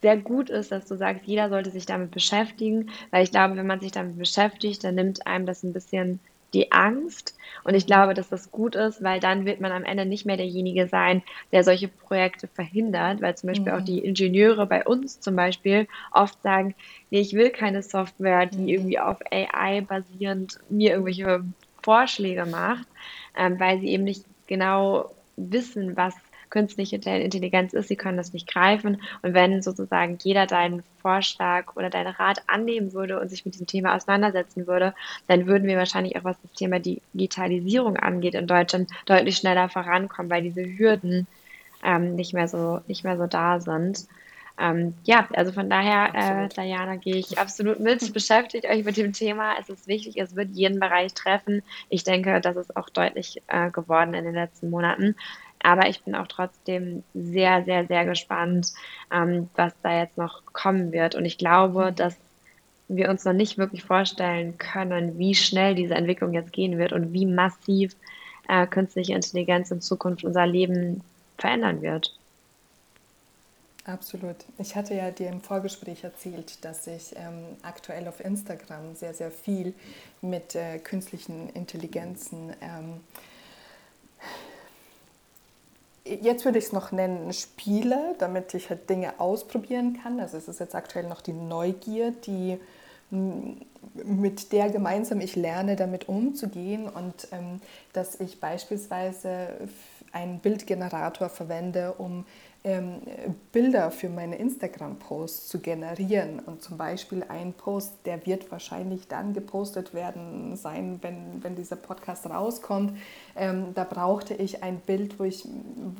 sehr 0.00 0.16
gut 0.16 0.50
ist, 0.50 0.72
dass 0.72 0.86
du 0.86 0.96
sagst, 0.96 1.26
jeder 1.26 1.48
sollte 1.48 1.70
sich 1.70 1.84
damit 1.84 2.10
beschäftigen, 2.10 2.90
weil 3.10 3.24
ich 3.24 3.30
glaube, 3.30 3.56
wenn 3.56 3.66
man 3.66 3.80
sich 3.80 3.92
damit 3.92 4.18
beschäftigt, 4.18 4.84
dann 4.84 4.94
nimmt 4.94 5.26
einem 5.26 5.46
das 5.46 5.62
ein 5.62 5.72
bisschen 5.72 6.20
die 6.56 6.72
Angst. 6.72 7.36
Und 7.64 7.74
ich 7.74 7.86
glaube, 7.86 8.14
dass 8.14 8.28
das 8.28 8.50
gut 8.50 8.74
ist, 8.74 9.02
weil 9.02 9.20
dann 9.20 9.44
wird 9.44 9.60
man 9.60 9.72
am 9.72 9.84
Ende 9.84 10.06
nicht 10.06 10.24
mehr 10.24 10.36
derjenige 10.36 10.88
sein, 10.88 11.22
der 11.52 11.64
solche 11.64 11.88
Projekte 11.88 12.48
verhindert, 12.48 13.20
weil 13.20 13.36
zum 13.36 13.48
Beispiel 13.48 13.72
mhm. 13.72 13.78
auch 13.78 13.84
die 13.84 13.98
Ingenieure 13.98 14.66
bei 14.66 14.84
uns 14.84 15.20
zum 15.20 15.36
Beispiel 15.36 15.86
oft 16.12 16.40
sagen, 16.42 16.74
nee, 17.10 17.20
ich 17.20 17.34
will 17.34 17.50
keine 17.50 17.82
Software, 17.82 18.46
die 18.46 18.58
mhm. 18.58 18.68
irgendwie 18.68 18.98
auf 18.98 19.18
AI 19.30 19.82
basierend 19.82 20.58
mir 20.70 20.92
irgendwelche 20.92 21.44
Vorschläge 21.82 22.46
macht, 22.46 22.86
ähm, 23.36 23.60
weil 23.60 23.80
sie 23.80 23.88
eben 23.88 24.04
nicht 24.04 24.24
genau 24.46 25.10
wissen, 25.36 25.96
was 25.96 26.14
künstliche 26.50 26.96
Intelligenz 26.96 27.72
ist. 27.72 27.88
Sie 27.88 27.96
können 27.96 28.16
das 28.16 28.32
nicht 28.32 28.46
greifen. 28.46 29.02
Und 29.22 29.34
wenn 29.34 29.62
sozusagen 29.62 30.18
jeder 30.22 30.46
deinen 30.46 30.82
Vorschlag 31.00 31.76
oder 31.76 31.90
deinen 31.90 32.14
Rat 32.14 32.42
annehmen 32.46 32.92
würde 32.92 33.20
und 33.20 33.28
sich 33.28 33.44
mit 33.44 33.54
diesem 33.54 33.66
Thema 33.66 33.94
auseinandersetzen 33.94 34.66
würde, 34.66 34.94
dann 35.28 35.46
würden 35.46 35.68
wir 35.68 35.76
wahrscheinlich 35.76 36.16
auch, 36.16 36.24
was 36.24 36.40
das 36.42 36.52
Thema 36.52 36.78
Digitalisierung 36.80 37.96
angeht, 37.96 38.34
in 38.34 38.46
Deutschland 38.46 38.90
deutlich 39.06 39.36
schneller 39.36 39.68
vorankommen, 39.68 40.30
weil 40.30 40.42
diese 40.42 40.64
Hürden 40.64 41.26
ähm, 41.84 42.16
nicht 42.16 42.34
mehr 42.34 42.48
so 42.48 42.80
nicht 42.86 43.04
mehr 43.04 43.16
so 43.16 43.26
da 43.26 43.60
sind. 43.60 44.06
Ähm, 44.58 44.94
ja, 45.04 45.28
also 45.34 45.52
von 45.52 45.68
daher, 45.68 46.14
äh, 46.14 46.48
Diana, 46.48 46.96
gehe 46.96 47.16
ich 47.16 47.38
absolut 47.38 47.78
mit. 47.80 48.12
Beschäftigt 48.14 48.64
euch 48.66 48.84
mit 48.84 48.96
dem 48.96 49.12
Thema. 49.12 49.54
Es 49.60 49.68
ist 49.68 49.86
wichtig, 49.86 50.16
es 50.16 50.34
wird 50.34 50.50
jeden 50.52 50.80
Bereich 50.80 51.12
treffen. 51.12 51.62
Ich 51.90 52.04
denke, 52.04 52.40
das 52.40 52.56
ist 52.56 52.76
auch 52.76 52.88
deutlich 52.88 53.42
äh, 53.48 53.70
geworden 53.70 54.14
in 54.14 54.24
den 54.24 54.34
letzten 54.34 54.70
Monaten. 54.70 55.14
Aber 55.66 55.88
ich 55.88 56.00
bin 56.04 56.14
auch 56.14 56.28
trotzdem 56.28 57.02
sehr, 57.12 57.64
sehr, 57.64 57.88
sehr 57.88 58.04
gespannt, 58.04 58.72
ähm, 59.12 59.50
was 59.56 59.72
da 59.82 59.98
jetzt 59.98 60.16
noch 60.16 60.44
kommen 60.52 60.92
wird. 60.92 61.16
Und 61.16 61.24
ich 61.24 61.38
glaube, 61.38 61.92
dass 61.92 62.16
wir 62.86 63.10
uns 63.10 63.24
noch 63.24 63.32
nicht 63.32 63.58
wirklich 63.58 63.82
vorstellen 63.82 64.58
können, 64.58 65.18
wie 65.18 65.34
schnell 65.34 65.74
diese 65.74 65.96
Entwicklung 65.96 66.32
jetzt 66.34 66.52
gehen 66.52 66.78
wird 66.78 66.92
und 66.92 67.12
wie 67.12 67.26
massiv 67.26 67.96
äh, 68.46 68.68
künstliche 68.68 69.14
Intelligenz 69.14 69.72
in 69.72 69.80
Zukunft 69.80 70.22
unser 70.22 70.46
Leben 70.46 71.02
verändern 71.36 71.82
wird. 71.82 72.16
Absolut. 73.84 74.36
Ich 74.58 74.76
hatte 74.76 74.94
ja 74.94 75.10
dir 75.10 75.30
im 75.30 75.40
Vorgespräch 75.40 76.04
erzählt, 76.04 76.64
dass 76.64 76.86
ich 76.86 77.12
ähm, 77.16 77.56
aktuell 77.62 78.06
auf 78.06 78.20
Instagram 78.20 78.94
sehr, 78.94 79.14
sehr 79.14 79.32
viel 79.32 79.74
mit 80.20 80.54
äh, 80.54 80.78
künstlichen 80.78 81.50
Intelligenzen 81.54 82.52
ähm, 82.60 83.00
jetzt 86.06 86.44
würde 86.44 86.58
ich 86.58 86.66
es 86.66 86.72
noch 86.72 86.92
nennen, 86.92 87.32
Spiele, 87.32 88.14
damit 88.18 88.54
ich 88.54 88.70
halt 88.70 88.88
Dinge 88.88 89.18
ausprobieren 89.18 89.98
kann. 90.02 90.20
Also 90.20 90.36
es 90.36 90.48
ist 90.48 90.60
jetzt 90.60 90.74
aktuell 90.74 91.08
noch 91.08 91.20
die 91.20 91.32
Neugier, 91.32 92.12
die 92.12 92.58
mit 93.10 94.52
der 94.52 94.70
gemeinsam 94.70 95.20
ich 95.20 95.36
lerne, 95.36 95.76
damit 95.76 96.08
umzugehen 96.08 96.88
und 96.88 97.28
ähm, 97.30 97.60
dass 97.92 98.18
ich 98.18 98.40
beispielsweise 98.40 99.48
einen 100.12 100.40
Bildgenerator 100.40 101.28
verwende, 101.28 101.94
um 101.98 102.24
ähm, 102.66 103.00
Bilder 103.52 103.92
für 103.92 104.08
meine 104.08 104.36
Instagram-Posts 104.38 105.46
zu 105.46 105.60
generieren. 105.60 106.40
Und 106.40 106.62
zum 106.62 106.76
Beispiel 106.76 107.24
ein 107.28 107.52
Post, 107.52 107.94
der 108.04 108.26
wird 108.26 108.50
wahrscheinlich 108.50 109.06
dann 109.06 109.34
gepostet 109.34 109.94
werden 109.94 110.56
sein, 110.56 110.98
wenn, 111.00 111.44
wenn 111.44 111.54
dieser 111.54 111.76
Podcast 111.76 112.28
rauskommt. 112.28 112.98
Ähm, 113.36 113.68
da 113.74 113.84
brauchte 113.84 114.34
ich 114.34 114.64
ein 114.64 114.80
Bild, 114.80 115.20
wo 115.20 115.24
ich 115.24 115.46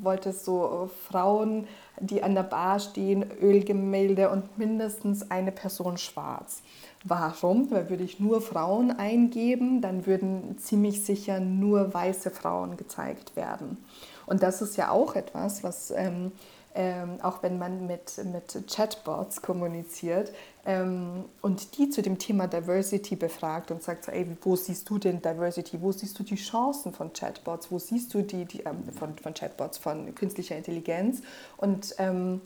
wollte 0.03 0.33
so 0.33 0.89
Frauen, 1.07 1.69
die 2.01 2.21
an 2.21 2.35
der 2.35 2.43
Bar 2.43 2.79
stehen, 2.81 3.25
Ölgemälde 3.41 4.29
und 4.29 4.57
mindestens 4.57 5.31
eine 5.31 5.53
Person 5.53 5.97
schwarz. 5.97 6.63
Warum? 7.05 7.71
Weil 7.71 7.89
würde 7.89 8.03
ich 8.03 8.19
nur 8.19 8.41
Frauen 8.41 8.91
eingeben, 8.91 9.79
dann 9.79 10.05
würden 10.05 10.57
ziemlich 10.57 11.05
sicher 11.05 11.39
nur 11.39 11.93
weiße 11.93 12.29
Frauen 12.29 12.75
gezeigt 12.75 13.37
werden. 13.37 13.77
Und 14.25 14.43
das 14.43 14.61
ist 14.61 14.75
ja 14.75 14.91
auch 14.91 15.15
etwas, 15.15 15.63
was 15.63 15.91
ähm, 15.91 16.33
ähm, 16.77 17.17
auch 17.23 17.41
wenn 17.41 17.57
man 17.57 17.87
mit, 17.87 18.23
mit 18.23 18.63
Chatbots 18.71 19.41
kommuniziert 19.41 20.31
ähm, 20.63 21.25
und 21.41 21.75
die 21.75 21.89
zu 21.89 22.03
dem 22.03 22.19
Thema 22.19 22.45
Diversity 22.45 23.15
befragt 23.15 23.71
und 23.71 23.81
sagt 23.81 24.05
so, 24.05 24.11
ey, 24.11 24.27
wo 24.43 24.55
siehst 24.55 24.87
du 24.87 24.99
denn 24.99 25.19
Diversity, 25.19 25.81
wo 25.81 25.91
siehst 25.91 26.19
du 26.19 26.23
die 26.23 26.35
Chancen 26.35 26.93
von 26.93 27.11
Chatbots, 27.11 27.71
wo 27.71 27.79
siehst 27.79 28.13
du 28.13 28.21
die, 28.21 28.45
die 28.45 28.59
ähm, 28.59 28.83
von, 28.97 29.17
von 29.17 29.33
Chatbots, 29.33 29.79
von 29.79 30.13
künstlicher 30.13 30.55
Intelligenz? 30.55 31.23
Und 31.57 31.95
ähm, 31.97 32.41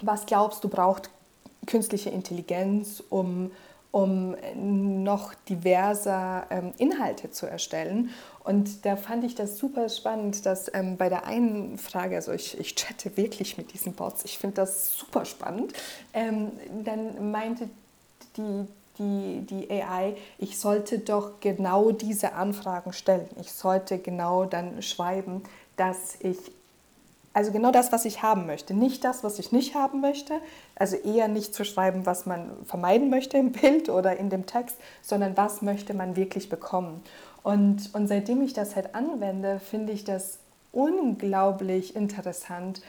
was 0.00 0.24
glaubst 0.24 0.64
du 0.64 0.70
braucht 0.70 1.10
künstliche 1.66 2.08
Intelligenz, 2.08 3.02
um 3.10 3.50
um 3.96 4.36
noch 5.04 5.32
diverser 5.48 6.46
ähm, 6.50 6.74
Inhalte 6.76 7.30
zu 7.30 7.46
erstellen. 7.46 8.10
Und 8.44 8.84
da 8.84 8.94
fand 8.94 9.24
ich 9.24 9.34
das 9.34 9.56
super 9.56 9.88
spannend, 9.88 10.44
dass 10.44 10.70
ähm, 10.74 10.98
bei 10.98 11.08
der 11.08 11.24
einen 11.24 11.78
Frage, 11.78 12.16
also 12.16 12.32
ich, 12.32 12.60
ich 12.60 12.74
chatte 12.74 13.16
wirklich 13.16 13.56
mit 13.56 13.72
diesen 13.72 13.94
Bots, 13.94 14.26
ich 14.26 14.36
finde 14.36 14.56
das 14.56 14.98
super 14.98 15.24
spannend, 15.24 15.72
ähm, 16.12 16.52
dann 16.84 17.30
meinte 17.30 17.70
die, 18.36 18.66
die, 18.98 19.46
die 19.46 19.70
AI, 19.70 20.14
ich 20.36 20.58
sollte 20.58 20.98
doch 20.98 21.40
genau 21.40 21.90
diese 21.90 22.34
Anfragen 22.34 22.92
stellen. 22.92 23.30
Ich 23.40 23.50
sollte 23.50 23.96
genau 23.96 24.44
dann 24.44 24.82
schreiben, 24.82 25.42
dass 25.78 26.16
ich 26.20 26.36
also 27.36 27.52
genau 27.52 27.70
das, 27.70 27.92
was 27.92 28.06
ich 28.06 28.22
haben 28.22 28.46
möchte, 28.46 28.72
nicht 28.72 29.04
das, 29.04 29.22
was 29.22 29.38
ich 29.38 29.52
nicht 29.52 29.74
haben 29.74 30.00
möchte. 30.00 30.40
Also 30.74 30.96
eher 30.96 31.28
nicht 31.28 31.52
zu 31.54 31.66
schreiben, 31.66 32.06
was 32.06 32.24
man 32.24 32.50
vermeiden 32.64 33.10
möchte 33.10 33.36
im 33.36 33.52
Bild 33.52 33.90
oder 33.90 34.16
in 34.16 34.30
dem 34.30 34.46
Text, 34.46 34.78
sondern 35.02 35.36
was 35.36 35.60
möchte 35.60 35.92
man 35.92 36.16
wirklich 36.16 36.48
bekommen. 36.48 37.02
Und, 37.42 37.94
und 37.94 38.06
seitdem 38.06 38.40
ich 38.40 38.54
das 38.54 38.74
halt 38.74 38.94
anwende, 38.94 39.60
finde 39.60 39.92
ich 39.92 40.02
das 40.02 40.38
unglaublich 40.72 41.94
interessant, 41.94 42.80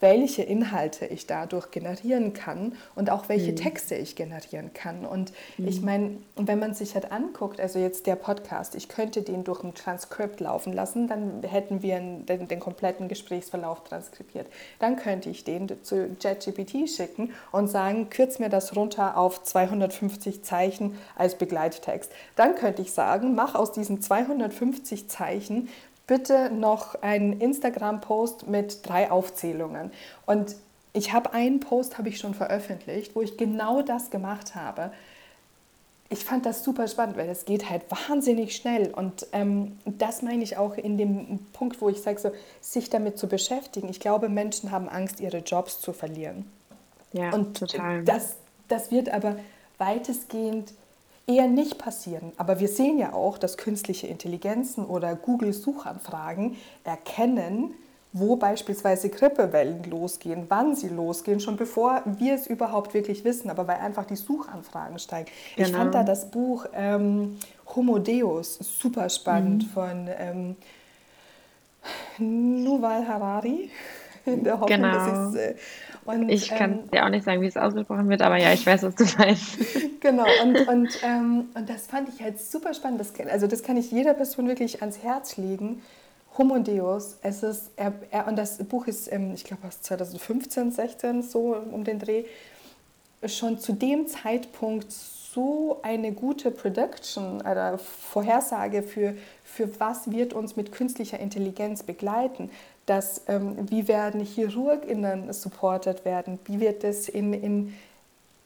welche 0.00 0.42
Inhalte 0.42 1.06
ich 1.06 1.26
dadurch 1.26 1.70
generieren 1.70 2.32
kann 2.32 2.74
und 2.94 3.10
auch 3.10 3.28
welche 3.28 3.52
mhm. 3.52 3.56
Texte 3.56 3.94
ich 3.94 4.16
generieren 4.16 4.72
kann. 4.72 5.04
Und 5.04 5.32
mhm. 5.58 5.68
ich 5.68 5.82
meine, 5.82 6.16
wenn 6.36 6.58
man 6.58 6.74
sich 6.74 6.94
halt 6.94 7.12
anguckt, 7.12 7.60
also 7.60 7.78
jetzt 7.78 8.06
der 8.06 8.16
Podcast, 8.16 8.74
ich 8.74 8.88
könnte 8.88 9.22
den 9.22 9.44
durch 9.44 9.62
ein 9.62 9.74
Transkript 9.74 10.40
laufen 10.40 10.72
lassen, 10.72 11.06
dann 11.06 11.42
hätten 11.42 11.82
wir 11.82 12.00
den, 12.00 12.48
den 12.48 12.60
kompletten 12.60 13.08
Gesprächsverlauf 13.08 13.84
transkribiert. 13.84 14.46
Dann 14.78 14.96
könnte 14.96 15.28
ich 15.30 15.44
den 15.44 15.68
zu 15.82 16.16
JetGPT 16.20 16.88
schicken 16.88 17.32
und 17.52 17.68
sagen, 17.68 18.08
kürz 18.10 18.38
mir 18.38 18.48
das 18.48 18.74
runter 18.76 19.16
auf 19.16 19.42
250 19.42 20.42
Zeichen 20.42 20.96
als 21.16 21.36
Begleittext. 21.36 22.10
Dann 22.36 22.54
könnte 22.54 22.82
ich 22.82 22.92
sagen, 22.92 23.34
mach 23.34 23.54
aus 23.54 23.72
diesen 23.72 24.00
250 24.00 25.08
Zeichen 25.08 25.68
bitte 26.10 26.50
noch 26.50 27.00
einen 27.02 27.40
Instagram-Post 27.40 28.48
mit 28.48 28.80
drei 28.84 29.12
Aufzählungen. 29.12 29.92
Und 30.26 30.56
ich 30.92 31.12
habe 31.12 31.32
einen 31.32 31.60
Post, 31.60 31.98
habe 31.98 32.08
ich 32.08 32.18
schon 32.18 32.34
veröffentlicht, 32.34 33.14
wo 33.14 33.22
ich 33.22 33.36
genau 33.36 33.80
das 33.82 34.10
gemacht 34.10 34.56
habe. 34.56 34.90
Ich 36.08 36.24
fand 36.24 36.46
das 36.46 36.64
super 36.64 36.88
spannend, 36.88 37.16
weil 37.16 37.28
es 37.28 37.44
geht 37.44 37.70
halt 37.70 37.82
wahnsinnig 38.08 38.56
schnell. 38.56 38.92
Und 38.92 39.28
ähm, 39.30 39.78
das 39.84 40.22
meine 40.22 40.42
ich 40.42 40.56
auch 40.56 40.76
in 40.76 40.98
dem 40.98 41.38
Punkt, 41.52 41.80
wo 41.80 41.88
ich 41.88 42.02
sage, 42.02 42.18
so, 42.18 42.32
sich 42.60 42.90
damit 42.90 43.16
zu 43.16 43.28
beschäftigen. 43.28 43.88
Ich 43.88 44.00
glaube, 44.00 44.28
Menschen 44.28 44.72
haben 44.72 44.88
Angst, 44.88 45.20
ihre 45.20 45.38
Jobs 45.38 45.80
zu 45.80 45.92
verlieren. 45.92 46.44
Ja, 47.12 47.32
und 47.32 47.56
total. 47.56 48.02
Das, 48.02 48.34
das 48.66 48.90
wird 48.90 49.10
aber 49.10 49.36
weitestgehend 49.78 50.72
eher 51.30 51.46
nicht 51.46 51.78
passieren. 51.78 52.32
Aber 52.36 52.60
wir 52.60 52.68
sehen 52.68 52.98
ja 52.98 53.12
auch, 53.12 53.38
dass 53.38 53.56
künstliche 53.56 54.06
Intelligenzen 54.06 54.84
oder 54.84 55.14
Google-Suchanfragen 55.14 56.56
erkennen, 56.84 57.74
wo 58.12 58.34
beispielsweise 58.34 59.08
Grippewellen 59.08 59.84
losgehen, 59.84 60.46
wann 60.48 60.74
sie 60.74 60.88
losgehen, 60.88 61.38
schon 61.38 61.56
bevor 61.56 62.02
wir 62.04 62.34
es 62.34 62.48
überhaupt 62.48 62.92
wirklich 62.92 63.24
wissen, 63.24 63.50
aber 63.50 63.68
weil 63.68 63.76
einfach 63.76 64.04
die 64.04 64.16
Suchanfragen 64.16 64.98
steigen. 64.98 65.30
Genau. 65.54 65.68
Ich 65.68 65.74
fand 65.74 65.94
da 65.94 66.02
das 66.02 66.28
Buch 66.30 66.66
ähm, 66.74 67.38
Homo 67.76 68.00
Deus 68.00 68.58
super 68.60 69.08
spannend 69.08 69.64
mhm. 69.64 69.68
von 69.68 70.08
ähm, 70.18 70.56
Nuval 72.18 73.06
Harari, 73.06 73.70
in 74.26 74.42
der 74.42 74.60
Hoffnung, 74.60 74.80
genau. 74.80 74.92
dass 74.92 75.06
ich 75.06 75.12
es 75.12 75.34
äh, 75.36 75.54
und, 76.10 76.28
ich 76.28 76.48
kann 76.48 76.72
ähm, 76.72 76.90
dir 76.90 77.04
auch 77.04 77.08
nicht 77.08 77.24
sagen, 77.24 77.40
wie 77.42 77.46
es 77.46 77.56
ausgesprochen 77.56 78.08
wird, 78.08 78.22
aber 78.22 78.36
ja, 78.36 78.52
ich 78.52 78.66
weiß, 78.66 78.82
was 78.82 78.94
du 78.94 79.04
meinst. 79.18 79.58
genau, 80.00 80.26
und, 80.42 80.68
und, 80.68 80.98
ähm, 81.02 81.48
und 81.54 81.68
das 81.68 81.86
fand 81.86 82.08
ich 82.08 82.22
halt 82.22 82.40
super 82.40 82.74
spannend. 82.74 83.00
Das, 83.00 83.12
also 83.28 83.46
das 83.46 83.62
kann 83.62 83.76
ich 83.76 83.90
jeder 83.90 84.14
Person 84.14 84.48
wirklich 84.48 84.80
ans 84.80 85.02
Herz 85.02 85.36
legen. 85.36 85.82
Homo 86.38 86.58
Deus, 86.58 87.16
es 87.22 87.42
ist, 87.42 87.70
er, 87.76 87.92
er, 88.10 88.26
und 88.28 88.36
das 88.36 88.58
Buch 88.58 88.86
ist, 88.86 89.10
ähm, 89.12 89.32
ich 89.34 89.44
glaube, 89.44 89.66
aus 89.66 89.80
2015, 89.82 90.70
16, 90.70 91.22
so 91.22 91.56
um 91.70 91.84
den 91.84 91.98
Dreh, 91.98 92.24
schon 93.26 93.58
zu 93.58 93.72
dem 93.72 94.06
Zeitpunkt 94.06 94.86
so 95.32 95.78
eine 95.82 96.12
gute 96.12 96.50
Prediction 96.50 97.40
oder 97.40 97.78
Vorhersage 97.78 98.82
für, 98.82 99.14
für 99.44 99.80
was 99.80 100.10
wird 100.10 100.32
uns 100.32 100.56
mit 100.56 100.72
künstlicher 100.72 101.18
Intelligenz 101.18 101.82
begleiten 101.82 102.50
dass 102.90 103.22
ähm, 103.28 103.70
wie 103.70 103.86
werden 103.86 104.26
ChirurgInnen 104.26 105.32
supported 105.32 106.04
werden, 106.04 106.40
wie 106.46 106.58
wird 106.58 106.82
es 106.82 107.08
in, 107.08 107.32
in, 107.32 107.74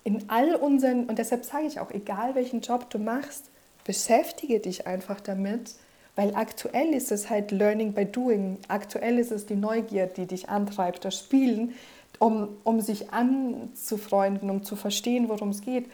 in 0.05 0.29
all 0.29 0.55
unseren, 0.55 1.07
und 1.07 1.19
deshalb 1.19 1.47
sage 1.47 1.67
ich 1.67 1.81
auch, 1.81 1.91
egal 1.91 2.35
welchen 2.35 2.61
Job 2.61 2.91
du 2.91 2.99
machst, 2.99 3.47
beschäftige 3.85 4.61
dich 4.61 4.87
einfach 4.87 5.23
damit, 5.23 5.75
weil 6.15 6.35
aktuell 6.35 6.93
ist 6.93 7.11
es 7.11 7.31
halt 7.31 7.53
Learning 7.53 7.95
by 7.95 8.05
Doing, 8.05 8.59
aktuell 8.69 9.19
ist 9.19 9.33
es 9.33 9.47
die 9.47 9.57
Neugier, 9.57 10.09
die 10.09 10.27
dich 10.27 10.51
antreibt, 10.51 11.07
das 11.07 11.19
Spielen, 11.19 11.75
um, 12.19 12.49
um 12.65 12.83
sich 12.83 13.15
anzufreunden, 13.15 14.51
um 14.51 14.63
zu 14.63 14.77
verstehen, 14.77 15.31
worum 15.31 15.49
es 15.49 15.63
geht. 15.63 15.87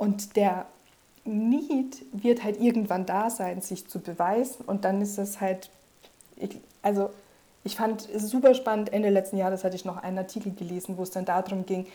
Und 0.00 0.34
der 0.34 0.64
Need 1.26 2.06
wird 2.12 2.42
halt 2.42 2.58
irgendwann 2.58 3.04
da 3.04 3.28
sein, 3.28 3.60
sich 3.60 3.86
zu 3.86 3.98
beweisen. 3.98 4.64
Und 4.64 4.86
dann 4.86 5.02
ist 5.02 5.18
es 5.18 5.42
halt, 5.42 5.68
ich, 6.36 6.58
also 6.80 7.10
ich 7.64 7.76
fand 7.76 8.08
es 8.08 8.30
super 8.30 8.54
spannend, 8.54 8.94
Ende 8.94 9.10
letzten 9.10 9.36
Jahres 9.36 9.62
hatte 9.62 9.76
ich 9.76 9.84
noch 9.84 9.98
einen 9.98 10.16
Artikel 10.16 10.54
gelesen, 10.54 10.96
wo 10.96 11.02
es 11.02 11.10
dann 11.10 11.26
darum 11.26 11.66
ging, 11.66 11.86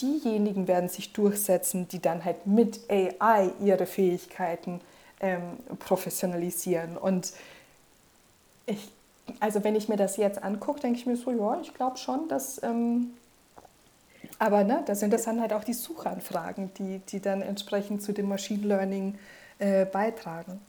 diejenigen 0.00 0.68
werden 0.68 0.88
sich 0.88 1.12
durchsetzen, 1.12 1.86
die 1.86 2.00
dann 2.00 2.24
halt 2.24 2.46
mit 2.46 2.80
AI 2.88 3.50
ihre 3.62 3.84
Fähigkeiten 3.84 4.80
ähm, 5.20 5.58
professionalisieren. 5.80 6.96
Und 6.96 7.34
ich, 8.64 8.88
also 9.40 9.62
wenn 9.64 9.76
ich 9.76 9.90
mir 9.90 9.98
das 9.98 10.16
jetzt 10.16 10.42
angucke, 10.42 10.80
denke 10.80 10.98
ich 10.98 11.04
mir 11.04 11.16
so, 11.18 11.30
ja, 11.30 11.60
ich 11.60 11.74
glaube 11.74 11.98
schon, 11.98 12.26
dass... 12.26 12.62
Ähm, 12.62 13.10
aber 14.38 14.64
ne, 14.64 14.82
da 14.86 14.94
sind 14.94 15.12
das 15.12 15.24
dann 15.24 15.40
halt 15.40 15.52
auch 15.52 15.64
die 15.64 15.72
Suchanfragen, 15.72 16.72
die, 16.74 17.00
die 17.08 17.20
dann 17.20 17.42
entsprechend 17.42 18.02
zu 18.02 18.12
dem 18.12 18.28
Machine 18.28 18.66
Learning 18.66 19.18
äh, 19.58 19.84
beitragen. 19.84 20.60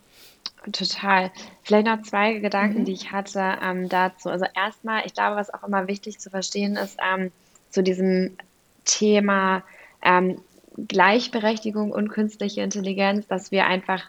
Total. 0.72 1.32
Vielleicht 1.64 1.86
noch 1.86 2.02
zwei 2.02 2.34
Gedanken, 2.40 2.80
mhm. 2.80 2.86
die 2.86 2.94
ich 2.94 3.12
hatte 3.12 3.58
ähm, 3.62 3.90
dazu. 3.90 4.30
Also 4.30 4.46
erstmal, 4.56 5.06
ich 5.06 5.14
glaube, 5.14 5.36
was 5.36 5.54
auch 5.54 5.64
immer 5.64 5.88
wichtig 5.88 6.20
zu 6.20 6.30
verstehen 6.30 6.76
ist, 6.76 6.98
ähm, 7.04 7.32
zu 7.70 7.84
diesem 7.84 8.38
Thema 8.84 9.64
ähm, 10.02 10.42
Gleichberechtigung 10.78 11.92
und 11.92 12.10
künstliche 12.10 12.62
Intelligenz, 12.62 13.28
dass 13.28 13.52
wir 13.52 13.66
einfach 13.66 14.04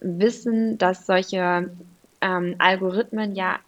wissen, 0.00 0.78
dass 0.78 1.06
solche 1.06 1.70
ähm, 2.20 2.54
Algorithmen 2.58 3.34
ja 3.34 3.58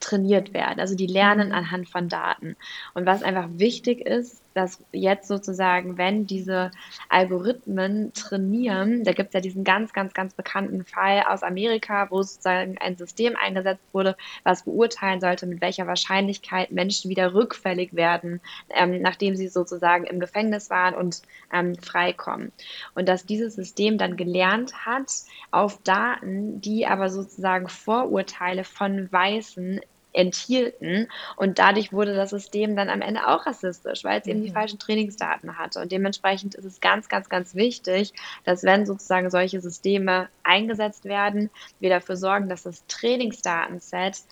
trainiert 0.00 0.54
werden. 0.54 0.80
Also 0.80 0.94
die 0.94 1.06
lernen 1.06 1.48
mhm. 1.48 1.54
anhand 1.54 1.88
von 1.88 2.08
Daten. 2.08 2.56
Und 2.94 3.06
was 3.06 3.22
einfach 3.22 3.48
wichtig 3.52 4.00
ist, 4.00 4.40
dass 4.58 4.82
jetzt 4.92 5.28
sozusagen, 5.28 5.98
wenn 5.98 6.26
diese 6.26 6.72
Algorithmen 7.08 8.12
trainieren, 8.12 9.04
da 9.04 9.12
gibt 9.12 9.28
es 9.28 9.34
ja 9.34 9.40
diesen 9.40 9.62
ganz, 9.62 9.92
ganz, 9.92 10.14
ganz 10.14 10.34
bekannten 10.34 10.84
Fall 10.84 11.22
aus 11.28 11.44
Amerika, 11.44 12.10
wo 12.10 12.22
sozusagen 12.22 12.76
ein 12.78 12.96
System 12.96 13.36
eingesetzt 13.36 13.84
wurde, 13.92 14.16
was 14.42 14.64
beurteilen 14.64 15.20
sollte, 15.20 15.46
mit 15.46 15.60
welcher 15.60 15.86
Wahrscheinlichkeit 15.86 16.72
Menschen 16.72 17.08
wieder 17.08 17.34
rückfällig 17.34 17.94
werden, 17.94 18.40
ähm, 18.70 19.00
nachdem 19.00 19.36
sie 19.36 19.46
sozusagen 19.46 20.04
im 20.04 20.18
Gefängnis 20.18 20.70
waren 20.70 20.94
und 20.94 21.22
ähm, 21.52 21.76
freikommen. 21.76 22.50
Und 22.96 23.08
dass 23.08 23.24
dieses 23.24 23.54
System 23.54 23.96
dann 23.96 24.16
gelernt 24.16 24.84
hat, 24.84 25.12
auf 25.52 25.80
Daten, 25.84 26.60
die 26.60 26.86
aber 26.86 27.10
sozusagen 27.10 27.68
Vorurteile 27.68 28.64
von 28.64 29.10
Weißen 29.12 29.80
enthielten. 30.12 31.08
Und 31.36 31.58
dadurch 31.58 31.92
wurde 31.92 32.14
das 32.14 32.30
System 32.30 32.76
dann 32.76 32.88
am 32.88 33.02
Ende 33.02 33.26
auch 33.26 33.46
rassistisch, 33.46 34.04
weil 34.04 34.20
es 34.20 34.26
mhm. 34.26 34.32
eben 34.32 34.42
die 34.42 34.50
mhm. 34.50 34.54
falschen 34.54 34.78
Trainingsdaten 34.78 35.58
hatte. 35.58 35.80
Und 35.80 35.92
dementsprechend 35.92 36.54
ist 36.54 36.64
es 36.64 36.80
ganz, 36.80 37.08
ganz, 37.08 37.28
ganz 37.28 37.54
wichtig, 37.54 38.12
dass 38.44 38.64
wenn 38.64 38.86
sozusagen 38.86 39.30
solche 39.30 39.60
Systeme 39.60 40.28
eingesetzt 40.42 41.04
werden, 41.04 41.50
wir 41.80 41.90
dafür 41.90 42.16
sorgen, 42.16 42.48
dass 42.48 42.62
das 42.64 42.86
Trainingsdatenset 42.86 44.22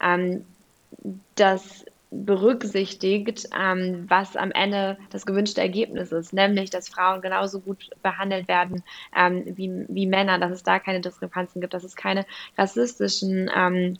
ähm, 0.00 0.44
das 1.34 1.84
berücksichtigt, 2.10 3.48
ähm, 3.58 4.06
was 4.08 4.36
am 4.36 4.52
Ende 4.52 4.96
das 5.10 5.26
gewünschte 5.26 5.60
Ergebnis 5.60 6.12
ist, 6.12 6.32
nämlich, 6.32 6.70
dass 6.70 6.88
Frauen 6.88 7.20
genauso 7.20 7.60
gut 7.60 7.90
behandelt 8.02 8.48
werden 8.48 8.82
ähm, 9.14 9.44
wie, 9.46 9.84
wie 9.88 10.06
Männer, 10.06 10.38
dass 10.38 10.52
es 10.52 10.62
da 10.62 10.78
keine 10.78 11.00
Diskrepanzen 11.00 11.60
gibt, 11.60 11.74
dass 11.74 11.84
es 11.84 11.96
keine 11.96 12.24
rassistischen 12.56 13.50
ähm, 13.54 13.98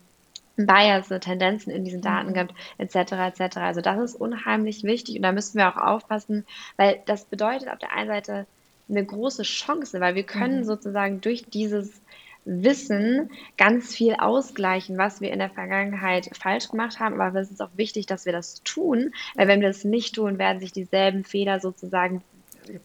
Bias, 0.56 1.08
Tendenzen 1.08 1.70
in 1.70 1.84
diesen 1.84 2.00
Daten 2.00 2.30
mhm. 2.30 2.34
gibt, 2.34 2.54
etc. 2.78 3.12
etc. 3.12 3.56
Also 3.58 3.80
das 3.80 4.12
ist 4.12 4.14
unheimlich 4.14 4.84
wichtig 4.84 5.16
und 5.16 5.22
da 5.22 5.32
müssen 5.32 5.58
wir 5.58 5.68
auch 5.68 5.76
aufpassen, 5.80 6.46
weil 6.76 7.02
das 7.06 7.24
bedeutet 7.24 7.68
auf 7.68 7.78
der 7.78 7.92
einen 7.92 8.08
Seite 8.08 8.46
eine 8.88 9.04
große 9.04 9.42
Chance, 9.42 10.00
weil 10.00 10.14
wir 10.14 10.22
können 10.22 10.60
mhm. 10.60 10.64
sozusagen 10.64 11.20
durch 11.20 11.44
dieses 11.46 12.00
Wissen 12.44 13.30
ganz 13.56 13.94
viel 13.94 14.14
ausgleichen, 14.14 14.96
was 14.96 15.20
wir 15.20 15.32
in 15.32 15.40
der 15.40 15.50
Vergangenheit 15.50 16.30
falsch 16.32 16.68
gemacht 16.68 17.00
haben. 17.00 17.20
Aber 17.20 17.40
es 17.40 17.50
ist 17.50 17.60
auch 17.60 17.70
wichtig, 17.74 18.06
dass 18.06 18.24
wir 18.24 18.32
das 18.32 18.62
tun, 18.62 19.12
weil 19.34 19.48
wenn 19.48 19.60
wir 19.60 19.68
das 19.68 19.84
nicht 19.84 20.14
tun, 20.14 20.38
werden 20.38 20.60
sich 20.60 20.72
dieselben 20.72 21.24
Fehler 21.24 21.58
sozusagen 21.58 22.22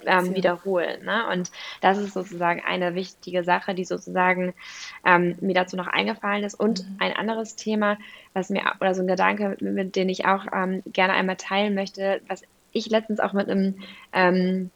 ähm, 0.06 0.36
wiederholen. 0.36 1.06
Ne? 1.06 1.28
Und 1.32 1.52
das 1.82 1.98
ist 1.98 2.14
sozusagen 2.14 2.62
eine 2.66 2.96
wichtige 2.96 3.44
Sache, 3.44 3.74
die 3.74 3.86
sozusagen 3.86 4.54
ähm, 5.06 5.36
mir 5.42 5.54
dazu 5.54 5.78
noch 5.78 5.88
eingefallen 5.88 6.44
ist. 6.44 6.60
Und 6.60 6.88
mhm. 6.88 6.98
ein 7.00 7.16
anderes 7.16 7.56
Thema, 7.56 7.98
was 8.34 8.50
mir, 8.50 8.64
oder 8.80 8.96
so 8.96 9.02
ein 9.02 9.08
Gedanke, 9.08 9.58
mit 9.60 9.96
dem 9.96 10.10
ich 10.10 10.26
auch 10.26 10.46
ähm, 10.54 10.84
gerne 10.88 11.14
einmal 11.14 11.38
teilen 11.38 11.76
möchte, 11.76 12.22
was 12.28 12.44
ich 12.72 12.90
letztens 12.90 13.20
auch 13.20 13.34
mit 13.34 13.50
einem 13.50 13.76
ähm, 14.14 14.72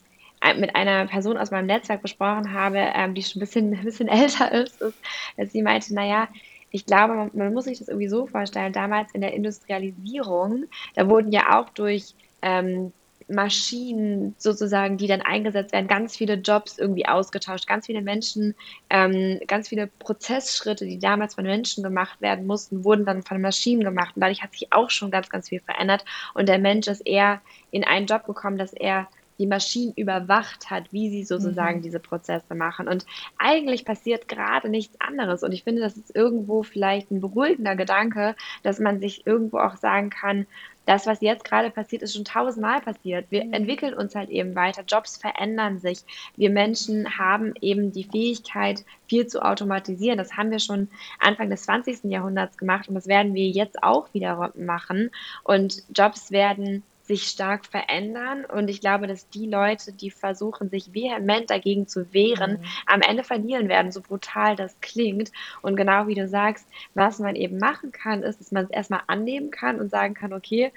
mit 0.57 0.75
einer 0.75 1.07
Person 1.07 1.37
aus 1.37 1.49
meinem 1.49 1.65
Netzwerk 1.65 2.01
besprochen 2.01 2.53
habe, 2.53 2.77
ähm, 2.77 3.15
die 3.15 3.23
schon 3.23 3.39
ein 3.39 3.45
bisschen, 3.45 3.73
ein 3.79 3.83
bisschen 3.83 4.07
älter 4.07 4.51
ist, 4.51 4.81
ist, 4.81 4.97
dass 5.37 5.51
sie 5.51 5.61
meinte, 5.61 5.93
naja, 5.93 6.27
ich 6.71 6.85
glaube, 6.85 7.15
man, 7.15 7.31
man, 7.33 7.53
muss 7.53 7.65
sich 7.65 7.79
das 7.79 7.87
irgendwie 7.87 8.09
so 8.09 8.27
vorstellen, 8.27 8.73
damals 8.73 9.13
in 9.13 9.21
der 9.21 9.33
Industrialisierung, 9.33 10.65
da 10.95 11.09
wurden 11.09 11.31
ja 11.31 11.59
auch 11.59 11.69
durch 11.69 12.13
ähm, 12.41 12.91
Maschinen 13.27 14.35
sozusagen, 14.37 14.97
die 14.97 15.07
dann 15.07 15.21
eingesetzt 15.21 15.73
werden, 15.73 15.87
ganz 15.87 16.15
viele 16.15 16.35
Jobs 16.35 16.77
irgendwie 16.77 17.07
ausgetauscht, 17.07 17.67
ganz 17.67 17.87
viele 17.87 18.01
Menschen, 18.01 18.55
ähm, 18.89 19.39
ganz 19.47 19.69
viele 19.69 19.87
Prozessschritte, 19.87 20.85
die 20.85 20.99
damals 20.99 21.35
von 21.35 21.43
Menschen 21.43 21.83
gemacht 21.83 22.21
werden 22.21 22.45
mussten, 22.45 22.83
wurden 22.83 23.05
dann 23.05 23.23
von 23.23 23.41
Maschinen 23.41 23.83
gemacht. 23.83 24.15
Und 24.15 24.21
dadurch 24.21 24.43
hat 24.43 24.53
sich 24.53 24.71
auch 24.71 24.89
schon 24.89 25.11
ganz, 25.11 25.29
ganz 25.29 25.49
viel 25.49 25.59
verändert. 25.59 26.05
Und 26.33 26.47
der 26.49 26.59
Mensch 26.59 26.87
ist 26.87 27.01
eher 27.01 27.41
in 27.71 27.83
einen 27.83 28.05
Job 28.05 28.25
gekommen, 28.25 28.57
dass 28.57 28.73
er 28.73 29.07
die 29.37 29.47
Maschinen 29.47 29.93
überwacht 29.95 30.69
hat, 30.69 30.91
wie 30.93 31.09
sie 31.09 31.23
sozusagen 31.23 31.79
mhm. 31.79 31.83
diese 31.83 31.99
Prozesse 31.99 32.55
machen. 32.55 32.87
Und 32.87 33.05
eigentlich 33.37 33.85
passiert 33.85 34.27
gerade 34.27 34.69
nichts 34.69 34.99
anderes. 35.01 35.43
Und 35.43 35.51
ich 35.51 35.63
finde, 35.63 35.81
das 35.81 35.97
ist 35.97 36.15
irgendwo 36.15 36.63
vielleicht 36.63 37.11
ein 37.11 37.21
beruhigender 37.21 37.75
Gedanke, 37.75 38.35
dass 38.63 38.79
man 38.79 38.99
sich 38.99 39.27
irgendwo 39.27 39.59
auch 39.59 39.75
sagen 39.75 40.09
kann, 40.09 40.47
das, 40.85 41.07
was 41.07 41.21
jetzt 41.21 41.43
gerade 41.43 41.69
passiert, 41.69 42.01
ist 42.01 42.13
schon 42.13 42.25
tausendmal 42.25 42.81
passiert. 42.81 43.25
Wir 43.29 43.45
mhm. 43.45 43.53
entwickeln 43.53 43.93
uns 43.93 44.15
halt 44.15 44.29
eben 44.29 44.55
weiter. 44.55 44.83
Jobs 44.87 45.17
verändern 45.17 45.79
sich. 45.79 45.99
Wir 46.35 46.49
Menschen 46.49 47.17
haben 47.17 47.53
eben 47.61 47.91
die 47.91 48.03
Fähigkeit, 48.03 48.85
viel 49.07 49.27
zu 49.27 49.43
automatisieren. 49.43 50.17
Das 50.17 50.37
haben 50.37 50.51
wir 50.51 50.59
schon 50.59 50.89
Anfang 51.19 51.49
des 51.49 51.63
20. 51.63 52.05
Jahrhunderts 52.05 52.57
gemacht 52.57 52.87
und 52.87 52.95
das 52.95 53.07
werden 53.07 53.33
wir 53.33 53.47
jetzt 53.49 53.81
auch 53.83 54.13
wieder 54.13 54.51
machen. 54.55 55.11
Und 55.43 55.83
Jobs 55.93 56.31
werden 56.31 56.83
sich 57.07 57.23
stark 57.23 57.65
verändern. 57.65 58.45
Und 58.45 58.67
ich 58.67 58.81
glaube, 58.81 59.07
dass 59.07 59.29
die 59.29 59.45
Leute, 59.47 59.91
die 59.91 60.09
versuchen, 60.09 60.69
sich 60.69 60.93
vehement 60.93 61.49
dagegen 61.49 61.87
zu 61.87 62.11
wehren, 62.13 62.53
mhm. 62.53 62.65
am 62.87 63.01
Ende 63.01 63.23
verlieren 63.23 63.69
werden, 63.69 63.91
so 63.91 64.01
brutal 64.01 64.55
das 64.55 64.79
klingt. 64.81 65.31
Und 65.61 65.75
genau 65.75 66.07
wie 66.07 66.15
du 66.15 66.27
sagst, 66.27 66.67
was 66.93 67.19
man 67.19 67.35
eben 67.35 67.57
machen 67.57 67.91
kann, 67.91 68.23
ist, 68.23 68.39
dass 68.39 68.51
man 68.51 68.65
es 68.65 68.71
erstmal 68.71 69.01
annehmen 69.07 69.51
kann 69.51 69.79
und 69.79 69.89
sagen 69.89 70.15
kann, 70.15 70.33
okay, 70.33 70.71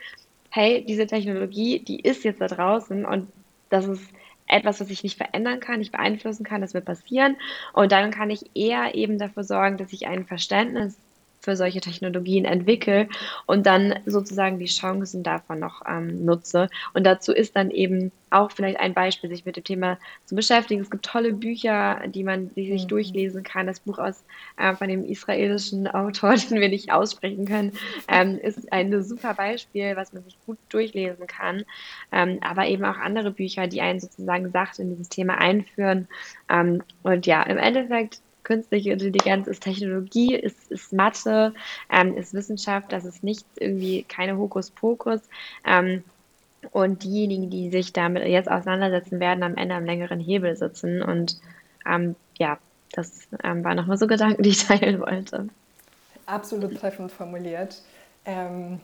hey, 0.51 0.85
diese 0.85 1.07
Technologie, 1.07 1.81
die 1.81 2.01
ist 2.01 2.25
jetzt 2.25 2.41
da 2.41 2.47
draußen 2.47 3.05
und 3.05 3.31
das 3.71 3.87
ist 3.87 4.03
etwas, 4.47 4.81
was 4.81 4.91
ich 4.91 5.03
nicht 5.03 5.19
verändern 5.19 5.61
kann, 5.61 5.79
nicht 5.79 5.93
beeinflussen 5.93 6.45
kann, 6.45 6.63
das 6.63 6.75
wird 6.75 6.87
passieren. 6.87 7.37
Und 7.75 7.93
dann 7.93 8.11
kann 8.11 8.31
ich 8.31 8.51
eher 8.55 8.95
eben 8.95 9.19
dafür 9.19 9.45
sorgen, 9.45 9.77
dass 9.77 9.93
ich 9.93 10.07
ein 10.07 10.25
Verständnis 10.25 10.99
für 11.49 11.57
solche 11.57 11.81
Technologien 11.81 12.45
entwickle 12.45 13.09
und 13.47 13.65
dann 13.65 14.01
sozusagen 14.05 14.59
die 14.59 14.67
Chancen 14.67 15.23
davon 15.23 15.59
noch 15.59 15.81
ähm, 15.89 16.27
nutze. 16.27 16.69
Und 16.93 17.05
dazu 17.05 17.33
ist 17.33 17.57
dann 17.57 17.71
eben 17.71 18.13
auch 18.29 18.53
vielleicht 18.53 18.79
ein 18.79 18.93
Beispiel, 18.93 19.31
sich 19.31 19.47
mit 19.47 19.57
dem 19.57 19.65
Thema 19.65 19.99
zu 20.27 20.35
beschäftigen. 20.35 20.83
Es 20.83 20.91
gibt 20.91 21.07
tolle 21.07 21.33
Bücher, 21.33 22.03
die 22.07 22.23
man 22.23 22.55
die 22.55 22.71
sich 22.71 22.85
mhm. 22.85 22.89
durchlesen 22.89 23.43
kann. 23.45 23.67
Das 23.67 23.81
Buch 23.81 23.99
aus 23.99 24.25
äh, 24.59 24.75
von 24.75 24.89
dem 24.89 25.07
israelischen 25.07 25.89
Autor, 25.89 26.35
den 26.51 26.61
wir 26.61 26.69
nicht 26.69 26.93
aussprechen 26.93 27.47
können, 27.47 27.73
ähm, 28.09 28.39
ist 28.39 28.71
ein 28.71 29.03
super 29.03 29.33
Beispiel, 29.33 29.97
was 29.97 30.13
man 30.13 30.25
sich 30.25 30.37
gut 30.45 30.59
durchlesen 30.69 31.27
kann. 31.27 31.65
Ähm, 32.13 32.41
aber 32.43 32.67
eben 32.67 32.85
auch 32.85 32.99
andere 32.99 33.31
Bücher, 33.31 33.69
die 33.69 33.81
einen 33.81 34.01
sozusagen 34.01 34.51
sacht 34.51 34.79
in 34.79 34.91
dieses 34.91 35.09
Thema 35.09 35.39
einführen. 35.39 36.09
Ähm, 36.51 36.83
und 37.03 37.27
ja, 37.27 37.43
im 37.45 37.57
Endeffekt 37.57 38.21
künstliche 38.49 38.93
Intelligenz 38.93 39.47
ist 39.47 39.63
Technologie, 39.63 40.35
ist, 40.35 40.71
ist 40.71 40.91
Mathe, 40.93 41.53
ähm, 41.93 42.17
ist 42.17 42.33
Wissenschaft, 42.33 42.91
das 42.93 43.05
ist 43.05 43.23
nichts 43.23 43.47
irgendwie, 43.57 44.05
keine 44.05 44.39
Hokuspokus. 44.39 45.21
Ähm, 45.67 46.03
und 46.73 47.05
diejenigen, 47.05 47.51
die 47.51 47.71
sich 47.71 47.93
damit 47.93 48.27
jetzt 48.27 48.51
auseinandersetzen, 48.51 49.21
werden 49.21 49.43
am 49.43 49.57
Ende 49.57 49.75
am 49.75 49.85
längeren 49.85 50.19
Hebel 50.19 50.57
sitzen. 50.57 51.03
Und 51.03 51.39
ähm, 51.87 52.17
ja, 52.39 52.59
das 52.93 53.29
ähm, 53.45 53.63
waren 53.65 53.77
nochmal 53.77 53.99
so 53.99 54.07
Gedanken, 54.07 54.43
die 54.43 54.51
ich 54.51 54.65
teilen 54.67 54.99
wollte. 55.01 55.49
Absolut 56.25 56.79
treffend 56.79 57.13
formuliert. 57.13 57.83
Ähm, 58.25 58.81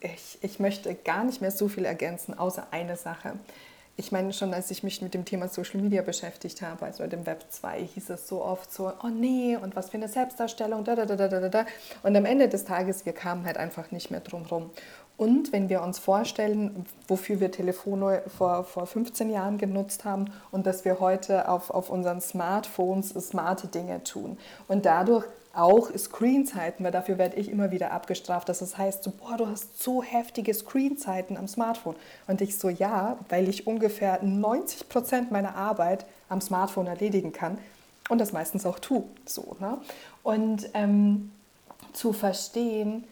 ich, 0.00 0.38
ich 0.42 0.60
möchte 0.60 0.94
gar 0.94 1.24
nicht 1.24 1.40
mehr 1.40 1.50
so 1.50 1.66
viel 1.66 1.84
ergänzen, 1.84 2.38
außer 2.38 2.68
eine 2.70 2.96
Sache 2.96 3.32
ich 3.98 4.12
meine, 4.12 4.32
schon 4.32 4.54
als 4.54 4.70
ich 4.70 4.84
mich 4.84 5.02
mit 5.02 5.12
dem 5.12 5.24
Thema 5.24 5.48
Social 5.48 5.80
Media 5.80 6.02
beschäftigt 6.02 6.62
habe, 6.62 6.86
also 6.86 7.04
dem 7.08 7.26
Web 7.26 7.44
2, 7.48 7.80
hieß 7.82 8.10
es 8.10 8.28
so 8.28 8.44
oft 8.44 8.72
so, 8.72 8.92
oh 9.02 9.08
nee, 9.08 9.56
und 9.56 9.74
was 9.74 9.90
für 9.90 9.96
eine 9.96 10.06
Selbstdarstellung, 10.06 10.84
da, 10.84 10.94
da, 10.94 11.04
da, 11.04 11.16
da, 11.16 11.28
da, 11.28 11.48
da. 11.48 11.66
Und 12.04 12.16
am 12.16 12.24
Ende 12.24 12.48
des 12.48 12.64
Tages, 12.64 13.04
wir 13.04 13.12
kamen 13.12 13.44
halt 13.44 13.56
einfach 13.56 13.90
nicht 13.90 14.12
mehr 14.12 14.20
drum 14.20 14.46
rum. 14.46 14.70
Und 15.16 15.52
wenn 15.52 15.68
wir 15.68 15.82
uns 15.82 15.98
vorstellen, 15.98 16.86
wofür 17.08 17.40
wir 17.40 17.50
Telefone 17.50 18.22
vor, 18.28 18.62
vor 18.62 18.86
15 18.86 19.30
Jahren 19.30 19.58
genutzt 19.58 20.04
haben 20.04 20.26
und 20.52 20.64
dass 20.64 20.84
wir 20.84 21.00
heute 21.00 21.48
auf, 21.48 21.70
auf 21.70 21.90
unseren 21.90 22.20
Smartphones 22.20 23.08
smarte 23.08 23.66
Dinge 23.66 24.04
tun 24.04 24.38
und 24.68 24.86
dadurch 24.86 25.24
auch 25.58 25.90
Screenzeiten, 25.96 26.84
weil 26.84 26.92
dafür 26.92 27.18
werde 27.18 27.36
ich 27.36 27.50
immer 27.50 27.72
wieder 27.72 27.90
abgestraft, 27.90 28.48
dass 28.48 28.60
es 28.60 28.78
heißt, 28.78 29.02
so, 29.02 29.10
boah, 29.10 29.36
du 29.36 29.48
hast 29.48 29.82
so 29.82 30.02
heftige 30.02 30.54
Screenzeiten 30.54 31.36
am 31.36 31.48
Smartphone. 31.48 31.96
Und 32.28 32.40
ich 32.40 32.56
so, 32.58 32.68
ja, 32.68 33.18
weil 33.28 33.48
ich 33.48 33.66
ungefähr 33.66 34.22
90 34.22 34.88
Prozent 34.88 35.30
meiner 35.32 35.56
Arbeit 35.56 36.06
am 36.28 36.40
Smartphone 36.40 36.86
erledigen 36.86 37.32
kann 37.32 37.58
und 38.08 38.18
das 38.18 38.32
meistens 38.32 38.64
auch 38.66 38.78
tue. 38.78 39.02
So, 39.26 39.56
ne? 39.58 39.78
Und 40.22 40.70
ähm, 40.74 41.32
zu 41.92 42.12
verstehen, 42.12 43.04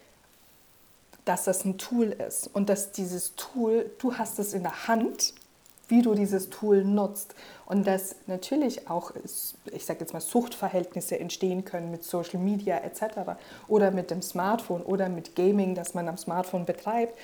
dass 1.24 1.44
das 1.44 1.64
ein 1.64 1.78
Tool 1.78 2.06
ist 2.06 2.48
und 2.54 2.68
dass 2.68 2.92
dieses 2.92 3.34
Tool, 3.34 3.90
du 3.98 4.14
hast 4.14 4.38
es 4.38 4.54
in 4.54 4.62
der 4.62 4.86
Hand, 4.86 5.34
wie 5.88 6.02
du 6.02 6.14
dieses 6.14 6.50
Tool 6.50 6.84
nutzt 6.84 7.34
und 7.64 7.86
dass 7.86 8.16
natürlich 8.26 8.88
auch, 8.88 9.12
ich 9.72 9.84
sage 9.84 10.00
jetzt 10.00 10.12
mal, 10.12 10.20
Suchtverhältnisse 10.20 11.18
entstehen 11.18 11.64
können 11.64 11.90
mit 11.90 12.04
Social 12.04 12.40
Media 12.40 12.78
etc. 12.78 13.38
oder 13.68 13.90
mit 13.90 14.10
dem 14.10 14.22
Smartphone 14.22 14.82
oder 14.82 15.08
mit 15.08 15.36
Gaming, 15.36 15.74
das 15.74 15.94
man 15.94 16.08
am 16.08 16.16
Smartphone 16.16 16.64
betreibt. 16.64 17.16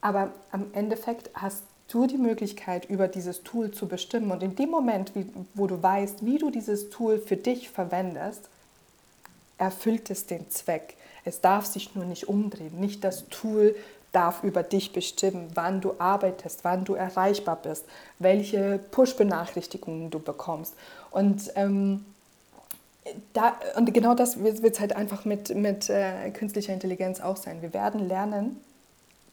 Aber 0.00 0.30
am 0.50 0.66
Endeffekt 0.72 1.30
hast 1.34 1.62
du 1.88 2.06
die 2.06 2.18
Möglichkeit, 2.18 2.88
über 2.88 3.08
dieses 3.08 3.42
Tool 3.42 3.70
zu 3.70 3.86
bestimmen 3.86 4.30
und 4.30 4.42
in 4.42 4.54
dem 4.54 4.70
Moment, 4.70 5.12
wo 5.54 5.66
du 5.66 5.82
weißt, 5.82 6.24
wie 6.24 6.38
du 6.38 6.50
dieses 6.50 6.90
Tool 6.90 7.18
für 7.18 7.36
dich 7.36 7.68
verwendest, 7.68 8.48
erfüllt 9.58 10.10
es 10.10 10.26
den 10.26 10.48
Zweck. 10.50 10.96
Es 11.24 11.40
darf 11.40 11.66
sich 11.66 11.94
nur 11.94 12.04
nicht 12.04 12.28
umdrehen. 12.28 12.80
Nicht 12.80 13.04
das 13.04 13.28
Tool 13.28 13.74
darf 14.12 14.42
über 14.42 14.62
dich 14.62 14.92
bestimmen, 14.92 15.48
wann 15.54 15.80
du 15.80 15.94
arbeitest, 15.98 16.64
wann 16.64 16.84
du 16.84 16.94
erreichbar 16.94 17.56
bist, 17.56 17.84
welche 18.18 18.80
Push-Benachrichtigungen 18.90 20.10
du 20.10 20.18
bekommst. 20.18 20.74
Und, 21.10 21.50
ähm, 21.54 22.04
da, 23.32 23.54
und 23.76 23.92
genau 23.94 24.14
das 24.14 24.42
wird 24.42 24.62
es 24.62 24.80
halt 24.80 24.94
einfach 24.94 25.24
mit, 25.24 25.54
mit 25.54 25.88
äh, 25.88 26.30
künstlicher 26.30 26.72
Intelligenz 26.72 27.20
auch 27.20 27.36
sein. 27.36 27.62
Wir 27.62 27.72
werden 27.72 28.06
lernen, 28.06 28.60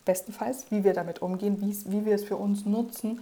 bestenfalls, 0.05 0.65
wie 0.69 0.84
wir 0.84 0.93
damit 0.93 1.21
umgehen, 1.21 1.57
wie 1.61 2.05
wir 2.05 2.15
es 2.15 2.23
für 2.23 2.38
uns 2.38 2.65
nutzen, 2.65 3.21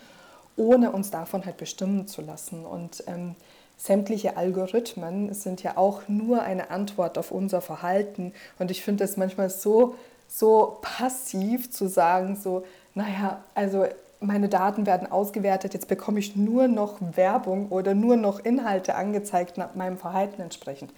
ohne 0.55 0.91
uns 0.91 1.09
davon 1.09 1.45
halt 1.45 1.57
bestimmen 1.57 2.07
zu 2.07 2.21
lassen. 2.21 2.65
Und 2.65 3.03
ähm, 3.07 3.35
sämtliche 3.77 4.37
Algorithmen 4.37 5.33
sind 5.33 5.63
ja 5.63 5.77
auch 5.77 6.07
nur 6.07 6.43
eine 6.43 6.69
Antwort 6.69 7.17
auf 7.17 7.31
unser 7.31 7.61
Verhalten. 7.61 8.33
Und 8.59 8.71
ich 8.71 8.83
finde 8.83 9.03
es 9.03 9.17
manchmal 9.17 9.49
so, 9.49 9.95
so 10.27 10.77
passiv 10.81 11.71
zu 11.71 11.87
sagen, 11.87 12.35
so, 12.35 12.65
naja, 12.93 13.43
also 13.53 13.85
meine 14.19 14.49
Daten 14.49 14.85
werden 14.85 15.11
ausgewertet, 15.11 15.73
jetzt 15.73 15.87
bekomme 15.87 16.19
ich 16.19 16.35
nur 16.35 16.67
noch 16.67 16.97
Werbung 17.15 17.69
oder 17.69 17.93
nur 17.93 18.15
noch 18.15 18.39
Inhalte 18.39 18.95
angezeigt 18.95 19.57
nach 19.57 19.75
meinem 19.75 19.97
Verhalten 19.97 20.41
entsprechend. 20.41 20.91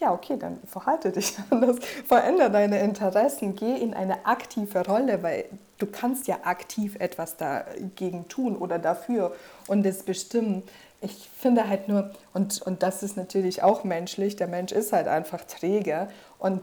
Ja, 0.00 0.12
okay, 0.12 0.36
dann 0.38 0.58
verhalte 0.66 1.12
dich 1.12 1.36
anders, 1.50 1.76
verändere 2.06 2.50
deine 2.50 2.80
Interessen, 2.80 3.54
geh 3.56 3.76
in 3.76 3.94
eine 3.94 4.26
aktive 4.26 4.84
Rolle, 4.86 5.22
weil 5.22 5.44
du 5.78 5.86
kannst 5.86 6.26
ja 6.26 6.38
aktiv 6.44 6.96
etwas 6.98 7.36
dagegen 7.36 8.28
tun 8.28 8.56
oder 8.56 8.78
dafür 8.78 9.34
und 9.68 9.84
es 9.86 10.02
bestimmen 10.02 10.62
ich 11.02 11.28
finde 11.36 11.68
halt 11.68 11.88
nur, 11.88 12.12
und, 12.32 12.62
und 12.62 12.82
das 12.82 13.02
ist 13.02 13.16
natürlich 13.16 13.62
auch 13.62 13.82
menschlich, 13.82 14.36
der 14.36 14.46
Mensch 14.46 14.70
ist 14.70 14.92
halt 14.92 15.08
einfach 15.08 15.42
träge 15.44 16.08
und 16.38 16.62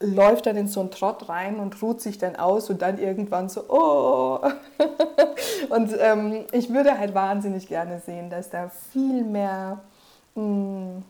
läuft 0.00 0.46
dann 0.46 0.56
in 0.56 0.66
so 0.66 0.80
einen 0.80 0.90
Trott 0.90 1.28
rein 1.28 1.56
und 1.60 1.80
ruht 1.82 2.00
sich 2.00 2.16
dann 2.18 2.36
aus 2.36 2.70
und 2.70 2.82
dann 2.82 2.98
irgendwann 2.98 3.48
so, 3.48 3.64
oh. 3.68 4.40
und 5.68 5.94
ähm, 5.98 6.46
ich 6.52 6.72
würde 6.72 6.98
halt 6.98 7.14
wahnsinnig 7.14 7.68
gerne 7.68 8.00
sehen, 8.00 8.30
dass 8.30 8.48
da 8.48 8.70
viel 8.92 9.22
mehr, 9.22 9.80
mh, 10.34 10.42
hm, 10.42 11.02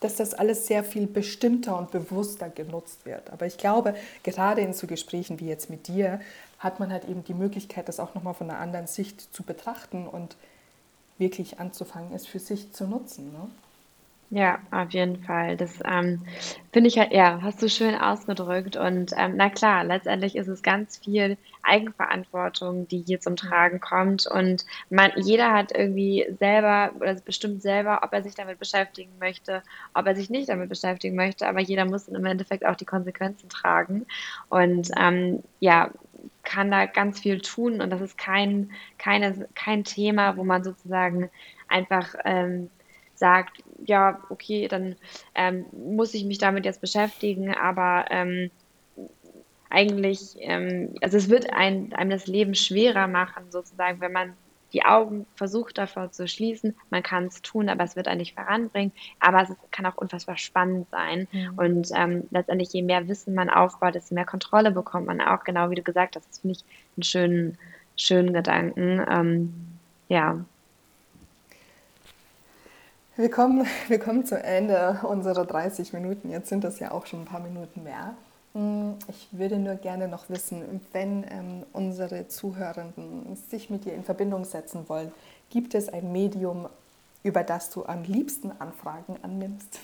dass 0.00 0.14
das 0.14 0.34
alles 0.34 0.68
sehr 0.68 0.84
viel 0.84 1.08
bestimmter 1.08 1.76
und 1.76 1.90
bewusster 1.90 2.48
genutzt 2.48 3.04
wird. 3.04 3.30
Aber 3.32 3.46
ich 3.46 3.58
glaube, 3.58 3.94
gerade 4.22 4.60
in 4.60 4.72
so 4.72 4.86
Gesprächen 4.86 5.40
wie 5.40 5.48
jetzt 5.48 5.70
mit 5.70 5.88
dir, 5.88 6.20
hat 6.60 6.78
man 6.78 6.92
halt 6.92 7.08
eben 7.08 7.24
die 7.24 7.34
Möglichkeit, 7.34 7.88
das 7.88 7.98
auch 7.98 8.14
nochmal 8.14 8.34
von 8.34 8.48
einer 8.48 8.60
anderen 8.60 8.86
Sicht 8.86 9.34
zu 9.34 9.42
betrachten 9.42 10.06
und 10.06 10.36
wirklich 11.18 11.58
anzufangen, 11.58 12.14
es 12.14 12.26
für 12.26 12.38
sich 12.38 12.72
zu 12.72 12.86
nutzen. 12.86 13.32
Ne? 13.32 13.48
Ja, 14.30 14.58
auf 14.70 14.90
jeden 14.90 15.22
Fall. 15.22 15.56
Das 15.56 15.78
ähm, 15.86 16.22
finde 16.70 16.88
ich 16.88 16.98
halt, 16.98 17.12
ja, 17.12 17.40
hast 17.40 17.62
du 17.62 17.68
schön 17.70 17.94
ausgedrückt. 17.94 18.76
Und 18.76 19.12
ähm, 19.16 19.34
na 19.36 19.48
klar, 19.48 19.84
letztendlich 19.84 20.36
ist 20.36 20.48
es 20.48 20.62
ganz 20.62 20.98
viel 20.98 21.38
Eigenverantwortung, 21.62 22.86
die 22.88 23.02
hier 23.06 23.20
zum 23.20 23.36
Tragen 23.36 23.80
kommt. 23.80 24.26
Und 24.26 24.66
man, 24.90 25.12
jeder 25.16 25.54
hat 25.54 25.72
irgendwie 25.74 26.26
selber 26.38 26.92
oder 27.00 27.14
bestimmt 27.14 27.62
selber, 27.62 28.00
ob 28.02 28.12
er 28.12 28.22
sich 28.22 28.34
damit 28.34 28.58
beschäftigen 28.58 29.12
möchte, 29.18 29.62
ob 29.94 30.06
er 30.06 30.14
sich 30.14 30.28
nicht 30.28 30.50
damit 30.50 30.68
beschäftigen 30.68 31.16
möchte. 31.16 31.48
Aber 31.48 31.60
jeder 31.60 31.86
muss 31.86 32.06
im 32.08 32.26
Endeffekt 32.26 32.66
auch 32.66 32.76
die 32.76 32.84
Konsequenzen 32.84 33.48
tragen. 33.48 34.04
Und 34.50 34.90
ähm, 34.98 35.42
ja, 35.58 35.90
kann 36.42 36.70
da 36.70 36.84
ganz 36.84 37.20
viel 37.20 37.40
tun 37.40 37.80
und 37.80 37.88
das 37.90 38.02
ist 38.02 38.18
kein, 38.18 38.72
keine, 38.98 39.48
kein 39.54 39.84
Thema, 39.84 40.36
wo 40.36 40.44
man 40.44 40.64
sozusagen 40.64 41.30
einfach 41.68 42.14
ähm, 42.24 42.70
sagt, 43.14 43.62
ja, 43.84 44.20
okay, 44.28 44.68
dann 44.68 44.96
ähm, 45.34 45.66
muss 45.72 46.14
ich 46.14 46.24
mich 46.24 46.38
damit 46.38 46.64
jetzt 46.64 46.80
beschäftigen, 46.80 47.54
aber 47.54 48.06
ähm, 48.10 48.50
eigentlich, 49.70 50.36
ähm, 50.40 50.94
also 51.02 51.16
es 51.16 51.28
wird 51.28 51.52
ein, 51.52 51.92
einem 51.92 52.10
das 52.10 52.26
Leben 52.26 52.54
schwerer 52.54 53.06
machen, 53.06 53.50
sozusagen, 53.50 54.00
wenn 54.00 54.12
man 54.12 54.34
die 54.72 54.84
Augen 54.84 55.26
versucht 55.34 55.78
davor 55.78 56.10
zu 56.12 56.28
schließen. 56.28 56.74
Man 56.90 57.02
kann 57.02 57.26
es 57.26 57.40
tun, 57.40 57.68
aber 57.68 57.84
es 57.84 57.96
wird 57.96 58.06
einen 58.06 58.18
nicht 58.18 58.34
voranbringen. 58.34 58.92
Aber 59.18 59.42
es 59.42 59.48
kann 59.70 59.86
auch 59.86 59.96
unfassbar 59.96 60.36
spannend 60.36 60.88
sein. 60.90 61.26
Mhm. 61.32 61.58
Und 61.58 61.88
ähm, 61.94 62.24
letztendlich, 62.30 62.72
je 62.72 62.82
mehr 62.82 63.08
Wissen 63.08 63.34
man 63.34 63.48
aufbaut, 63.48 63.94
desto 63.94 64.14
mehr 64.14 64.26
Kontrolle 64.26 64.70
bekommt 64.70 65.06
man 65.06 65.20
auch, 65.20 65.44
genau 65.44 65.70
wie 65.70 65.76
du 65.76 65.82
gesagt 65.82 66.16
hast. 66.16 66.28
Das 66.28 66.40
finde 66.40 66.56
ich 66.56 66.64
einen 66.96 67.02
schönen, 67.02 67.58
schönen 67.96 68.32
Gedanken. 68.32 69.04
Ähm, 69.08 69.54
ja. 70.08 70.44
Wir 73.18 73.32
kommen, 73.32 73.66
wir 73.88 73.98
kommen 73.98 74.24
zum 74.24 74.38
Ende 74.38 75.00
unserer 75.02 75.44
30 75.44 75.92
Minuten. 75.92 76.30
Jetzt 76.30 76.48
sind 76.48 76.62
das 76.62 76.78
ja 76.78 76.92
auch 76.92 77.04
schon 77.04 77.22
ein 77.22 77.24
paar 77.26 77.40
Minuten 77.40 77.82
mehr. 77.82 78.14
Hm, 78.54 78.94
ich 79.08 79.26
würde 79.32 79.58
nur 79.58 79.74
gerne 79.74 80.06
noch 80.06 80.30
wissen, 80.30 80.80
wenn 80.92 81.24
ähm, 81.28 81.64
unsere 81.72 82.28
Zuhörenden 82.28 83.36
sich 83.50 83.70
mit 83.70 83.84
dir 83.84 83.94
in 83.94 84.04
Verbindung 84.04 84.44
setzen 84.44 84.88
wollen, 84.88 85.10
gibt 85.50 85.74
es 85.74 85.88
ein 85.88 86.12
Medium, 86.12 86.68
über 87.24 87.42
das 87.42 87.70
du 87.70 87.84
am 87.84 88.04
liebsten 88.04 88.52
Anfragen 88.60 89.16
annimmst? 89.22 89.80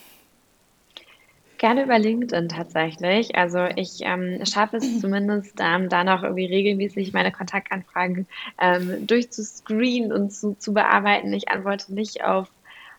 Gerne 1.58 1.84
über 1.84 1.98
LinkedIn 1.98 2.48
tatsächlich. 2.48 3.34
Also 3.34 3.64
ich 3.74 4.02
ähm, 4.02 4.44
schaffe 4.44 4.76
es 4.76 5.00
zumindest 5.00 5.56
ähm, 5.58 5.88
da 5.88 6.04
noch 6.04 6.22
irgendwie 6.22 6.46
regelmäßig 6.46 7.12
meine 7.12 7.32
Kontaktanfragen 7.32 8.28
ähm, 8.60 9.06
durchzuscreenen 9.06 10.12
und 10.12 10.32
zu, 10.32 10.54
zu 10.54 10.72
bearbeiten. 10.72 11.32
Ich 11.32 11.48
antworte 11.48 11.92
nicht 11.94 12.22
auf 12.22 12.48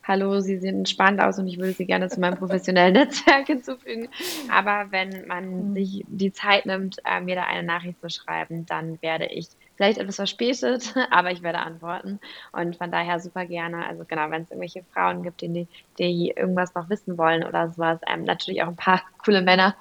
hallo, 0.06 0.40
Sie 0.40 0.58
sehen 0.58 0.86
spannend 0.86 1.20
aus 1.20 1.38
und 1.38 1.48
ich 1.48 1.58
würde 1.58 1.72
Sie 1.72 1.86
gerne 1.86 2.08
zu 2.08 2.20
meinem 2.20 2.36
professionellen 2.36 2.92
Netzwerk 2.94 3.46
hinzufügen. 3.46 4.08
Aber 4.50 4.86
wenn 4.90 5.26
man 5.26 5.70
mhm. 5.70 5.74
sich 5.74 6.04
die 6.06 6.32
Zeit 6.32 6.66
nimmt, 6.66 6.98
äh, 7.04 7.20
mir 7.20 7.34
da 7.34 7.44
eine 7.44 7.62
Nachricht 7.62 8.00
zu 8.00 8.08
schreiben, 8.08 8.66
dann 8.66 9.00
werde 9.02 9.26
ich 9.26 9.48
vielleicht 9.76 9.98
etwas 9.98 10.16
verspätet, 10.16 10.94
aber 11.10 11.32
ich 11.32 11.42
werde 11.42 11.58
antworten. 11.58 12.20
Und 12.52 12.76
von 12.76 12.90
daher 12.90 13.20
super 13.20 13.46
gerne. 13.46 13.86
Also 13.86 14.04
genau, 14.06 14.30
wenn 14.30 14.42
es 14.42 14.50
irgendwelche 14.50 14.84
Frauen 14.92 15.22
gibt, 15.22 15.40
die, 15.40 15.66
die 15.98 16.32
irgendwas 16.36 16.74
noch 16.74 16.88
wissen 16.88 17.18
wollen 17.18 17.44
oder 17.44 17.70
sowas, 17.70 18.00
ähm, 18.06 18.24
natürlich 18.24 18.62
auch 18.62 18.68
ein 18.68 18.76
paar 18.76 19.02
coole 19.24 19.42
Männer. 19.42 19.76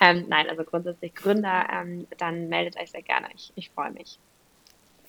ähm, 0.00 0.26
nein, 0.28 0.48
also 0.48 0.64
grundsätzlich 0.64 1.14
Gründer, 1.14 1.66
ähm, 1.72 2.06
dann 2.18 2.48
meldet 2.48 2.78
euch 2.78 2.90
sehr 2.90 3.02
gerne. 3.02 3.28
Ich, 3.34 3.52
ich 3.56 3.70
freue 3.70 3.90
mich. 3.90 4.18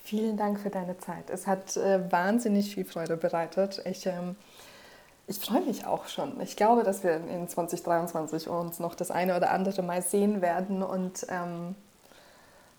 Vielen 0.08 0.38
Dank 0.38 0.58
für 0.58 0.70
deine 0.70 0.96
Zeit. 0.96 1.28
Es 1.28 1.46
hat 1.46 1.76
äh, 1.76 2.10
wahnsinnig 2.10 2.74
viel 2.74 2.86
Freude 2.86 3.18
bereitet. 3.18 3.82
Ich, 3.84 4.06
ähm, 4.06 4.36
ich 5.26 5.36
freue 5.36 5.60
mich 5.60 5.84
auch 5.84 6.06
schon. 6.06 6.40
Ich 6.40 6.56
glaube, 6.56 6.82
dass 6.82 7.04
wir 7.04 7.16
in 7.16 7.46
2023 7.46 8.48
uns 8.48 8.78
noch 8.78 8.94
das 8.94 9.10
eine 9.10 9.36
oder 9.36 9.50
andere 9.50 9.82
Mal 9.82 10.00
sehen 10.00 10.40
werden. 10.40 10.82
Und 10.82 11.26
ähm, 11.28 11.74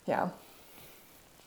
ja. 0.06 0.32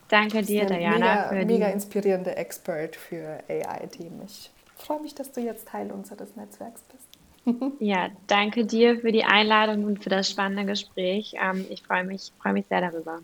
Danke 0.07 0.41
dir, 0.43 0.67
Diana. 0.67 1.33
Mega, 1.33 1.43
mega 1.43 1.67
inspirierende 1.67 2.37
Expert 2.37 2.95
für 2.95 3.43
AI-Themen. 3.49 4.21
Ich 4.25 4.51
freue 4.77 5.01
mich, 5.01 5.15
dass 5.15 5.33
du 5.33 5.41
jetzt 5.41 5.67
Teil 5.67 5.91
unseres 5.91 6.33
Netzwerks 6.37 6.81
bist. 6.83 7.73
ja, 7.81 8.07
danke 8.27 8.65
dir 8.65 9.01
für 9.01 9.11
die 9.11 9.25
Einladung 9.25 9.83
und 9.83 10.01
für 10.01 10.09
das 10.09 10.29
spannende 10.29 10.63
Gespräch. 10.63 11.35
Ähm, 11.43 11.65
ich 11.69 11.83
freue 11.83 12.05
mich, 12.05 12.31
freue 12.41 12.53
mich 12.53 12.67
sehr 12.67 12.79
darüber. 12.79 13.19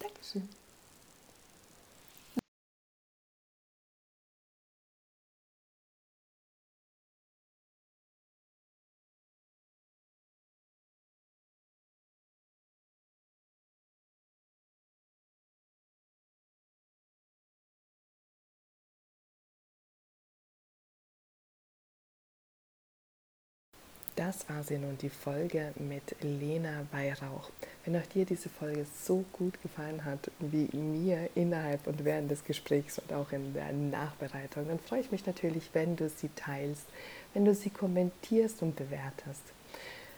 Dankeschön. 0.00 0.48
Das 24.24 24.48
war 24.48 24.62
sie 24.62 24.78
nun, 24.78 24.96
die 24.98 25.08
Folge 25.08 25.72
mit 25.76 26.14
Lena 26.20 26.86
Weihrauch. 26.92 27.50
Wenn 27.84 27.96
auch 27.96 28.06
dir 28.06 28.24
diese 28.24 28.48
Folge 28.48 28.86
so 29.02 29.24
gut 29.32 29.60
gefallen 29.62 30.04
hat 30.04 30.30
wie 30.38 30.68
mir 30.76 31.28
innerhalb 31.34 31.88
und 31.88 32.04
während 32.04 32.30
des 32.30 32.44
Gesprächs 32.44 33.00
und 33.00 33.12
auch 33.12 33.32
in 33.32 33.52
der 33.52 33.72
Nachbereitung, 33.72 34.68
dann 34.68 34.78
freue 34.78 35.00
ich 35.00 35.10
mich 35.10 35.26
natürlich, 35.26 35.70
wenn 35.72 35.96
du 35.96 36.08
sie 36.08 36.30
teilst, 36.36 36.86
wenn 37.34 37.44
du 37.44 37.52
sie 37.52 37.70
kommentierst 37.70 38.62
und 38.62 38.76
bewertest. 38.76 39.42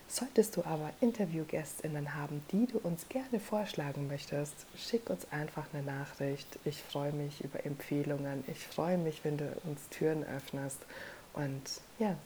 Solltest 0.07 0.59
du 0.59 0.64
aber 0.64 0.90
Interviewgästinnen 1.00 2.14
haben, 2.14 2.42
die 2.52 2.66
du 2.66 2.80
uns 2.80 3.09
gerne 3.09 3.40
vorschlagen 3.40 4.07
möchtest, 4.07 4.66
schick 4.76 5.09
uns 5.09 5.26
einfach 5.32 5.64
eine 5.72 5.82
Nachricht. 5.82 6.59
Ich 6.66 6.82
freue 6.82 7.12
mich 7.12 7.42
über 7.42 7.64
Empfehlungen. 7.64 8.44
Ich 8.48 8.59
freue 8.59 8.98
mich, 8.98 9.24
wenn 9.24 9.38
du 9.38 9.50
uns 9.64 9.88
Türen 9.88 10.24
öffnest 10.24 10.80
und 11.32 11.62
ja, 11.98 12.18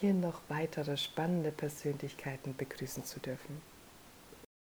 hier 0.00 0.14
noch 0.14 0.40
weitere 0.48 0.96
spannende 0.96 1.52
Persönlichkeiten 1.52 2.56
begrüßen 2.56 3.04
zu 3.04 3.20
dürfen. 3.20 3.69